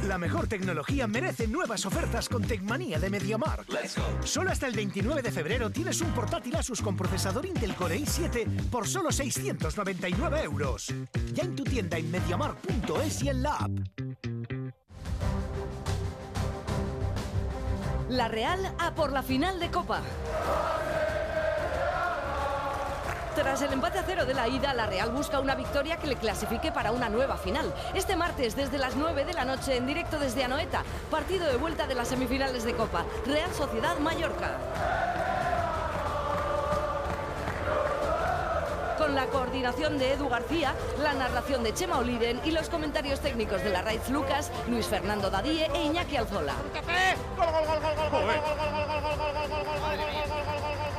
La 0.08 0.20
mejor 0.20 0.46
tecnología 0.46 1.08
merece 1.08 1.48
nuevas 1.48 1.88
ofertas 1.88 2.30
con 2.30 2.44
Tecmanía 2.44 3.00
de 3.00 3.10
MediaMarkt. 3.10 3.74
Solo 4.24 4.52
hasta 4.52 4.68
el 4.68 4.76
29 4.76 5.24
de 5.24 5.32
febrero 5.32 5.72
tienes 5.72 6.00
un 6.02 6.12
portátil 6.12 6.56
Asus 6.56 6.84
con 6.84 6.96
procesador 6.96 7.48
Intel 7.48 7.74
Core 7.74 7.98
i7 7.98 8.70
por 8.70 8.88
solo 8.88 9.12
699 9.12 10.44
euros. 10.44 10.94
Ya 11.34 11.46
en 11.46 11.56
tu 11.56 11.64
tienda 11.64 11.98
en 11.98 12.12
MediaMarkt.es 12.12 13.24
y 13.24 13.30
en 13.30 13.42
la 13.42 13.56
app. 13.56 13.72
La 18.16 18.30
Real 18.30 18.74
a 18.80 18.92
por 18.92 19.12
la 19.12 19.22
final 19.22 19.60
de 19.60 19.70
Copa. 19.70 20.00
Tras 23.36 23.62
el 23.62 23.74
empate 23.74 24.00
a 24.00 24.04
cero 24.04 24.26
de 24.26 24.34
la 24.34 24.48
ida, 24.48 24.74
la 24.74 24.86
Real 24.86 25.12
busca 25.12 25.42
una 25.42 25.54
victoria 25.54 25.98
que 25.98 26.08
le 26.08 26.16
clasifique 26.16 26.72
para 26.72 26.94
una 26.94 27.10
nueva 27.10 27.36
final. 27.36 27.74
Este 27.94 28.16
martes, 28.16 28.56
desde 28.56 28.78
las 28.78 28.96
9 28.96 29.26
de 29.26 29.34
la 29.34 29.44
noche, 29.44 29.76
en 29.76 29.86
directo 29.86 30.18
desde 30.18 30.46
Anoeta, 30.46 30.84
partido 31.12 31.46
de 31.46 31.58
vuelta 31.58 31.88
de 31.88 31.96
las 31.96 32.08
semifinales 32.08 32.64
de 32.64 32.74
Copa. 32.74 33.04
Real 33.26 33.54
Sociedad 33.54 33.98
Mallorca. 34.00 35.35
La 39.16 39.28
coordinación 39.28 39.98
de 39.98 40.12
Edu 40.12 40.28
García, 40.28 40.76
la 41.02 41.14
narración 41.14 41.64
de 41.64 41.74
Chema 41.74 42.00
Oliden 42.00 42.42
y 42.44 42.52
los 42.52 42.68
comentarios 42.68 43.22
técnicos 43.22 43.64
de 43.64 43.70
la 43.70 43.82
Raiz 43.82 44.10
Lucas, 44.10 44.52
Luis 44.68 44.88
Fernando 44.88 45.30
Dadíe 45.30 45.72
e 45.74 45.84
Iñaki 45.84 46.18
Alzola. 46.18 46.54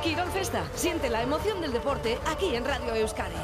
Quirón 0.01 0.31
Festa, 0.31 0.63
siente 0.73 1.11
la 1.11 1.21
emoción 1.21 1.61
del 1.61 1.71
deporte 1.71 2.17
aquí 2.25 2.55
en 2.55 2.65
Radio 2.65 2.95
Euskadi. 2.95 3.35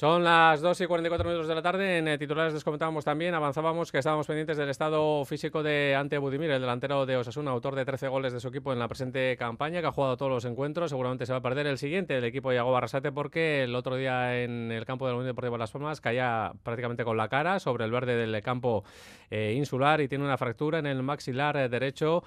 Son 0.00 0.24
las 0.24 0.62
2 0.62 0.80
y 0.80 0.86
44 0.86 1.28
minutos 1.28 1.46
de 1.46 1.54
la 1.54 1.60
tarde. 1.60 1.98
En 1.98 2.08
eh, 2.08 2.16
titulares 2.16 2.54
les 2.54 2.64
comentábamos 2.64 3.04
también, 3.04 3.34
avanzábamos 3.34 3.92
que 3.92 3.98
estábamos 3.98 4.26
pendientes 4.26 4.56
del 4.56 4.70
estado 4.70 5.22
físico 5.26 5.62
de 5.62 5.94
Ante 5.94 6.16
Budimir, 6.16 6.50
el 6.52 6.62
delantero 6.62 7.04
de 7.04 7.18
Osasuna, 7.18 7.50
autor 7.50 7.74
de 7.74 7.84
13 7.84 8.08
goles 8.08 8.32
de 8.32 8.40
su 8.40 8.48
equipo 8.48 8.72
en 8.72 8.78
la 8.78 8.88
presente 8.88 9.36
campaña, 9.36 9.82
que 9.82 9.88
ha 9.88 9.92
jugado 9.92 10.16
todos 10.16 10.32
los 10.32 10.46
encuentros. 10.46 10.88
Seguramente 10.88 11.26
se 11.26 11.32
va 11.32 11.40
a 11.40 11.42
perder 11.42 11.66
el 11.66 11.76
siguiente, 11.76 12.16
el 12.16 12.24
equipo 12.24 12.48
de 12.48 12.56
Yago 12.56 12.72
Barrasate, 12.72 13.12
porque 13.12 13.64
el 13.64 13.74
otro 13.74 13.96
día 13.96 14.42
en 14.42 14.72
el 14.72 14.86
campo 14.86 15.04
de 15.04 15.12
la 15.12 15.18
Unión 15.18 15.32
Deportiva 15.32 15.58
Las 15.58 15.70
Palmas 15.70 16.00
caía 16.00 16.52
prácticamente 16.62 17.04
con 17.04 17.18
la 17.18 17.28
cara 17.28 17.60
sobre 17.60 17.84
el 17.84 17.90
verde 17.90 18.16
del 18.16 18.42
campo 18.42 18.84
eh, 19.30 19.52
insular 19.54 20.00
y 20.00 20.08
tiene 20.08 20.24
una 20.24 20.38
fractura 20.38 20.78
en 20.78 20.86
el 20.86 21.02
maxilar 21.02 21.58
eh, 21.58 21.68
derecho. 21.68 22.24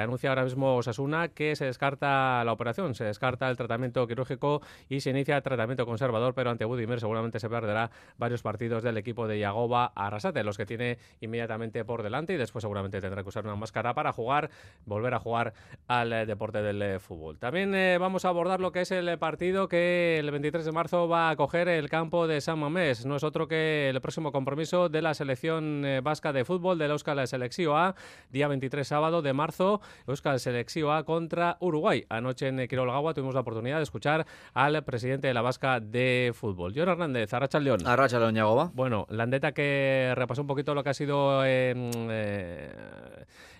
Anuncia 0.00 0.30
ahora 0.30 0.44
mismo 0.44 0.76
Osasuna 0.76 1.28
que 1.28 1.54
se 1.54 1.66
descarta 1.66 2.42
la 2.44 2.52
operación, 2.52 2.94
se 2.94 3.04
descarta 3.04 3.50
el 3.50 3.58
tratamiento 3.58 4.06
quirúrgico 4.06 4.62
y 4.88 5.00
se 5.00 5.10
inicia 5.10 5.40
tratamiento 5.42 5.84
conservador, 5.84 6.34
pero 6.34 6.50
ante 6.50 6.64
Budimir 6.64 6.77
seguramente 6.98 7.40
se 7.40 7.48
perderá 7.48 7.90
varios 8.16 8.42
partidos 8.42 8.82
del 8.82 8.96
equipo 8.96 9.26
de 9.26 9.38
Yagoba 9.38 9.92
Arrasate, 9.94 10.44
los 10.44 10.56
que 10.56 10.66
tiene 10.66 10.98
inmediatamente 11.20 11.84
por 11.84 12.02
delante 12.02 12.34
y 12.34 12.36
después 12.36 12.62
seguramente 12.62 13.00
tendrá 13.00 13.22
que 13.22 13.28
usar 13.28 13.44
una 13.44 13.56
máscara 13.56 13.94
para 13.94 14.12
jugar, 14.12 14.50
volver 14.84 15.14
a 15.14 15.18
jugar 15.18 15.54
al 15.86 16.12
eh, 16.12 16.26
deporte 16.26 16.62
del 16.62 16.80
eh, 16.82 16.98
fútbol. 16.98 17.38
También 17.38 17.74
eh, 17.74 17.98
vamos 17.98 18.24
a 18.24 18.28
abordar 18.28 18.60
lo 18.60 18.72
que 18.72 18.82
es 18.82 18.90
el 18.90 19.18
partido 19.18 19.68
que 19.68 20.18
el 20.18 20.30
23 20.30 20.64
de 20.64 20.72
marzo 20.72 21.08
va 21.08 21.30
a 21.30 21.36
coger 21.36 21.68
el 21.68 21.88
campo 21.88 22.26
de 22.26 22.40
San 22.40 22.58
Mamés. 22.58 23.06
No 23.06 23.16
es 23.16 23.24
otro 23.24 23.48
que 23.48 23.88
el 23.88 24.00
próximo 24.00 24.32
compromiso 24.32 24.88
de 24.88 25.02
la 25.02 25.14
selección 25.14 25.84
vasca 26.02 26.32
de 26.32 26.44
fútbol 26.44 26.78
de 26.78 26.88
la 26.88 26.94
Euskal 26.94 27.26
Selección 27.26 27.76
A, 27.76 27.94
día 28.30 28.48
23 28.48 28.86
sábado 28.86 29.22
de 29.22 29.32
marzo, 29.32 29.80
Euskal 30.06 30.40
Selección 30.40 30.96
A 30.96 31.04
contra 31.04 31.56
Uruguay. 31.60 32.04
Anoche 32.08 32.48
en 32.48 32.66
Quirolgagua 32.68 33.14
tuvimos 33.14 33.34
la 33.34 33.40
oportunidad 33.40 33.78
de 33.78 33.82
escuchar 33.82 34.26
al 34.54 34.84
presidente 34.84 35.28
de 35.28 35.34
la 35.34 35.42
Vasca 35.42 35.80
de 35.80 36.32
fútbol. 36.34 36.67
John 36.74 36.88
Hernández, 36.88 37.32
Arracha 37.32 37.60
León. 37.60 37.86
Arracha 37.86 38.18
León, 38.18 38.34
Yagoba. 38.34 38.70
Bueno, 38.74 39.06
Landeta 39.10 39.52
que 39.52 40.12
repasó 40.16 40.42
un 40.42 40.46
poquito 40.46 40.74
lo 40.74 40.82
que 40.82 40.90
ha 40.90 40.94
sido 40.94 41.44
eh, 41.44 41.74
eh, 42.10 42.70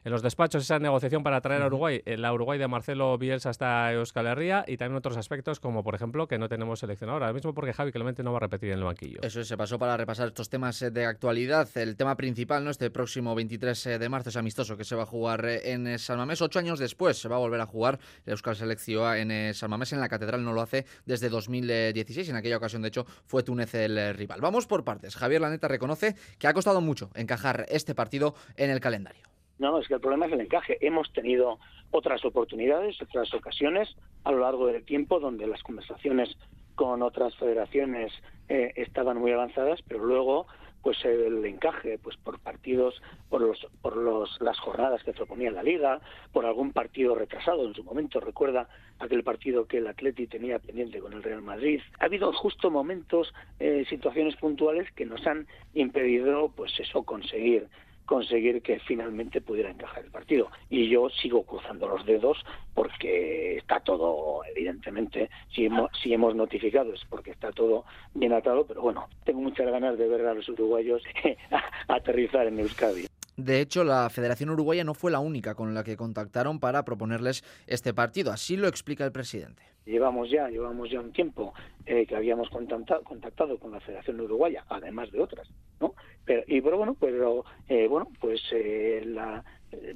en 0.04 0.12
los 0.12 0.22
despachos 0.22 0.62
esa 0.62 0.78
negociación 0.78 1.22
para 1.22 1.40
traer 1.40 1.62
a 1.62 1.66
Uruguay, 1.66 2.02
la 2.04 2.32
Uruguay 2.32 2.58
de 2.58 2.68
Marcelo 2.68 3.16
Bielsa 3.18 3.50
hasta 3.50 3.92
Euskal 3.92 4.26
Herria 4.26 4.64
y 4.66 4.76
también 4.76 4.96
otros 4.96 5.16
aspectos 5.16 5.60
como 5.60 5.82
por 5.82 5.94
ejemplo 5.94 6.28
que 6.28 6.38
no 6.38 6.48
tenemos 6.48 6.80
seleccionador 6.80 7.22
ahora 7.22 7.32
mismo 7.32 7.54
porque 7.54 7.72
Javi 7.72 7.92
Clemente 7.92 8.22
no 8.22 8.32
va 8.32 8.38
a 8.38 8.40
repetir 8.40 8.70
en 8.70 8.78
el 8.78 8.84
banquillo. 8.84 9.20
Eso 9.22 9.42
se 9.44 9.56
pasó 9.56 9.78
para 9.78 9.96
repasar 9.96 10.28
estos 10.28 10.48
temas 10.48 10.80
eh, 10.82 10.90
de 10.90 11.04
actualidad. 11.06 11.68
El 11.76 11.96
tema 11.96 12.16
principal, 12.16 12.64
¿no? 12.64 12.70
Este 12.70 12.90
próximo 12.90 13.34
23 13.34 13.98
de 13.98 14.08
marzo 14.08 14.30
es 14.30 14.36
amistoso 14.36 14.76
que 14.76 14.84
se 14.84 14.94
va 14.94 15.02
a 15.02 15.06
jugar 15.06 15.44
en 15.46 15.98
San 15.98 16.18
Mamés. 16.18 16.40
Ocho 16.42 16.58
años 16.58 16.78
después 16.78 17.18
se 17.20 17.28
va 17.28 17.36
a 17.36 17.40
volver 17.40 17.60
a 17.60 17.66
jugar 17.66 17.98
Euskal 18.26 18.56
Selección 18.56 19.30
en 19.30 19.54
San 19.54 19.70
Mamés. 19.70 19.92
En 19.92 20.00
la 20.00 20.08
Catedral 20.08 20.44
no 20.44 20.52
lo 20.52 20.62
hace 20.62 20.86
desde 21.06 21.28
2016. 21.28 22.28
En 22.28 22.36
aquella 22.36 22.56
ocasión, 22.56 22.82
de 22.82 22.88
hecho, 22.88 23.06
fue 23.26 23.42
Túnez 23.42 23.74
el 23.74 24.14
rival. 24.14 24.40
Vamos 24.40 24.66
por 24.66 24.84
partes. 24.84 25.16
Javier 25.16 25.40
Laneta 25.40 25.68
reconoce 25.68 26.16
que 26.38 26.46
ha 26.46 26.54
costado 26.54 26.80
mucho 26.80 27.10
encajar 27.14 27.66
este 27.68 27.94
partido 27.94 28.34
en 28.56 28.70
el 28.70 28.80
calendario. 28.80 29.37
No, 29.58 29.78
es 29.78 29.88
que 29.88 29.94
el 29.94 30.00
problema 30.00 30.26
es 30.26 30.32
el 30.32 30.40
encaje. 30.40 30.78
Hemos 30.80 31.12
tenido 31.12 31.58
otras 31.90 32.24
oportunidades, 32.24 33.00
otras 33.02 33.32
ocasiones 33.34 33.88
a 34.24 34.32
lo 34.32 34.40
largo 34.40 34.66
del 34.66 34.84
tiempo 34.84 35.18
donde 35.20 35.46
las 35.46 35.62
conversaciones 35.62 36.36
con 36.74 37.02
otras 37.02 37.34
federaciones 37.36 38.12
eh, 38.48 38.72
estaban 38.76 39.18
muy 39.18 39.32
avanzadas, 39.32 39.80
pero 39.88 40.04
luego 40.04 40.46
pues 40.82 41.04
el 41.04 41.44
encaje 41.44 41.98
pues 41.98 42.16
por 42.18 42.38
partidos 42.38 42.94
por 43.28 43.40
los 43.40 43.66
por 43.82 43.96
los 43.96 44.40
las 44.40 44.58
jornadas 44.60 45.02
que 45.02 45.12
proponía 45.12 45.50
la 45.50 45.62
liga 45.62 46.00
por 46.32 46.46
algún 46.46 46.72
partido 46.72 47.14
retrasado 47.14 47.66
en 47.66 47.74
su 47.74 47.82
momento 47.82 48.20
recuerda 48.20 48.68
aquel 49.00 49.24
partido 49.24 49.66
que 49.66 49.78
el 49.78 49.88
Atleti 49.88 50.26
tenía 50.26 50.58
pendiente 50.58 51.00
con 51.00 51.12
el 51.12 51.22
Real 51.22 51.42
Madrid 51.42 51.80
ha 51.98 52.04
habido 52.04 52.32
justo 52.32 52.70
momentos 52.70 53.34
eh, 53.58 53.84
situaciones 53.88 54.36
puntuales 54.36 54.90
que 54.92 55.04
nos 55.04 55.26
han 55.26 55.46
impedido 55.74 56.52
pues 56.54 56.72
eso 56.78 57.02
conseguir 57.02 57.68
conseguir 58.08 58.62
que 58.62 58.80
finalmente 58.80 59.42
pudiera 59.42 59.70
encajar 59.70 60.02
el 60.02 60.10
partido. 60.10 60.50
Y 60.70 60.88
yo 60.88 61.10
sigo 61.10 61.44
cruzando 61.44 61.86
los 61.86 62.06
dedos 62.06 62.38
porque 62.74 63.58
está 63.58 63.80
todo, 63.80 64.40
evidentemente, 64.50 65.28
si 65.54 65.66
hemos, 65.66 65.90
si 66.02 66.14
hemos 66.14 66.34
notificado 66.34 66.94
es 66.94 67.04
porque 67.04 67.32
está 67.32 67.52
todo 67.52 67.84
bien 68.14 68.32
atado, 68.32 68.66
pero 68.66 68.80
bueno, 68.80 69.08
tengo 69.24 69.42
muchas 69.42 69.70
ganas 69.70 69.98
de 69.98 70.08
ver 70.08 70.26
a 70.26 70.34
los 70.34 70.48
uruguayos 70.48 71.02
aterrizar 71.88 72.46
en 72.46 72.60
Euskadi. 72.60 73.17
De 73.38 73.60
hecho, 73.60 73.84
la 73.84 74.10
Federación 74.10 74.50
Uruguaya 74.50 74.82
no 74.82 74.94
fue 74.94 75.12
la 75.12 75.20
única 75.20 75.54
con 75.54 75.72
la 75.72 75.84
que 75.84 75.96
contactaron 75.96 76.58
para 76.58 76.84
proponerles 76.84 77.44
este 77.68 77.94
partido. 77.94 78.32
Así 78.32 78.56
lo 78.56 78.66
explica 78.66 79.04
el 79.04 79.12
presidente. 79.12 79.62
Llevamos 79.86 80.28
ya, 80.28 80.48
llevamos 80.48 80.90
ya 80.90 80.98
un 80.98 81.12
tiempo 81.12 81.54
eh, 81.86 82.04
que 82.04 82.16
habíamos 82.16 82.50
contactado, 82.50 83.04
contactado, 83.04 83.56
con 83.60 83.70
la 83.70 83.78
Federación 83.78 84.20
Uruguaya, 84.20 84.64
además 84.68 85.12
de 85.12 85.20
otras, 85.20 85.48
¿no? 85.80 85.94
Pero, 86.24 86.42
y 86.48 86.60
pero 86.60 86.78
bueno, 86.78 86.96
pero 86.98 87.44
eh, 87.68 87.86
bueno, 87.86 88.08
pues 88.18 88.42
eh, 88.50 89.04
la, 89.06 89.44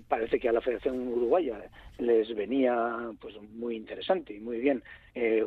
parece 0.06 0.38
que 0.38 0.48
a 0.48 0.52
la 0.52 0.60
Federación 0.60 1.08
Uruguaya 1.08 1.68
les 1.98 2.32
venía 2.36 3.10
pues 3.20 3.34
muy 3.54 3.74
interesante 3.74 4.34
y 4.34 4.38
muy 4.38 4.60
bien 4.60 4.84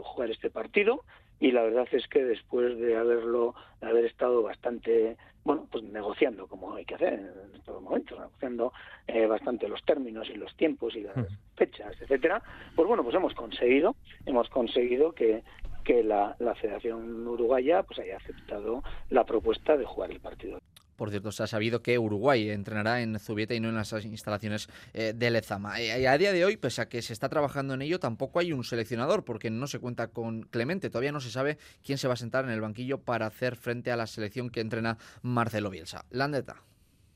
jugar 0.03 0.29
este 0.29 0.49
partido 0.49 1.05
y 1.39 1.51
la 1.51 1.63
verdad 1.63 1.87
es 1.91 2.07
que 2.07 2.23
después 2.23 2.77
de 2.77 2.95
haberlo 2.95 3.55
de 3.81 3.87
haber 3.87 4.05
estado 4.05 4.41
bastante 4.41 5.17
bueno 5.43 5.67
pues 5.71 5.83
negociando 5.83 6.47
como 6.47 6.75
hay 6.75 6.85
que 6.85 6.95
hacer 6.95 7.13
en 7.13 7.55
estos 7.55 7.81
momentos 7.81 8.17
negociando 8.19 8.73
eh, 9.07 9.25
bastante 9.25 9.67
los 9.67 9.83
términos 9.83 10.27
y 10.29 10.35
los 10.35 10.55
tiempos 10.55 10.95
y 10.95 11.01
las 11.01 11.15
fechas 11.55 11.95
etcétera 12.01 12.41
pues 12.75 12.87
bueno 12.87 13.03
pues 13.03 13.15
hemos 13.15 13.33
conseguido 13.33 13.95
hemos 14.25 14.49
conseguido 14.49 15.11
que 15.13 15.43
que 15.83 16.03
la, 16.03 16.35
la 16.39 16.55
Federación 16.55 17.27
Uruguaya 17.27 17.83
pues 17.83 17.99
haya 17.99 18.17
aceptado 18.17 18.83
la 19.09 19.23
propuesta 19.23 19.77
de 19.77 19.85
jugar 19.85 20.09
el 20.11 20.19
partido 20.19 20.59
por 20.95 21.09
cierto, 21.09 21.31
se 21.31 21.43
ha 21.43 21.47
sabido 21.47 21.81
que 21.81 21.99
Uruguay 21.99 22.49
entrenará 22.49 23.01
en 23.01 23.19
Zubieta 23.19 23.53
y 23.53 23.59
no 23.59 23.69
en 23.69 23.75
las 23.75 23.91
instalaciones 24.05 24.69
eh, 24.93 25.13
de 25.15 25.31
Lezama. 25.31 25.79
Eh, 25.79 26.07
a 26.07 26.17
día 26.17 26.31
de 26.31 26.45
hoy, 26.45 26.57
pese 26.57 26.81
a 26.81 26.89
que 26.89 27.01
se 27.01 27.13
está 27.13 27.29
trabajando 27.29 27.73
en 27.73 27.81
ello, 27.81 27.99
tampoco 27.99 28.39
hay 28.39 28.53
un 28.53 28.63
seleccionador 28.63 29.23
porque 29.23 29.49
no 29.49 29.67
se 29.67 29.79
cuenta 29.79 30.07
con 30.07 30.43
Clemente. 30.43 30.89
Todavía 30.89 31.11
no 31.11 31.19
se 31.19 31.31
sabe 31.31 31.57
quién 31.83 31.97
se 31.97 32.07
va 32.07 32.13
a 32.13 32.17
sentar 32.17 32.45
en 32.45 32.51
el 32.51 32.61
banquillo 32.61 32.99
para 32.99 33.25
hacer 33.25 33.55
frente 33.55 33.91
a 33.91 33.95
la 33.95 34.07
selección 34.07 34.49
que 34.49 34.61
entrena 34.61 34.97
Marcelo 35.21 35.69
Bielsa. 35.69 36.05
Landeta. 36.11 36.61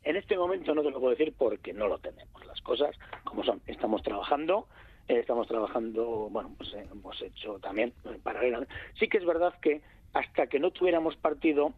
En 0.04 0.16
este 0.16 0.38
momento 0.38 0.74
no 0.74 0.82
te 0.82 0.92
lo 0.92 1.00
puedo 1.00 1.12
decir 1.12 1.34
porque 1.38 1.74
no 1.74 1.88
lo 1.88 2.00
tenemos. 2.00 2.46
Las 2.46 2.62
cosas 2.62 2.96
como 3.24 3.44
son. 3.44 3.62
Estamos 3.68 4.02
trabajando 4.02 4.68
eh, 5.10 5.22
estamos 5.22 5.48
trabajando, 5.48 6.30
bueno, 6.30 6.52
pues 6.56 6.72
hemos 6.74 7.20
hecho 7.24 7.58
también 7.60 7.92
paralelamente. 8.22 8.72
Sí 9.00 9.08
que 9.08 9.18
es 9.18 9.26
verdad 9.26 9.56
que 9.60 9.82
hasta 10.14 10.46
que 10.46 10.60
no 10.60 10.70
tuviéramos 10.70 11.16
partido, 11.16 11.74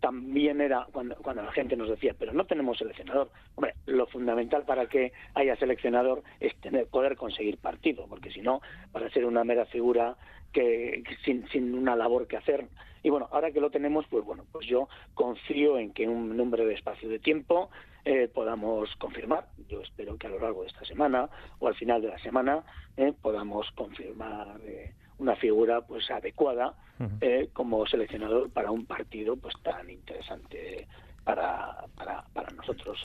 también 0.00 0.60
era 0.60 0.86
cuando, 0.92 1.16
cuando 1.16 1.42
la 1.42 1.52
gente 1.52 1.76
nos 1.76 1.88
decía, 1.88 2.14
pero 2.18 2.32
no 2.32 2.44
tenemos 2.46 2.78
seleccionador. 2.78 3.30
Hombre, 3.54 3.74
lo 3.86 4.06
fundamental 4.06 4.64
para 4.64 4.86
que 4.86 5.12
haya 5.34 5.56
seleccionador 5.56 6.22
es 6.40 6.54
tener, 6.60 6.86
poder 6.86 7.16
conseguir 7.16 7.58
partido, 7.58 8.06
porque 8.08 8.30
si 8.30 8.40
no, 8.40 8.60
para 8.92 9.10
ser 9.10 9.24
una 9.24 9.44
mera 9.44 9.66
figura 9.66 10.16
que, 10.52 11.02
sin, 11.24 11.48
sin 11.48 11.74
una 11.74 11.96
labor 11.96 12.26
que 12.26 12.36
hacer. 12.36 12.66
Y 13.02 13.10
bueno, 13.10 13.28
ahora 13.30 13.52
que 13.52 13.60
lo 13.60 13.70
tenemos, 13.70 14.06
pues 14.08 14.24
bueno, 14.24 14.44
pues 14.50 14.66
yo 14.66 14.88
confío 15.14 15.78
en 15.78 15.92
que 15.92 16.04
en 16.04 16.10
un 16.10 16.36
número 16.36 16.64
de 16.66 16.74
espacio 16.74 17.08
de 17.08 17.18
tiempo 17.18 17.70
eh, 18.04 18.28
podamos 18.28 18.94
confirmar. 18.96 19.48
Yo 19.68 19.82
espero 19.82 20.16
que 20.16 20.26
a 20.26 20.30
lo 20.30 20.40
largo 20.40 20.62
de 20.62 20.68
esta 20.68 20.84
semana 20.84 21.28
o 21.58 21.68
al 21.68 21.74
final 21.74 22.02
de 22.02 22.08
la 22.08 22.18
semana 22.18 22.64
eh, 22.96 23.12
podamos 23.20 23.70
confirmar. 23.72 24.60
Eh, 24.64 24.92
una 25.18 25.36
figura 25.36 25.80
pues 25.82 26.10
adecuada 26.10 26.74
eh, 27.20 27.48
como 27.52 27.86
seleccionador 27.86 28.50
para 28.50 28.70
un 28.70 28.86
partido 28.86 29.36
pues 29.36 29.54
tan 29.62 29.88
interesante 29.90 30.86
para, 31.24 31.86
para, 31.96 32.24
para 32.32 32.50
nosotros. 32.50 32.98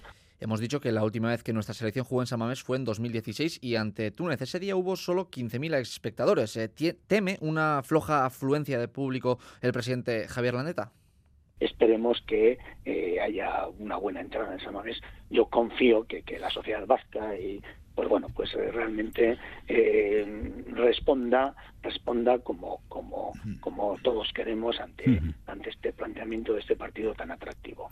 Hemos 0.43 0.59
dicho 0.59 0.81
que 0.81 0.91
la 0.91 1.05
última 1.05 1.29
vez 1.29 1.41
que 1.41 1.53
nuestra 1.53 1.73
selección 1.73 2.03
jugó 2.03 2.21
en 2.21 2.27
San 2.27 2.37
Mamés 2.37 2.63
fue 2.63 2.75
en 2.75 2.83
2016 2.83 3.59
y 3.61 3.77
ante 3.77 4.11
Túnez. 4.11 4.41
Ese 4.41 4.59
día 4.59 4.75
hubo 4.75 4.97
solo 4.97 5.29
15.000 5.29 5.75
espectadores. 5.75 6.57
Eh, 6.57 6.67
¿Teme 7.07 7.37
una 7.39 7.81
floja 7.81 8.25
afluencia 8.25 8.77
de 8.77 8.89
público 8.89 9.39
el 9.61 9.71
presidente 9.71 10.27
Javier 10.27 10.55
Laneta? 10.55 10.91
Esperemos 11.61 12.21
que 12.27 12.57
eh, 12.83 13.21
haya 13.21 13.67
una 13.79 13.95
buena 13.95 14.19
entrada 14.19 14.51
en 14.53 14.59
San 14.59 14.73
Mamés. 14.73 14.99
Yo 15.29 15.45
confío 15.45 16.03
que, 16.07 16.23
que 16.23 16.37
la 16.39 16.49
sociedad 16.49 16.85
vasca 16.85 17.37
y 17.39 17.61
pues 17.95 18.09
bueno, 18.09 18.27
pues 18.35 18.53
eh, 18.53 18.71
realmente 18.71 19.37
eh, 19.67 20.63
responda 20.67 21.55
responda 21.81 22.39
como 22.39 22.81
como 22.87 23.33
como 23.59 23.97
todos 24.03 24.31
queremos 24.33 24.79
ante 24.79 25.21
ante 25.47 25.69
este 25.69 25.93
planteamiento 25.93 26.53
de 26.53 26.61
este 26.61 26.75
partido 26.75 27.13
tan 27.13 27.31
atractivo. 27.31 27.89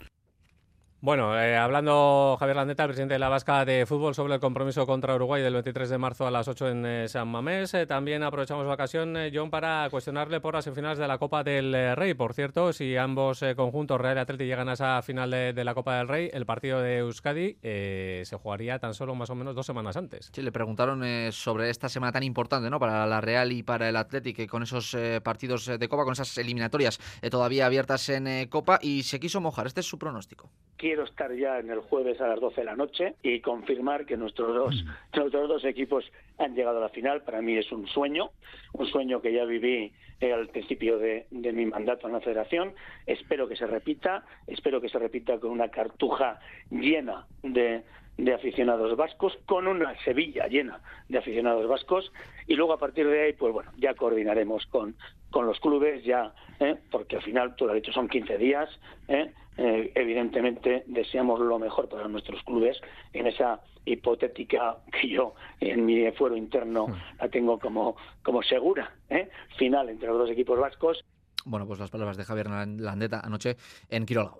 Bueno, 1.04 1.36
eh, 1.36 1.56
hablando 1.56 2.36
Javier 2.38 2.54
Landeta, 2.54 2.84
el 2.84 2.90
presidente 2.90 3.14
de 3.14 3.18
la 3.18 3.28
Vasca 3.28 3.64
de 3.64 3.86
Fútbol, 3.86 4.14
sobre 4.14 4.34
el 4.34 4.40
compromiso 4.40 4.86
contra 4.86 5.16
Uruguay 5.16 5.42
del 5.42 5.54
23 5.54 5.90
de 5.90 5.98
marzo 5.98 6.28
a 6.28 6.30
las 6.30 6.46
8 6.46 6.68
en 6.68 6.86
eh, 6.86 7.08
San 7.08 7.26
Mamés. 7.26 7.74
Eh, 7.74 7.88
también 7.88 8.22
aprovechamos 8.22 8.64
la 8.64 8.74
ocasión, 8.74 9.16
eh, 9.16 9.32
John, 9.34 9.50
para 9.50 9.88
cuestionarle 9.90 10.38
por 10.38 10.54
las 10.54 10.62
semifinales 10.62 10.98
de 10.98 11.08
la 11.08 11.18
Copa 11.18 11.42
del 11.42 11.74
eh, 11.74 11.96
Rey. 11.96 12.14
Por 12.14 12.34
cierto, 12.34 12.72
si 12.72 12.96
ambos 12.96 13.42
eh, 13.42 13.56
conjuntos, 13.56 14.00
Real 14.00 14.16
y 14.16 14.20
Atleti, 14.20 14.44
llegan 14.46 14.68
a 14.68 14.74
esa 14.74 15.02
final 15.02 15.32
de, 15.32 15.52
de 15.52 15.64
la 15.64 15.74
Copa 15.74 15.96
del 15.96 16.06
Rey, 16.06 16.30
el 16.32 16.46
partido 16.46 16.80
de 16.80 16.98
Euskadi 16.98 17.58
eh, 17.64 18.22
se 18.24 18.36
jugaría 18.36 18.78
tan 18.78 18.94
solo 18.94 19.16
más 19.16 19.28
o 19.28 19.34
menos 19.34 19.56
dos 19.56 19.66
semanas 19.66 19.96
antes. 19.96 20.30
Sí, 20.32 20.40
le 20.40 20.52
preguntaron 20.52 21.02
eh, 21.02 21.32
sobre 21.32 21.68
esta 21.68 21.88
semana 21.88 22.12
tan 22.12 22.22
importante 22.22 22.70
¿no? 22.70 22.78
para 22.78 23.08
la 23.08 23.20
Real 23.20 23.50
y 23.50 23.64
para 23.64 23.88
el 23.88 23.96
Athletic, 23.96 24.36
que 24.36 24.46
con 24.46 24.62
esos 24.62 24.94
eh, 24.94 25.20
partidos 25.20 25.66
de 25.66 25.88
Copa, 25.88 26.04
con 26.04 26.12
esas 26.12 26.38
eliminatorias 26.38 27.00
eh, 27.22 27.28
todavía 27.28 27.66
abiertas 27.66 28.08
en 28.08 28.28
eh, 28.28 28.48
Copa, 28.48 28.78
y 28.80 29.02
se 29.02 29.18
quiso 29.18 29.40
mojar. 29.40 29.66
Este 29.66 29.80
es 29.80 29.86
su 29.86 29.98
pronóstico. 29.98 30.48
Quiero 30.92 31.04
estar 31.04 31.34
ya 31.34 31.58
en 31.58 31.70
el 31.70 31.80
jueves 31.80 32.20
a 32.20 32.26
las 32.26 32.38
12 32.38 32.60
de 32.60 32.64
la 32.66 32.76
noche 32.76 33.14
y 33.22 33.40
confirmar 33.40 34.04
que 34.04 34.18
nuestros 34.18 34.54
dos, 34.54 34.84
nuestros 35.16 35.48
dos 35.48 35.64
equipos 35.64 36.04
han 36.36 36.54
llegado 36.54 36.76
a 36.76 36.80
la 36.82 36.90
final. 36.90 37.22
Para 37.22 37.40
mí 37.40 37.56
es 37.56 37.72
un 37.72 37.86
sueño, 37.86 38.32
un 38.74 38.86
sueño 38.88 39.22
que 39.22 39.32
ya 39.32 39.46
viví 39.46 39.90
eh, 40.20 40.32
al 40.34 40.48
principio 40.48 40.98
de, 40.98 41.24
de 41.30 41.52
mi 41.54 41.64
mandato 41.64 42.08
en 42.08 42.12
la 42.12 42.20
federación. 42.20 42.74
Espero 43.06 43.48
que 43.48 43.56
se 43.56 43.66
repita, 43.66 44.26
espero 44.46 44.82
que 44.82 44.90
se 44.90 44.98
repita 44.98 45.40
con 45.40 45.52
una 45.52 45.68
cartuja 45.68 46.40
llena 46.70 47.26
de, 47.42 47.84
de 48.18 48.34
aficionados 48.34 48.94
vascos, 48.94 49.38
con 49.46 49.68
una 49.68 49.98
Sevilla 50.04 50.46
llena 50.46 50.82
de 51.08 51.16
aficionados 51.16 51.66
vascos 51.68 52.12
y 52.46 52.54
luego 52.54 52.74
a 52.74 52.78
partir 52.78 53.08
de 53.08 53.22
ahí, 53.22 53.32
pues 53.32 53.54
bueno, 53.54 53.72
ya 53.78 53.94
coordinaremos 53.94 54.66
con, 54.66 54.94
con 55.32 55.46
los 55.46 55.58
clubes, 55.58 56.04
ya, 56.04 56.32
¿eh? 56.60 56.76
porque 56.90 57.16
al 57.16 57.22
final, 57.22 57.56
tú 57.56 57.66
lo 57.66 57.72
has 57.72 57.76
dicho, 57.76 57.90
son 57.90 58.08
15 58.08 58.38
días, 58.38 58.68
¿eh? 59.08 59.32
Eh, 59.58 59.92
evidentemente 59.94 60.84
deseamos 60.86 61.38
lo 61.40 61.58
mejor 61.58 61.88
para 61.88 62.08
nuestros 62.08 62.42
clubes 62.44 62.80
en 63.12 63.26
esa 63.26 63.60
hipotética 63.84 64.78
que 64.90 65.08
yo 65.08 65.34
en 65.60 65.84
mi 65.84 66.10
fuero 66.12 66.36
interno 66.36 66.86
la 67.18 67.28
tengo 67.28 67.58
como, 67.58 67.96
como 68.22 68.42
segura, 68.42 68.94
¿eh? 69.10 69.28
final 69.58 69.88
entre 69.88 70.08
los 70.08 70.18
dos 70.18 70.30
equipos 70.30 70.58
vascos. 70.58 71.04
Bueno, 71.44 71.66
pues 71.66 71.80
las 71.80 71.90
palabras 71.90 72.16
de 72.16 72.24
Javier 72.24 72.46
Landeta 72.48 73.20
anoche 73.20 73.56
en 73.90 74.06
Quiroga. 74.06 74.36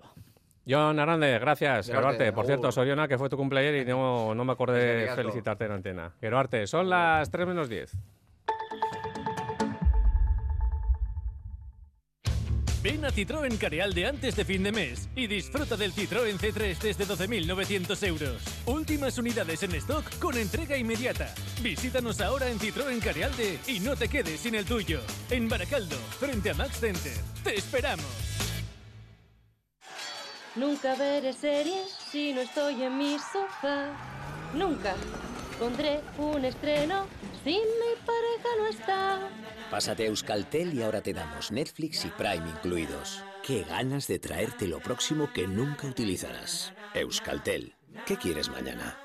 John 0.67 0.99
Hernández, 0.99 1.41
gracias. 1.41 1.87
Gerarte, 1.87 2.19
Geroarte, 2.19 2.33
por 2.33 2.47
cierto, 2.47 2.71
Soriona, 2.71 3.09
que 3.09 3.19
fue 3.19 3.29
tu 3.29 3.37
cumpleaños 3.37 3.83
y 3.83 3.85
no, 3.85 4.35
no 4.35 4.45
me 4.45 4.53
acordé 4.53 5.09
felicitarte 5.15 5.65
en 5.65 5.73
antena. 5.73 6.13
Geroarte, 6.21 6.67
son 6.69 6.89
las 6.89 7.31
3 7.31 7.49
menos 7.49 7.69
10. 7.69 7.99
Ven 12.83 13.05
a 13.05 13.11
Citroën 13.11 13.57
Carealde 13.59 14.07
antes 14.07 14.35
de 14.35 14.45
fin 14.45 14.65
de 14.65 14.73
mes 14.73 15.09
y 15.15 15.29
disfruta 15.29 15.77
del 15.77 15.95
Citroën 15.95 16.37
C3 16.37 16.79
desde 16.79 17.07
12.900 17.07 18.07
euros. 18.09 18.43
Últimas 18.67 19.17
unidades 19.19 19.63
en 19.63 19.73
stock 19.77 20.19
con 20.19 20.37
entrega 20.37 20.77
inmediata. 20.77 21.33
Visítanos 21.63 22.21
ahora 22.21 22.49
en 22.49 22.59
Citroën 22.59 23.01
Carealde 23.01 23.61
y 23.69 23.79
no 23.79 23.95
te 23.95 24.09
quedes 24.09 24.41
sin 24.41 24.57
el 24.57 24.65
tuyo. 24.65 25.01
En 25.31 25.49
Baracaldo, 25.49 25.95
frente 26.19 26.51
a 26.51 26.55
Max 26.55 26.81
Center. 26.81 27.13
¡Te 27.45 27.55
esperamos! 27.57 28.05
Nunca 30.57 30.97
veré 30.97 31.33
series 31.33 31.97
si 32.11 32.33
no 32.33 32.41
estoy 32.41 32.83
en 32.83 32.99
mi 32.99 33.17
sofá. 33.17 33.91
Nunca 34.55 34.97
pondré 35.57 36.01
un 36.19 36.45
estreno 36.45 37.07
si 37.45 37.53
mi 37.53 37.95
pareja 38.05 38.49
no 38.59 38.67
está. 38.67 39.62
Pásate 39.73 40.03
a 40.03 40.07
Euskaltel 40.09 40.75
y 40.75 40.83
ahora 40.83 41.01
te 41.01 41.15
damos 41.15 41.51
Netflix 41.51 42.05
y 42.05 42.09
Prime 42.11 42.47
incluidos. 42.47 43.25
Qué 43.43 43.65
ganas 43.65 44.07
de 44.07 44.19
traerte 44.19 44.69
lo 44.69 44.81
próximo 44.81 45.33
que 45.33 45.47
nunca 45.47 45.87
utilizarás. 45.87 46.75
Euskaltel. 46.93 47.75
¿Qué 48.05 48.19
quieres 48.19 48.51
mañana? 48.51 48.99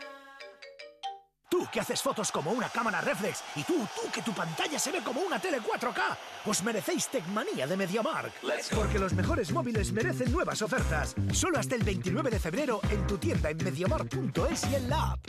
Tú 1.49 1.65
que 1.72 1.80
haces 1.80 2.01
fotos 2.01 2.34
como 2.34 2.51
una 2.51 2.68
cámara 2.68 2.99
reflex 2.99 3.45
y 3.55 3.63
tú, 3.63 3.76
tú 3.76 4.11
que 4.13 4.22
tu 4.22 4.34
pantalla 4.34 4.78
se 4.78 4.91
ve 4.91 4.99
como 5.01 5.22
una 5.22 5.39
tele 5.39 5.59
4K, 5.61 6.18
os 6.45 6.61
merecéis 6.61 7.07
Tecmanía 7.07 7.65
de 7.65 7.78
MediaMark. 7.78 8.34
Porque 8.76 8.99
los 8.99 9.13
mejores 9.13 9.53
móviles 9.53 9.93
merecen 9.93 10.34
nuevas 10.34 10.61
ofertas. 10.61 11.15
Solo 11.32 11.59
hasta 11.59 11.76
el 11.76 11.84
29 11.84 12.30
de 12.30 12.39
febrero 12.41 12.82
en 12.91 13.07
tu 13.07 13.18
tienda 13.18 13.49
en 13.49 13.63
mediamark.es 13.63 14.70
y 14.70 14.76
en 14.76 14.89
la 14.89 15.11
app. 15.13 15.20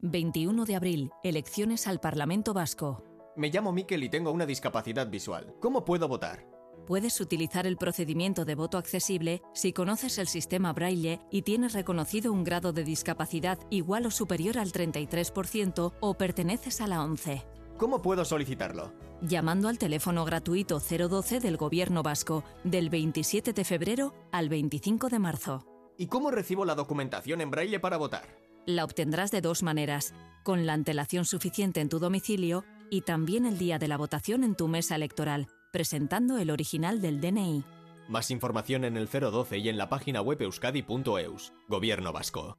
21 0.00 0.64
de 0.64 0.74
abril, 0.74 1.12
elecciones 1.22 1.86
al 1.86 2.00
Parlamento 2.00 2.52
Vasco. 2.52 3.11
Me 3.34 3.48
llamo 3.48 3.72
Miquel 3.72 4.04
y 4.04 4.10
tengo 4.10 4.30
una 4.30 4.44
discapacidad 4.44 5.08
visual. 5.08 5.54
¿Cómo 5.58 5.84
puedo 5.86 6.06
votar? 6.06 6.46
Puedes 6.86 7.18
utilizar 7.20 7.66
el 7.66 7.78
procedimiento 7.78 8.44
de 8.44 8.54
voto 8.54 8.76
accesible 8.76 9.40
si 9.54 9.72
conoces 9.72 10.18
el 10.18 10.26
sistema 10.26 10.72
Braille 10.74 11.20
y 11.30 11.42
tienes 11.42 11.72
reconocido 11.72 12.30
un 12.30 12.44
grado 12.44 12.72
de 12.72 12.84
discapacidad 12.84 13.58
igual 13.70 14.04
o 14.04 14.10
superior 14.10 14.58
al 14.58 14.72
33% 14.72 15.94
o 15.98 16.14
perteneces 16.14 16.80
a 16.82 16.86
la 16.86 17.02
ONCE. 17.02 17.46
¿Cómo 17.78 18.02
puedo 18.02 18.24
solicitarlo? 18.24 18.92
Llamando 19.22 19.68
al 19.68 19.78
teléfono 19.78 20.26
gratuito 20.26 20.78
012 20.80 21.40
del 21.40 21.56
Gobierno 21.56 22.02
Vasco 22.02 22.44
del 22.64 22.90
27 22.90 23.54
de 23.54 23.64
febrero 23.64 24.14
al 24.30 24.50
25 24.50 25.08
de 25.08 25.18
marzo. 25.18 25.64
¿Y 25.96 26.08
cómo 26.08 26.30
recibo 26.30 26.66
la 26.66 26.74
documentación 26.74 27.40
en 27.40 27.50
braille 27.50 27.80
para 27.80 27.96
votar? 27.96 28.36
La 28.66 28.84
obtendrás 28.84 29.30
de 29.30 29.40
dos 29.40 29.62
maneras, 29.62 30.14
con 30.42 30.66
la 30.66 30.74
antelación 30.74 31.24
suficiente 31.24 31.80
en 31.80 31.88
tu 31.88 31.98
domicilio 31.98 32.64
y 32.92 33.00
también 33.00 33.46
el 33.46 33.56
día 33.56 33.78
de 33.78 33.88
la 33.88 33.96
votación 33.96 34.44
en 34.44 34.54
tu 34.54 34.68
mesa 34.68 34.94
electoral, 34.96 35.48
presentando 35.72 36.36
el 36.36 36.50
original 36.50 37.00
del 37.00 37.22
DNI. 37.22 37.64
Más 38.06 38.30
información 38.30 38.84
en 38.84 38.98
el 38.98 39.08
012 39.08 39.56
y 39.56 39.70
en 39.70 39.78
la 39.78 39.88
página 39.88 40.20
web 40.20 40.42
euskadi.eus. 40.42 41.54
Gobierno 41.68 42.12
Vasco. 42.12 42.58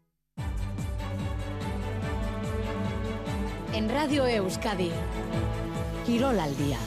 En 3.75 3.88
Radio 3.89 4.25
Euskadi. 4.25 4.89
Quirol 6.03 6.39
al 6.39 6.57
día. 6.57 6.79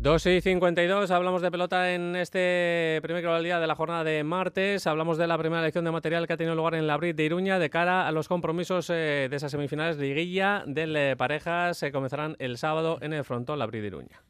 2 0.00 0.26
y 0.26 0.40
52, 0.40 1.10
hablamos 1.10 1.42
de 1.42 1.50
pelota 1.50 1.92
en 1.92 2.14
este 2.14 3.00
primer 3.02 3.42
día 3.42 3.58
de 3.58 3.66
la 3.66 3.74
jornada 3.74 4.04
de 4.04 4.22
martes. 4.22 4.86
Hablamos 4.86 5.18
de 5.18 5.26
la 5.26 5.36
primera 5.36 5.60
elección 5.60 5.84
de 5.84 5.90
material 5.90 6.28
que 6.28 6.34
ha 6.34 6.36
tenido 6.36 6.54
lugar 6.54 6.76
en 6.76 6.86
la 6.86 6.96
Brit 6.96 7.16
de 7.16 7.24
Iruña 7.24 7.58
de 7.58 7.68
cara 7.68 8.06
a 8.06 8.12
los 8.12 8.28
compromisos 8.28 8.90
eh, 8.90 9.26
de 9.28 9.36
esas 9.36 9.50
semifinales 9.50 9.96
liguilla 9.96 10.62
del 10.66 10.94
eh, 10.94 11.16
parejas. 11.16 11.78
Se 11.78 11.90
comenzarán 11.90 12.36
el 12.38 12.58
sábado 12.58 12.98
en 13.00 13.12
el 13.12 13.24
frontón 13.24 13.58
la 13.58 13.66
Brit 13.66 13.80
de 13.80 13.86
Iruña. 13.88 14.22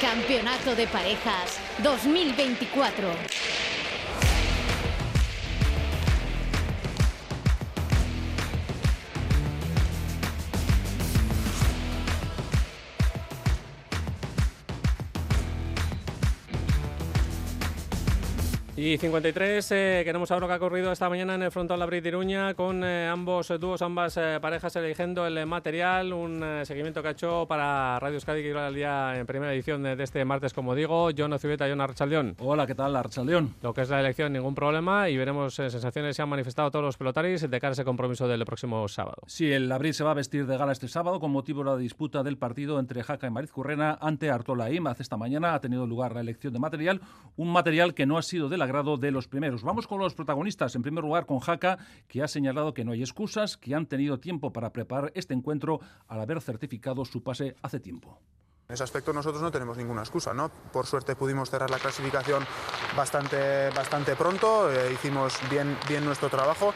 Campeonato 0.00 0.74
de 0.74 0.86
Parejas 0.86 1.60
2024. 1.82 3.73
Y 18.84 18.98
53, 18.98 19.72
eh, 19.72 20.02
queremos 20.04 20.28
saber 20.28 20.42
lo 20.42 20.46
que 20.46 20.52
ha 20.52 20.56
ocurrido 20.58 20.92
esta 20.92 21.08
mañana 21.08 21.36
en 21.36 21.42
el 21.42 21.50
frontón 21.50 21.80
la 21.80 21.86
Brit 21.86 22.02
de 22.02 22.10
Iruña 22.10 22.52
con 22.52 22.84
eh, 22.84 23.08
ambos 23.08 23.50
dúos, 23.58 23.80
ambas 23.80 24.18
eh, 24.18 24.36
parejas 24.42 24.76
eligiendo 24.76 25.26
el 25.26 25.46
material. 25.46 26.12
Un 26.12 26.42
eh, 26.44 26.66
seguimiento 26.66 27.00
que 27.00 27.08
ha 27.08 27.12
hecho 27.12 27.46
para 27.48 27.98
Radio 27.98 28.16
Euskadi 28.16 28.42
que 28.42 28.50
iba 28.50 28.66
al 28.66 28.74
día 28.74 29.18
en 29.18 29.24
primera 29.24 29.54
edición 29.54 29.82
de, 29.82 29.96
de 29.96 30.04
este 30.04 30.22
martes, 30.26 30.52
como 30.52 30.74
digo. 30.74 31.08
John 31.16 31.32
Ocibeta 31.32 31.66
y 31.66 31.70
John 31.70 31.80
Archaldeón. 31.80 32.36
Hola, 32.40 32.66
¿qué 32.66 32.74
tal, 32.74 32.94
Archaldeón? 32.94 33.54
Lo 33.62 33.72
que 33.72 33.80
es 33.80 33.88
la 33.88 34.00
elección, 34.00 34.34
ningún 34.34 34.54
problema. 34.54 35.08
Y 35.08 35.16
veremos 35.16 35.58
eh, 35.60 35.70
sensaciones. 35.70 36.14
Se 36.14 36.20
han 36.20 36.28
manifestado 36.28 36.70
todos 36.70 36.84
los 36.84 36.98
pelotaris 36.98 37.48
de 37.48 37.60
cara 37.60 37.70
a 37.70 37.72
ese 37.72 37.84
compromiso 37.86 38.28
del 38.28 38.44
próximo 38.44 38.86
sábado. 38.88 39.22
Sí, 39.26 39.50
el 39.50 39.72
Abril 39.72 39.94
se 39.94 40.04
va 40.04 40.10
a 40.10 40.14
vestir 40.14 40.46
de 40.46 40.58
gala 40.58 40.72
este 40.72 40.88
sábado 40.88 41.20
con 41.20 41.30
motivo 41.30 41.64
de 41.64 41.70
la 41.70 41.76
disputa 41.78 42.22
del 42.22 42.36
partido 42.36 42.78
entre 42.78 43.02
Jaca 43.02 43.26
y 43.28 43.30
Mariz 43.30 43.50
Currena 43.50 43.96
ante 43.98 44.30
Artola 44.30 44.70
Imaz. 44.70 45.00
Esta 45.00 45.16
mañana 45.16 45.54
ha 45.54 45.60
tenido 45.62 45.86
lugar 45.86 46.12
la 46.12 46.20
elección 46.20 46.52
de 46.52 46.58
material, 46.58 47.00
un 47.38 47.50
material 47.50 47.94
que 47.94 48.04
no 48.04 48.18
ha 48.18 48.22
sido 48.22 48.50
del 48.50 48.60
agrado 48.74 48.96
de 48.96 49.12
los 49.12 49.28
primeros. 49.28 49.62
Vamos 49.62 49.86
con 49.86 50.00
los 50.00 50.14
protagonistas. 50.14 50.74
En 50.74 50.82
primer 50.82 51.04
lugar, 51.04 51.26
con 51.26 51.38
Jaca, 51.38 51.78
que 52.08 52.22
ha 52.24 52.28
señalado 52.28 52.74
que 52.74 52.84
no 52.84 52.90
hay 52.92 53.02
excusas, 53.02 53.56
que 53.56 53.72
han 53.74 53.86
tenido 53.86 54.18
tiempo 54.18 54.52
para 54.52 54.72
preparar 54.72 55.12
este 55.14 55.32
encuentro 55.32 55.78
al 56.08 56.20
haber 56.20 56.40
certificado 56.40 57.04
su 57.04 57.22
pase 57.22 57.54
hace 57.62 57.78
tiempo. 57.78 58.18
En 58.66 58.72
ese 58.74 58.82
aspecto 58.82 59.12
nosotros 59.12 59.42
no 59.42 59.50
tenemos 59.50 59.76
ninguna 59.76 60.00
excusa, 60.00 60.32
¿no? 60.32 60.48
Por 60.72 60.86
suerte 60.86 61.14
pudimos 61.14 61.50
cerrar 61.50 61.68
la 61.70 61.78
clasificación 61.78 62.42
bastante, 62.96 63.68
bastante 63.76 64.16
pronto, 64.16 64.72
eh, 64.72 64.90
hicimos 64.94 65.34
bien, 65.50 65.76
bien 65.86 66.02
nuestro 66.02 66.30
trabajo 66.30 66.72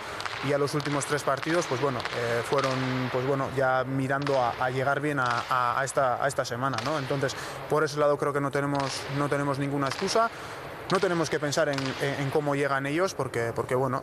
y 0.47 0.53
a 0.53 0.59
los 0.59 0.75
últimos 0.75 1.07
tres 1.07 1.23
partidos, 1.23 1.65
pues 1.67 1.81
bueno, 1.81 1.99
eh, 1.99 2.43
fueron, 2.45 2.75
pues 3.11 3.27
bueno, 3.27 3.49
ya 3.57 3.85
mirando 3.85 4.39
a, 4.39 4.51
a 4.63 4.69
llegar 4.71 5.01
bien 5.01 5.19
a, 5.19 5.45
a- 5.49 5.81
a 5.81 5.85
esta, 5.85 6.23
a 6.23 6.29
esta 6.29 6.45
semana, 6.45 6.77
¿no? 6.85 6.99
Entonces, 6.99 7.35
por 7.71 7.83
ese 7.83 7.99
lado 7.99 8.19
creo 8.19 8.35
que 8.35 8.41
no 8.43 8.51
tenemos, 8.51 9.03
no 9.17 9.31
tenemos 9.31 9.59
ninguna 9.59 9.87
excusa. 9.89 10.31
No 10.91 11.01
tenemos 11.01 11.29
que 11.29 11.39
pensar 11.39 11.69
en, 11.69 12.31
cómo 12.31 12.55
llegan 12.55 12.87
ellos, 12.87 13.15
porque, 13.15 13.53
porque 13.55 13.75
bueno, 13.75 14.03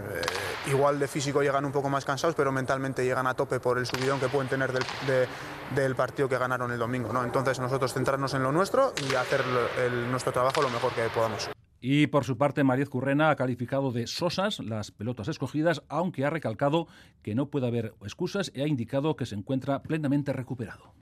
igual 0.66 0.98
de 0.98 1.08
físico 1.08 1.42
llegan 1.42 1.64
un 1.64 1.72
poco 1.72 1.88
más 1.88 2.04
cansados, 2.04 2.34
pero 2.34 2.52
mentalmente 2.52 3.04
llegan 3.04 3.26
a 3.26 3.34
tope 3.34 3.60
por 3.60 3.78
el 3.78 3.86
subidón 3.86 4.20
que 4.20 4.28
pueden 4.28 4.48
tener 4.48 4.72
del, 4.72 4.84
de, 5.06 5.26
del 5.74 5.94
partido 5.94 6.28
que 6.28 6.38
ganaron 6.38 6.70
el 6.72 6.78
domingo. 6.78 7.12
¿no? 7.12 7.24
Entonces 7.24 7.58
nosotros 7.58 7.94
centrarnos 7.94 8.34
en 8.34 8.42
lo 8.42 8.52
nuestro 8.52 8.92
y 9.10 9.14
hacer 9.14 9.42
nuestro 10.10 10.32
trabajo 10.32 10.62
lo 10.62 10.70
mejor 10.70 10.92
que 10.92 11.02
podamos. 11.14 11.50
Y 11.82 12.08
por 12.08 12.24
su 12.24 12.36
parte, 12.36 12.62
Mariez 12.62 12.90
Currena 12.90 13.30
ha 13.30 13.36
calificado 13.36 13.90
de 13.90 14.06
sosas 14.06 14.58
las 14.58 14.90
pelotas 14.90 15.28
escogidas, 15.28 15.82
aunque 15.88 16.26
ha 16.26 16.30
recalcado 16.30 16.88
que 17.22 17.34
no 17.34 17.46
puede 17.46 17.68
haber 17.68 17.94
excusas 18.02 18.52
y 18.54 18.60
ha 18.60 18.66
indicado 18.66 19.16
que 19.16 19.24
se 19.24 19.34
encuentra 19.34 19.82
plenamente 19.82 20.34
recuperado. 20.34 20.92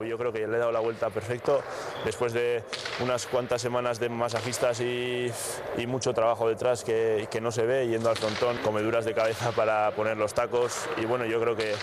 Yo 0.00 0.18
creo 0.18 0.32
que 0.32 0.40
le 0.40 0.56
he 0.56 0.58
dado 0.58 0.72
la 0.72 0.80
vuelta 0.80 1.08
perfecto 1.08 1.62
después 2.04 2.32
de 2.32 2.64
unas 3.00 3.28
cuantas 3.28 3.62
semanas 3.62 4.00
de 4.00 4.08
masajistas 4.08 4.80
y, 4.80 5.30
mucho 5.86 6.12
trabajo 6.12 6.48
detrás 6.48 6.82
que, 6.82 7.28
no 7.40 7.52
se 7.52 7.64
ve, 7.64 7.86
yendo 7.86 8.10
al 8.10 8.16
frontón, 8.16 8.56
comeduras 8.64 9.04
de 9.04 9.14
cabeza 9.14 9.52
para 9.56 9.92
poner 9.92 10.16
los 10.16 10.34
tacos. 10.34 10.88
Y 11.00 11.04
bueno, 11.04 11.26
yo 11.26 11.40
creo 11.40 11.54
que 11.54 11.74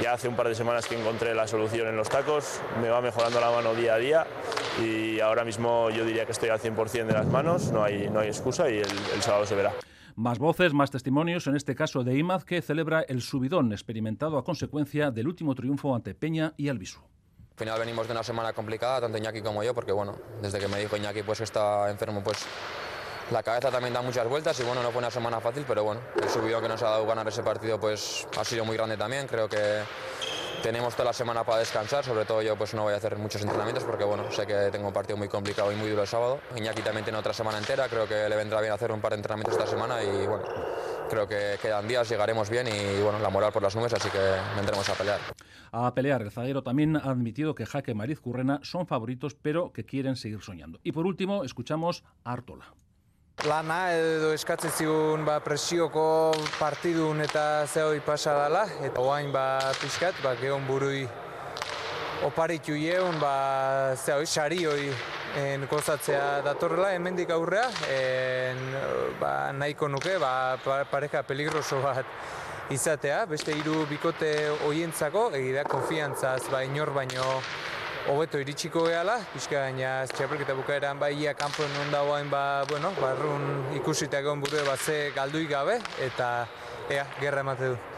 ya 0.00 0.14
hace 0.14 0.28
un 0.28 0.34
par 0.34 0.48
de 0.48 0.54
semanas 0.54 0.86
que 0.86 0.98
encontré 0.98 1.34
la 1.34 1.46
solución 1.46 1.88
en 1.88 1.96
los 1.96 2.08
tacos, 2.08 2.62
me 2.80 2.88
va 2.88 3.02
mejorando 3.02 3.38
la 3.38 3.50
mano 3.50 3.74
día 3.74 3.94
a 3.94 3.98
día 3.98 4.26
y 4.82 5.20
ahora 5.20 5.44
mismo 5.44 5.90
yo 5.90 6.06
diría 6.06 6.24
que 6.24 6.32
estoy 6.32 6.48
al 6.48 6.60
100% 6.60 7.04
de 7.04 7.12
las 7.12 7.26
manos, 7.26 7.70
no 7.70 7.84
hay, 7.84 8.08
no 8.08 8.20
hay 8.20 8.28
excusa 8.28 8.70
y 8.70 8.78
el, 8.78 8.90
el 9.14 9.20
sábado 9.20 9.44
se 9.44 9.54
verá. 9.54 9.74
Más 10.16 10.38
voces, 10.38 10.72
más 10.72 10.90
testimonios, 10.90 11.46
en 11.46 11.54
este 11.54 11.74
caso 11.74 12.02
de 12.02 12.16
Imaz, 12.16 12.46
que 12.46 12.62
celebra 12.62 13.02
el 13.02 13.20
subidón 13.20 13.72
experimentado 13.72 14.38
a 14.38 14.44
consecuencia 14.44 15.10
del 15.10 15.28
último 15.28 15.54
triunfo 15.54 15.94
ante 15.94 16.14
Peña 16.14 16.54
y 16.56 16.70
Albisu. 16.70 17.00
Al 17.58 17.64
final 17.64 17.80
venimos 17.80 18.06
de 18.06 18.12
una 18.12 18.22
semana 18.22 18.52
complicada, 18.52 19.00
tanto 19.00 19.18
Iñaki 19.18 19.42
como 19.42 19.64
yo, 19.64 19.74
porque 19.74 19.90
bueno, 19.90 20.14
desde 20.40 20.60
que 20.60 20.68
me 20.68 20.78
dijo 20.78 20.96
Iñaki 20.96 21.24
pues 21.24 21.38
que 21.38 21.44
está 21.44 21.90
enfermo, 21.90 22.22
pues 22.22 22.38
la 23.32 23.42
cabeza 23.42 23.68
también 23.68 23.92
da 23.92 24.00
muchas 24.00 24.28
vueltas 24.28 24.60
y 24.60 24.62
bueno, 24.62 24.80
no 24.80 24.92
fue 24.92 25.00
una 25.00 25.10
semana 25.10 25.40
fácil, 25.40 25.64
pero 25.66 25.82
bueno, 25.82 26.00
el 26.22 26.28
subido 26.28 26.60
que 26.60 26.68
nos 26.68 26.80
ha 26.84 26.90
dado 26.90 27.04
ganar 27.04 27.26
ese 27.26 27.42
partido 27.42 27.80
pues 27.80 28.28
ha 28.38 28.44
sido 28.44 28.64
muy 28.64 28.76
grande 28.76 28.96
también, 28.96 29.26
creo 29.26 29.48
que 29.48 29.82
tenemos 30.62 30.94
toda 30.94 31.06
la 31.06 31.12
semana 31.12 31.42
para 31.42 31.58
descansar, 31.58 32.04
sobre 32.04 32.24
todo 32.24 32.42
yo 32.42 32.54
pues 32.54 32.74
no 32.74 32.84
voy 32.84 32.94
a 32.94 32.98
hacer 32.98 33.16
muchos 33.16 33.42
entrenamientos 33.42 33.82
porque 33.82 34.04
bueno, 34.04 34.30
sé 34.30 34.46
que 34.46 34.70
tengo 34.70 34.86
un 34.86 34.94
partido 34.94 35.16
muy 35.16 35.26
complicado 35.26 35.72
y 35.72 35.74
muy 35.74 35.90
duro 35.90 36.02
el 36.02 36.08
sábado. 36.08 36.38
Iñaki 36.54 36.82
también 36.82 37.02
tiene 37.02 37.18
otra 37.18 37.34
semana 37.34 37.58
entera, 37.58 37.88
creo 37.88 38.06
que 38.06 38.28
le 38.28 38.36
vendrá 38.36 38.60
bien 38.60 38.72
hacer 38.72 38.92
un 38.92 39.00
par 39.00 39.10
de 39.10 39.16
entrenamientos 39.16 39.54
esta 39.54 39.68
semana 39.68 40.00
y 40.00 40.28
bueno, 40.28 40.44
creo 41.08 41.26
que 41.26 41.58
quedan 41.60 41.88
días, 41.88 42.08
llegaremos 42.08 42.50
bien 42.50 42.68
y 42.68 43.02
bueno, 43.02 43.18
la 43.18 43.30
moral 43.30 43.52
por 43.52 43.62
las 43.62 43.74
nubes, 43.74 43.92
así 43.92 44.08
que 44.10 44.18
vendremos 44.56 44.88
a 44.88 44.94
pelear. 44.94 45.20
A 45.72 45.94
pelear, 45.94 46.22
el 46.22 46.30
zaguero 46.30 46.62
también 46.62 46.96
ha 46.96 47.10
admitido 47.10 47.54
que 47.54 47.66
Jaque 47.66 47.94
Mariz 47.94 48.20
Currena 48.20 48.60
son 48.62 48.86
favoritos, 48.86 49.34
pero 49.34 49.72
que 49.72 49.84
quieren 49.84 50.16
seguir 50.16 50.42
soñando. 50.42 50.78
Y 50.82 50.92
por 50.92 51.06
último, 51.06 51.44
escuchamos 51.44 52.04
a 52.24 52.32
Artola. 52.32 52.74
lana 53.46 53.92
edo 53.94 54.32
eskatzen 54.34 54.70
zigun 54.70 55.24
ba, 55.24 55.38
presioko 55.38 56.32
partidun 56.58 57.20
eta 57.22 57.66
zehoi 57.70 58.00
pasa 58.02 58.34
dela 58.34 58.64
eta 58.82 58.98
oain 59.00 59.30
ba, 59.30 59.60
pixkat, 59.78 60.18
ba, 60.24 60.34
gehon 60.40 60.66
burui 60.66 61.06
oparitu 62.26 62.74
jeun, 62.78 63.18
ba, 63.20 63.94
zehoi, 63.96 64.26
sari 64.26 64.64
hoi 64.66 64.88
en, 65.38 65.66
gozatzea 65.70 66.40
datorrela 66.46 66.92
hemendik 66.94 67.30
aurrea 67.30 67.68
en, 67.94 68.60
ba, 69.20 69.52
nahiko 69.52 69.88
nuke 69.88 70.18
ba, 70.18 70.58
pareka 70.90 71.22
peligroso 71.22 71.80
bat 71.82 72.06
izatea, 72.74 73.24
beste 73.26 73.54
hiru 73.56 73.86
bikote 73.88 74.32
hoientzako, 74.66 75.30
egia 75.38 75.64
konfiantzaz 75.64 76.48
ba, 76.52 76.62
inor 76.66 76.92
baino 76.96 77.38
hobeto 78.08 78.40
iritsiko 78.40 78.86
gehala, 78.88 79.18
pixka 79.34 79.66
gaina 79.66 79.92
txapelketa 80.08 80.56
bukaeran 80.56 81.00
bai 81.00 81.12
ia 81.20 81.34
kanpoen 81.34 81.70
non 81.76 82.30
ba, 82.30 82.64
bueno, 82.68 82.92
barrun 83.00 83.76
ikusita 83.76 84.20
egon 84.20 84.40
buru 84.40 84.64
bat 84.66 84.80
ze 84.80 85.12
galduik 85.14 85.48
gabe, 85.50 85.78
eta 86.00 86.48
ea, 86.90 87.06
gerra 87.20 87.40
emate 87.40 87.74
du. 87.74 87.97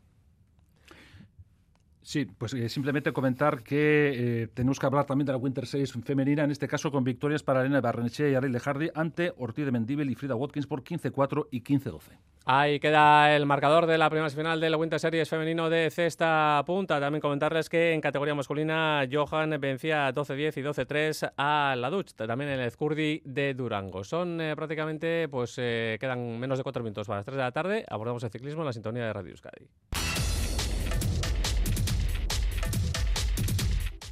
Sí, 2.03 2.25
pues 2.25 2.55
eh, 2.55 2.69
simplemente 2.69 3.13
comentar 3.13 3.63
que 3.63 4.43
eh, 4.43 4.49
tenemos 4.55 4.79
que 4.79 4.87
hablar 4.87 5.05
también 5.05 5.27
de 5.27 5.33
la 5.33 5.39
Winter 5.39 5.67
Series 5.67 5.93
femenina, 5.93 6.45
en 6.45 6.51
este 6.51 6.67
caso 6.67 6.91
con 6.91 7.05
victorias 7.05 7.43
para 7.43 7.61
Elena 7.61 7.81
Barrenechea 7.81 8.31
y 8.31 8.35
Ariel 8.35 8.59
Hardy 8.59 8.89
ante 8.95 9.33
Ortiz 9.37 9.67
de 9.67 9.71
Mendíbel 9.71 10.11
y 10.11 10.15
Frida 10.15 10.35
Watkins 10.35 10.67
por 10.67 10.83
15-4 10.83 11.49
y 11.51 11.63
15-12. 11.63 12.01
Ahí 12.47 12.81
queda 12.81 13.37
el 13.37 13.45
marcador 13.45 13.87
de 13.87 13.99
la 13.99 14.09
primera 14.09 14.31
final 14.31 14.61
de 14.61 14.71
la 14.71 14.79
Winter 14.79 14.99
Series 14.99 15.29
femenino 15.29 15.69
de 15.69 15.91
cesta 15.91 16.63
punta. 16.67 16.99
También 16.99 17.21
comentarles 17.21 17.69
que 17.69 17.93
en 17.93 18.01
categoría 18.01 18.35
masculina 18.35 19.07
Johan 19.11 19.61
vencía 19.61 20.13
12-10 20.13 20.57
y 20.57 20.63
12-3 20.63 21.33
a 21.37 21.77
la 21.77 21.91
Dutch, 21.91 22.15
también 22.15 22.51
en 22.51 22.61
el 22.61 22.71
Zcurdi 22.71 23.21
de 23.27 23.53
Durango. 23.53 24.05
Son 24.05 24.41
eh, 24.41 24.57
prácticamente, 24.57 25.29
pues 25.29 25.55
quedan 25.55 26.41
menos 26.41 26.59
de 26.59 26.63
cuatro 26.63 26.83
minutos 26.83 27.07
para 27.07 27.19
las 27.19 27.27
3 27.27 27.37
de 27.37 27.43
la 27.43 27.53
tarde. 27.53 27.85
Abordamos 27.89 28.25
el 28.25 28.31
ciclismo 28.31 28.63
en 28.63 28.67
la 28.67 28.73
sintonía 28.73 29.05
de 29.05 29.13
Radio 29.13 29.33
Euskadi. 29.33 29.69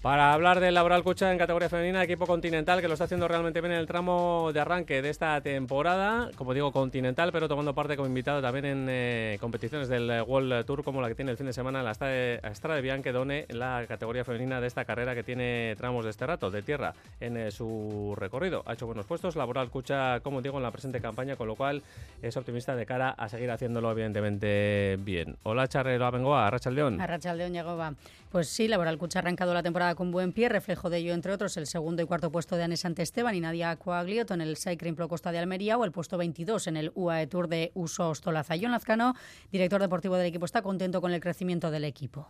Para 0.03 0.33
hablar 0.33 0.61
del 0.61 0.75
Laboral 0.75 1.03
Cucha 1.03 1.33
en 1.33 1.39
categoría 1.39 1.69
femenina, 1.69 2.05
equipo 2.05 2.25
continental 2.25 2.81
que 2.81 2.87
lo 2.87 2.93
está 2.93 3.07
haciendo 3.07 3.27
realmente 3.27 3.61
bien 3.61 3.73
en 3.73 3.81
el 3.81 3.89
tramo 3.89 4.53
de 4.55 4.61
arranque 4.61 5.03
de 5.03 5.11
esta 5.11 5.41
temporada, 5.41 6.31
como 6.37 6.55
digo, 6.55 6.71
continental, 6.71 7.33
pero 7.33 7.49
tomando 7.49 7.75
parte 7.75 7.97
como 7.97 8.07
invitado 8.07 8.41
también 8.41 8.65
en 8.65 8.87
eh, 8.89 9.39
competiciones 9.41 9.89
del 9.89 10.23
World 10.25 10.65
Tour, 10.67 10.85
como 10.85 11.03
la 11.03 11.09
que 11.09 11.17
tiene 11.17 11.33
el 11.33 11.37
fin 11.37 11.47
de 11.47 11.53
semana 11.53 11.83
la 11.83 11.91
Estrada 11.91 12.77
de 12.77 12.81
Bianchedone, 12.81 13.47
en 13.49 13.59
la 13.59 13.85
categoría 13.89 14.25
femenina 14.25 14.61
de 14.61 14.69
esta 14.69 14.85
carrera 14.85 15.17
que 15.17 15.25
tiene 15.25 15.75
tramos 15.77 16.05
de 16.05 16.11
este 16.11 16.27
rato, 16.27 16.49
de 16.53 16.63
tierra, 16.63 16.95
en 17.19 17.37
eh, 17.37 17.51
su 17.51 18.15
recorrido. 18.17 18.63
Ha 18.67 18.75
hecho 18.75 18.87
buenos 18.87 19.05
puestos, 19.05 19.35
Laboral 19.35 19.69
Cucha, 19.69 20.21
como 20.21 20.43
digo, 20.43 20.59
en 20.59 20.63
la 20.63 20.71
presente 20.71 21.01
campaña, 21.01 21.35
con 21.35 21.49
lo 21.49 21.57
cual 21.57 21.83
es 22.23 22.37
optimista 22.37 22.77
de 22.77 22.87
cara 22.87 23.11
a 23.11 23.29
seguir 23.29 23.51
haciéndolo 23.51 23.91
evidentemente 23.91 24.97
bien. 25.01 25.37
Hola, 25.43 25.67
Charrero 25.67 26.07
Abengoa, 26.07 26.47
Arracha 26.47 26.71
León. 26.71 27.01
Arracha 27.01 27.35
León, 27.35 27.53
Yagoba. 27.53 27.95
Pues 28.31 28.49
sí, 28.49 28.69
Laboral 28.69 28.99
Cucha 28.99 29.19
ha 29.19 29.23
arrancado 29.23 29.55
la 29.55 29.63
temporada 29.63 29.88
con 29.95 30.11
buen 30.11 30.33
pie, 30.33 30.49
reflejo 30.49 30.91
de 30.91 30.99
ello, 30.99 31.15
entre 31.15 31.33
otros, 31.33 31.57
el 31.57 31.67
segundo 31.67 32.03
y 32.03 32.07
cuarto 32.07 32.31
puesto 32.31 32.57
de 32.57 32.65
Anes 32.65 32.85
Esteban 32.85 33.35
y 33.35 33.41
Nadia 33.41 33.77
Coaglioto 33.77 34.35
en 34.35 34.41
el 34.41 34.57
Cycling 34.57 34.95
Pro 34.95 35.09
Costa 35.09 35.33
de 35.33 35.39
Almería 35.39 35.79
o 35.79 35.85
el 35.85 35.93
puesto 35.93 36.19
22 36.19 36.67
en 36.67 36.77
el 36.77 36.93
UAE 36.95 37.27
Tour 37.27 37.49
de 37.49 37.71
Uso 37.75 38.11
Ostolaza. 38.11 38.55
John 38.61 38.73
Lazcano, 38.73 39.15
director 39.51 39.81
deportivo 39.81 40.17
del 40.17 40.27
equipo, 40.27 40.45
está 40.45 40.63
contento 40.63 41.01
con 41.01 41.13
el 41.13 41.21
crecimiento 41.21 41.71
del 41.71 41.85
equipo 41.85 42.29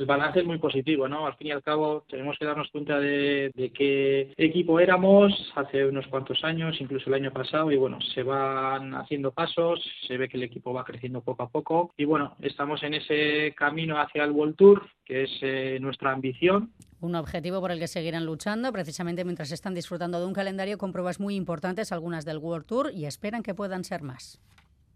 el 0.00 0.06
balance 0.06 0.40
es 0.40 0.46
muy 0.46 0.58
positivo, 0.58 1.06
¿no? 1.08 1.26
Al 1.26 1.36
fin 1.36 1.48
y 1.48 1.50
al 1.50 1.62
cabo 1.62 2.04
tenemos 2.08 2.38
que 2.38 2.46
darnos 2.46 2.70
cuenta 2.70 2.98
de, 2.98 3.52
de, 3.54 3.70
qué 3.70 4.32
equipo 4.38 4.80
éramos 4.80 5.32
hace 5.54 5.84
unos 5.84 6.06
cuantos 6.06 6.42
años, 6.42 6.80
incluso 6.80 7.08
el 7.08 7.14
año 7.14 7.30
pasado, 7.30 7.70
y 7.70 7.76
bueno, 7.76 7.98
se 8.14 8.22
van 8.22 8.94
haciendo 8.94 9.30
pasos, 9.32 9.78
se 10.08 10.16
ve 10.16 10.28
que 10.28 10.38
el 10.38 10.44
equipo 10.44 10.72
va 10.72 10.84
creciendo 10.84 11.20
poco 11.20 11.42
a 11.42 11.50
poco, 11.50 11.92
y 11.98 12.06
bueno, 12.06 12.34
estamos 12.40 12.82
en 12.82 12.94
ese 12.94 13.54
camino 13.54 14.00
hacia 14.00 14.24
el 14.24 14.30
World 14.30 14.56
Tour, 14.56 14.88
que 15.04 15.24
es 15.24 15.30
eh, 15.42 15.78
nuestra 15.80 16.12
ambición. 16.12 16.72
Un 17.00 17.14
objetivo 17.14 17.60
por 17.60 17.70
el 17.70 17.78
que 17.78 17.86
seguirán 17.86 18.24
luchando, 18.24 18.72
precisamente 18.72 19.24
mientras 19.24 19.52
están 19.52 19.74
disfrutando 19.74 20.18
de 20.18 20.26
un 20.26 20.32
calendario 20.32 20.78
con 20.78 20.92
pruebas 20.92 21.20
muy 21.20 21.36
importantes, 21.36 21.92
algunas 21.92 22.24
del 22.24 22.38
World 22.38 22.66
Tour, 22.66 22.90
y 22.94 23.04
esperan 23.04 23.42
que 23.42 23.54
puedan 23.54 23.84
ser 23.84 24.02
más. 24.02 24.40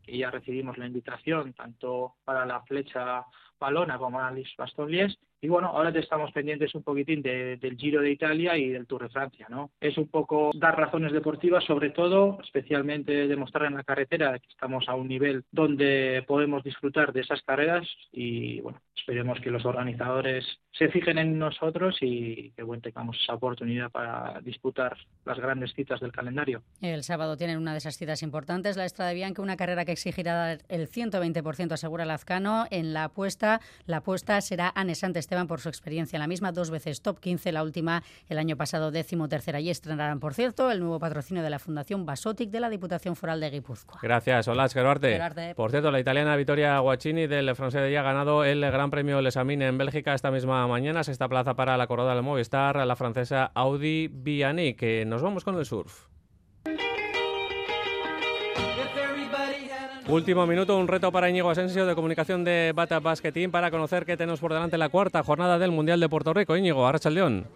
Y 0.06 0.18
ya 0.18 0.30
recibimos 0.30 0.78
la 0.78 0.86
invitación 0.86 1.52
tanto 1.52 2.14
para 2.24 2.44
la 2.44 2.62
flecha 2.62 3.24
Palona 3.58 3.98
como 3.98 4.20
Alice 4.20 4.52
Bastolies. 4.58 5.16
Y 5.40 5.48
bueno, 5.48 5.68
ahora 5.68 5.90
estamos 5.98 6.32
pendientes 6.32 6.74
un 6.74 6.82
poquitín 6.82 7.20
de, 7.20 7.58
del 7.58 7.76
Giro 7.76 8.00
de 8.00 8.10
Italia 8.10 8.56
y 8.56 8.70
del 8.70 8.86
Tour 8.86 9.02
de 9.02 9.08
Francia, 9.10 9.46
¿no? 9.50 9.72
Es 9.78 9.98
un 9.98 10.08
poco 10.08 10.50
dar 10.54 10.74
razones 10.74 11.12
deportivas, 11.12 11.62
sobre 11.64 11.90
todo, 11.90 12.38
especialmente 12.42 13.28
demostrar 13.28 13.66
en 13.66 13.74
la 13.74 13.84
carretera 13.84 14.38
que 14.38 14.48
estamos 14.48 14.88
a 14.88 14.94
un 14.94 15.06
nivel 15.06 15.44
donde 15.50 16.24
podemos 16.26 16.64
disfrutar 16.64 17.12
de 17.12 17.20
esas 17.20 17.42
carreras 17.42 17.86
y 18.10 18.60
bueno, 18.62 18.80
esperemos 18.96 19.40
que 19.40 19.50
los 19.50 19.64
organizadores 19.64 20.44
se 20.72 20.88
fijen 20.88 21.18
en 21.18 21.38
nosotros 21.38 21.96
y 22.00 22.50
que 22.56 22.62
bueno, 22.62 22.82
tengamos 22.82 23.16
esa 23.22 23.34
oportunidad 23.34 23.90
para 23.90 24.40
disputar 24.40 24.96
las 25.24 25.38
grandes 25.38 25.72
citas 25.74 26.00
del 26.00 26.10
calendario. 26.10 26.62
El 26.80 27.02
sábado 27.04 27.36
tienen 27.36 27.58
una 27.58 27.72
de 27.72 27.78
esas 27.78 27.96
citas 27.96 28.22
importantes, 28.22 28.76
la 28.76 28.84
Estrada 28.84 29.10
de 29.10 29.16
Bianca, 29.16 29.42
una 29.42 29.56
carrera 29.56 29.84
que 29.84 29.92
exigirá 29.92 30.52
el 30.68 30.88
120%, 30.88 31.72
asegura 31.72 32.04
Lazcano. 32.04 32.66
En 32.70 32.92
la 32.92 33.04
apuesta, 33.04 33.60
la 33.86 33.98
apuesta 33.98 34.40
será 34.40 34.72
Anesante 34.74 35.18
Esteban 35.18 35.46
por 35.46 35.60
su 35.60 35.68
experiencia 35.68 36.16
en 36.16 36.20
la 36.20 36.26
misma, 36.26 36.52
dos 36.52 36.70
veces 36.70 37.02
top 37.02 37.20
15, 37.20 37.52
la 37.52 37.62
última 37.62 38.02
el 38.28 38.38
año 38.38 38.56
pasado 38.56 38.90
décimo 38.90 39.28
tercera 39.28 39.60
y 39.60 39.70
estrenarán, 39.70 40.18
por 40.18 40.34
cierto, 40.34 40.70
el 40.70 40.80
nuevo 40.80 40.98
patrocinio 40.98 41.42
de 41.42 41.50
la 41.50 41.58
Fundación 41.58 42.04
Basotic 42.06 42.50
de 42.50 42.60
la 42.60 42.68
Diputación 42.68 43.16
Foral 43.16 43.40
de 43.40 43.50
Guipúzcoa. 43.50 44.00
Gracias, 44.02 44.48
hola, 44.48 44.68
Gerarte. 44.68 45.54
Por 45.54 45.70
cierto, 45.70 45.90
la 45.90 46.00
italiana 46.00 46.36
Vittoria 46.36 46.78
Guacchini 46.78 47.26
del 47.26 47.54
francés 47.54 47.92
ya 47.92 48.00
ha 48.00 48.02
ganado 48.02 48.44
el 48.44 48.60
Gran 48.60 48.83
Premio 48.90 49.20
Les 49.20 49.36
Amines 49.36 49.68
en 49.68 49.78
Bélgica 49.78 50.14
esta 50.14 50.30
misma 50.30 50.66
mañana, 50.66 51.04
sexta 51.04 51.28
plaza 51.28 51.54
para 51.54 51.76
la 51.76 51.86
corona 51.86 52.14
del 52.14 52.22
Movistar, 52.22 52.76
la 52.86 52.96
francesa 52.96 53.50
Audi 53.54 54.08
Vianney, 54.08 54.74
que 54.74 55.04
nos 55.04 55.22
vamos 55.22 55.44
con 55.44 55.58
el 55.58 55.64
surf. 55.64 56.06
Último 60.06 60.46
minuto, 60.46 60.76
un 60.76 60.86
reto 60.86 61.10
para 61.10 61.30
Íñigo 61.30 61.50
Asensio 61.50 61.86
de 61.86 61.94
comunicación 61.94 62.44
de 62.44 62.72
Bata 62.74 63.00
Basket 63.00 63.32
Team 63.32 63.50
para 63.50 63.70
conocer 63.70 64.04
qué 64.04 64.16
tenemos 64.16 64.38
por 64.38 64.52
delante 64.52 64.76
la 64.76 64.90
cuarta 64.90 65.22
jornada 65.22 65.58
del 65.58 65.70
Mundial 65.70 65.98
de 65.98 66.08
Puerto 66.08 66.34
Rico. 66.34 66.56
Íñigo, 66.56 66.86
Arracha 66.86 67.08
León. 67.08 67.46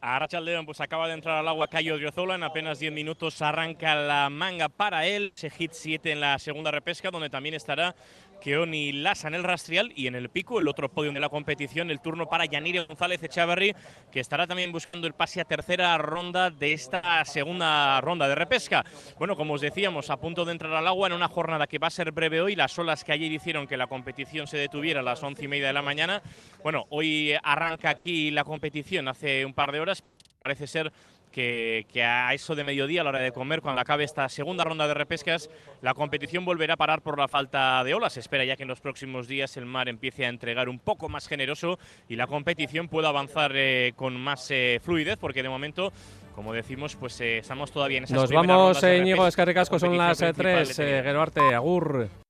A 0.00 0.26
León 0.40 0.64
pues 0.64 0.80
acaba 0.80 1.08
de 1.08 1.14
entrar 1.14 1.38
al 1.38 1.48
agua 1.48 1.66
Cayo 1.66 1.96
Driozola, 1.96 2.36
en 2.36 2.44
apenas 2.44 2.78
10 2.78 2.92
minutos 2.92 3.42
arranca 3.42 3.96
la 3.96 4.30
manga 4.30 4.68
para 4.68 5.04
él, 5.04 5.32
se 5.34 5.50
hit 5.50 5.72
7 5.72 6.12
en 6.12 6.20
la 6.20 6.38
segunda 6.38 6.70
repesca, 6.70 7.10
donde 7.10 7.28
también 7.28 7.54
estará 7.56 7.96
Keoni 8.40 8.92
Lassa 8.92 9.28
en 9.28 9.34
el 9.34 9.44
rastrial 9.44 9.92
y 9.94 10.06
en 10.06 10.14
el 10.14 10.28
pico, 10.28 10.60
el 10.60 10.68
otro 10.68 10.88
podio 10.88 11.12
de 11.12 11.20
la 11.20 11.28
competición, 11.28 11.90
el 11.90 12.00
turno 12.00 12.26
para 12.28 12.44
Yanire 12.44 12.84
González 12.84 13.22
Echavarri, 13.22 13.74
que 14.10 14.20
estará 14.20 14.46
también 14.46 14.72
buscando 14.72 15.06
el 15.06 15.14
pase 15.14 15.40
a 15.40 15.44
tercera 15.44 15.96
ronda 15.98 16.50
de 16.50 16.72
esta 16.72 17.24
segunda 17.24 18.00
ronda 18.00 18.28
de 18.28 18.34
repesca. 18.34 18.84
Bueno, 19.18 19.36
como 19.36 19.54
os 19.54 19.60
decíamos, 19.60 20.10
a 20.10 20.16
punto 20.16 20.44
de 20.44 20.52
entrar 20.52 20.72
al 20.74 20.86
agua 20.86 21.08
en 21.08 21.14
una 21.14 21.28
jornada 21.28 21.66
que 21.66 21.78
va 21.78 21.88
a 21.88 21.90
ser 21.90 22.12
breve 22.12 22.40
hoy, 22.40 22.56
las 22.56 22.78
olas 22.78 23.04
que 23.04 23.12
ayer 23.12 23.30
hicieron 23.30 23.66
que 23.66 23.76
la 23.76 23.86
competición 23.86 24.46
se 24.46 24.56
detuviera 24.56 25.00
a 25.00 25.02
las 25.02 25.22
once 25.22 25.44
y 25.44 25.48
media 25.48 25.68
de 25.68 25.72
la 25.72 25.82
mañana. 25.82 26.22
Bueno, 26.62 26.86
hoy 26.90 27.34
arranca 27.42 27.90
aquí 27.90 28.30
la 28.30 28.44
competición 28.44 29.08
hace 29.08 29.44
un 29.44 29.54
par 29.54 29.72
de 29.72 29.80
horas. 29.80 30.02
Parece 30.42 30.66
ser 30.66 30.92
que, 31.30 31.86
a 32.04 32.32
eso 32.34 32.54
de 32.54 32.64
mediodía, 32.64 33.02
a 33.02 33.04
la 33.04 33.10
hora 33.10 33.20
de 33.20 33.32
comer, 33.32 33.60
cuando 33.60 33.80
acabe 33.80 34.04
esta 34.04 34.28
segunda 34.28 34.64
ronda 34.64 34.86
de 34.88 34.94
repescas, 34.94 35.50
la 35.82 35.94
competición 35.94 36.44
volverá 36.44 36.74
a 36.74 36.76
parar 36.76 37.02
por 37.02 37.18
la 37.18 37.28
falta 37.28 37.82
de 37.84 37.94
olas. 37.94 38.14
Se 38.14 38.20
espera 38.20 38.44
ya 38.44 38.56
que 38.56 38.62
en 38.62 38.68
los 38.68 38.80
próximos 38.80 39.28
días 39.28 39.56
el 39.56 39.66
mar 39.66 39.88
empiece 39.88 40.26
a 40.26 40.28
entregar 40.28 40.68
un 40.68 40.78
poco 40.78 41.08
más 41.08 41.28
generoso 41.28 41.78
y 42.08 42.16
la 42.16 42.26
competición 42.26 42.88
pueda 42.88 43.08
avanzar 43.08 43.52
eh, 43.54 43.92
con 43.96 44.20
más 44.20 44.50
eh, 44.50 44.80
fluidez, 44.82 45.16
porque 45.18 45.42
de 45.42 45.48
momento 45.48 45.92
como 46.34 46.52
decimos, 46.52 46.94
pues 46.94 47.20
eh, 47.20 47.38
estamos 47.38 47.72
todavía 47.72 47.98
en 47.98 48.04
esas 48.04 48.16
Nos 48.16 48.30
vamos, 48.30 48.80
Íñigo 48.84 49.26
Escarricasco, 49.26 49.76
son 49.80 49.98
las 49.98 50.18
3, 50.18 50.76
Geruarte, 50.76 51.52
Agur. 51.52 52.08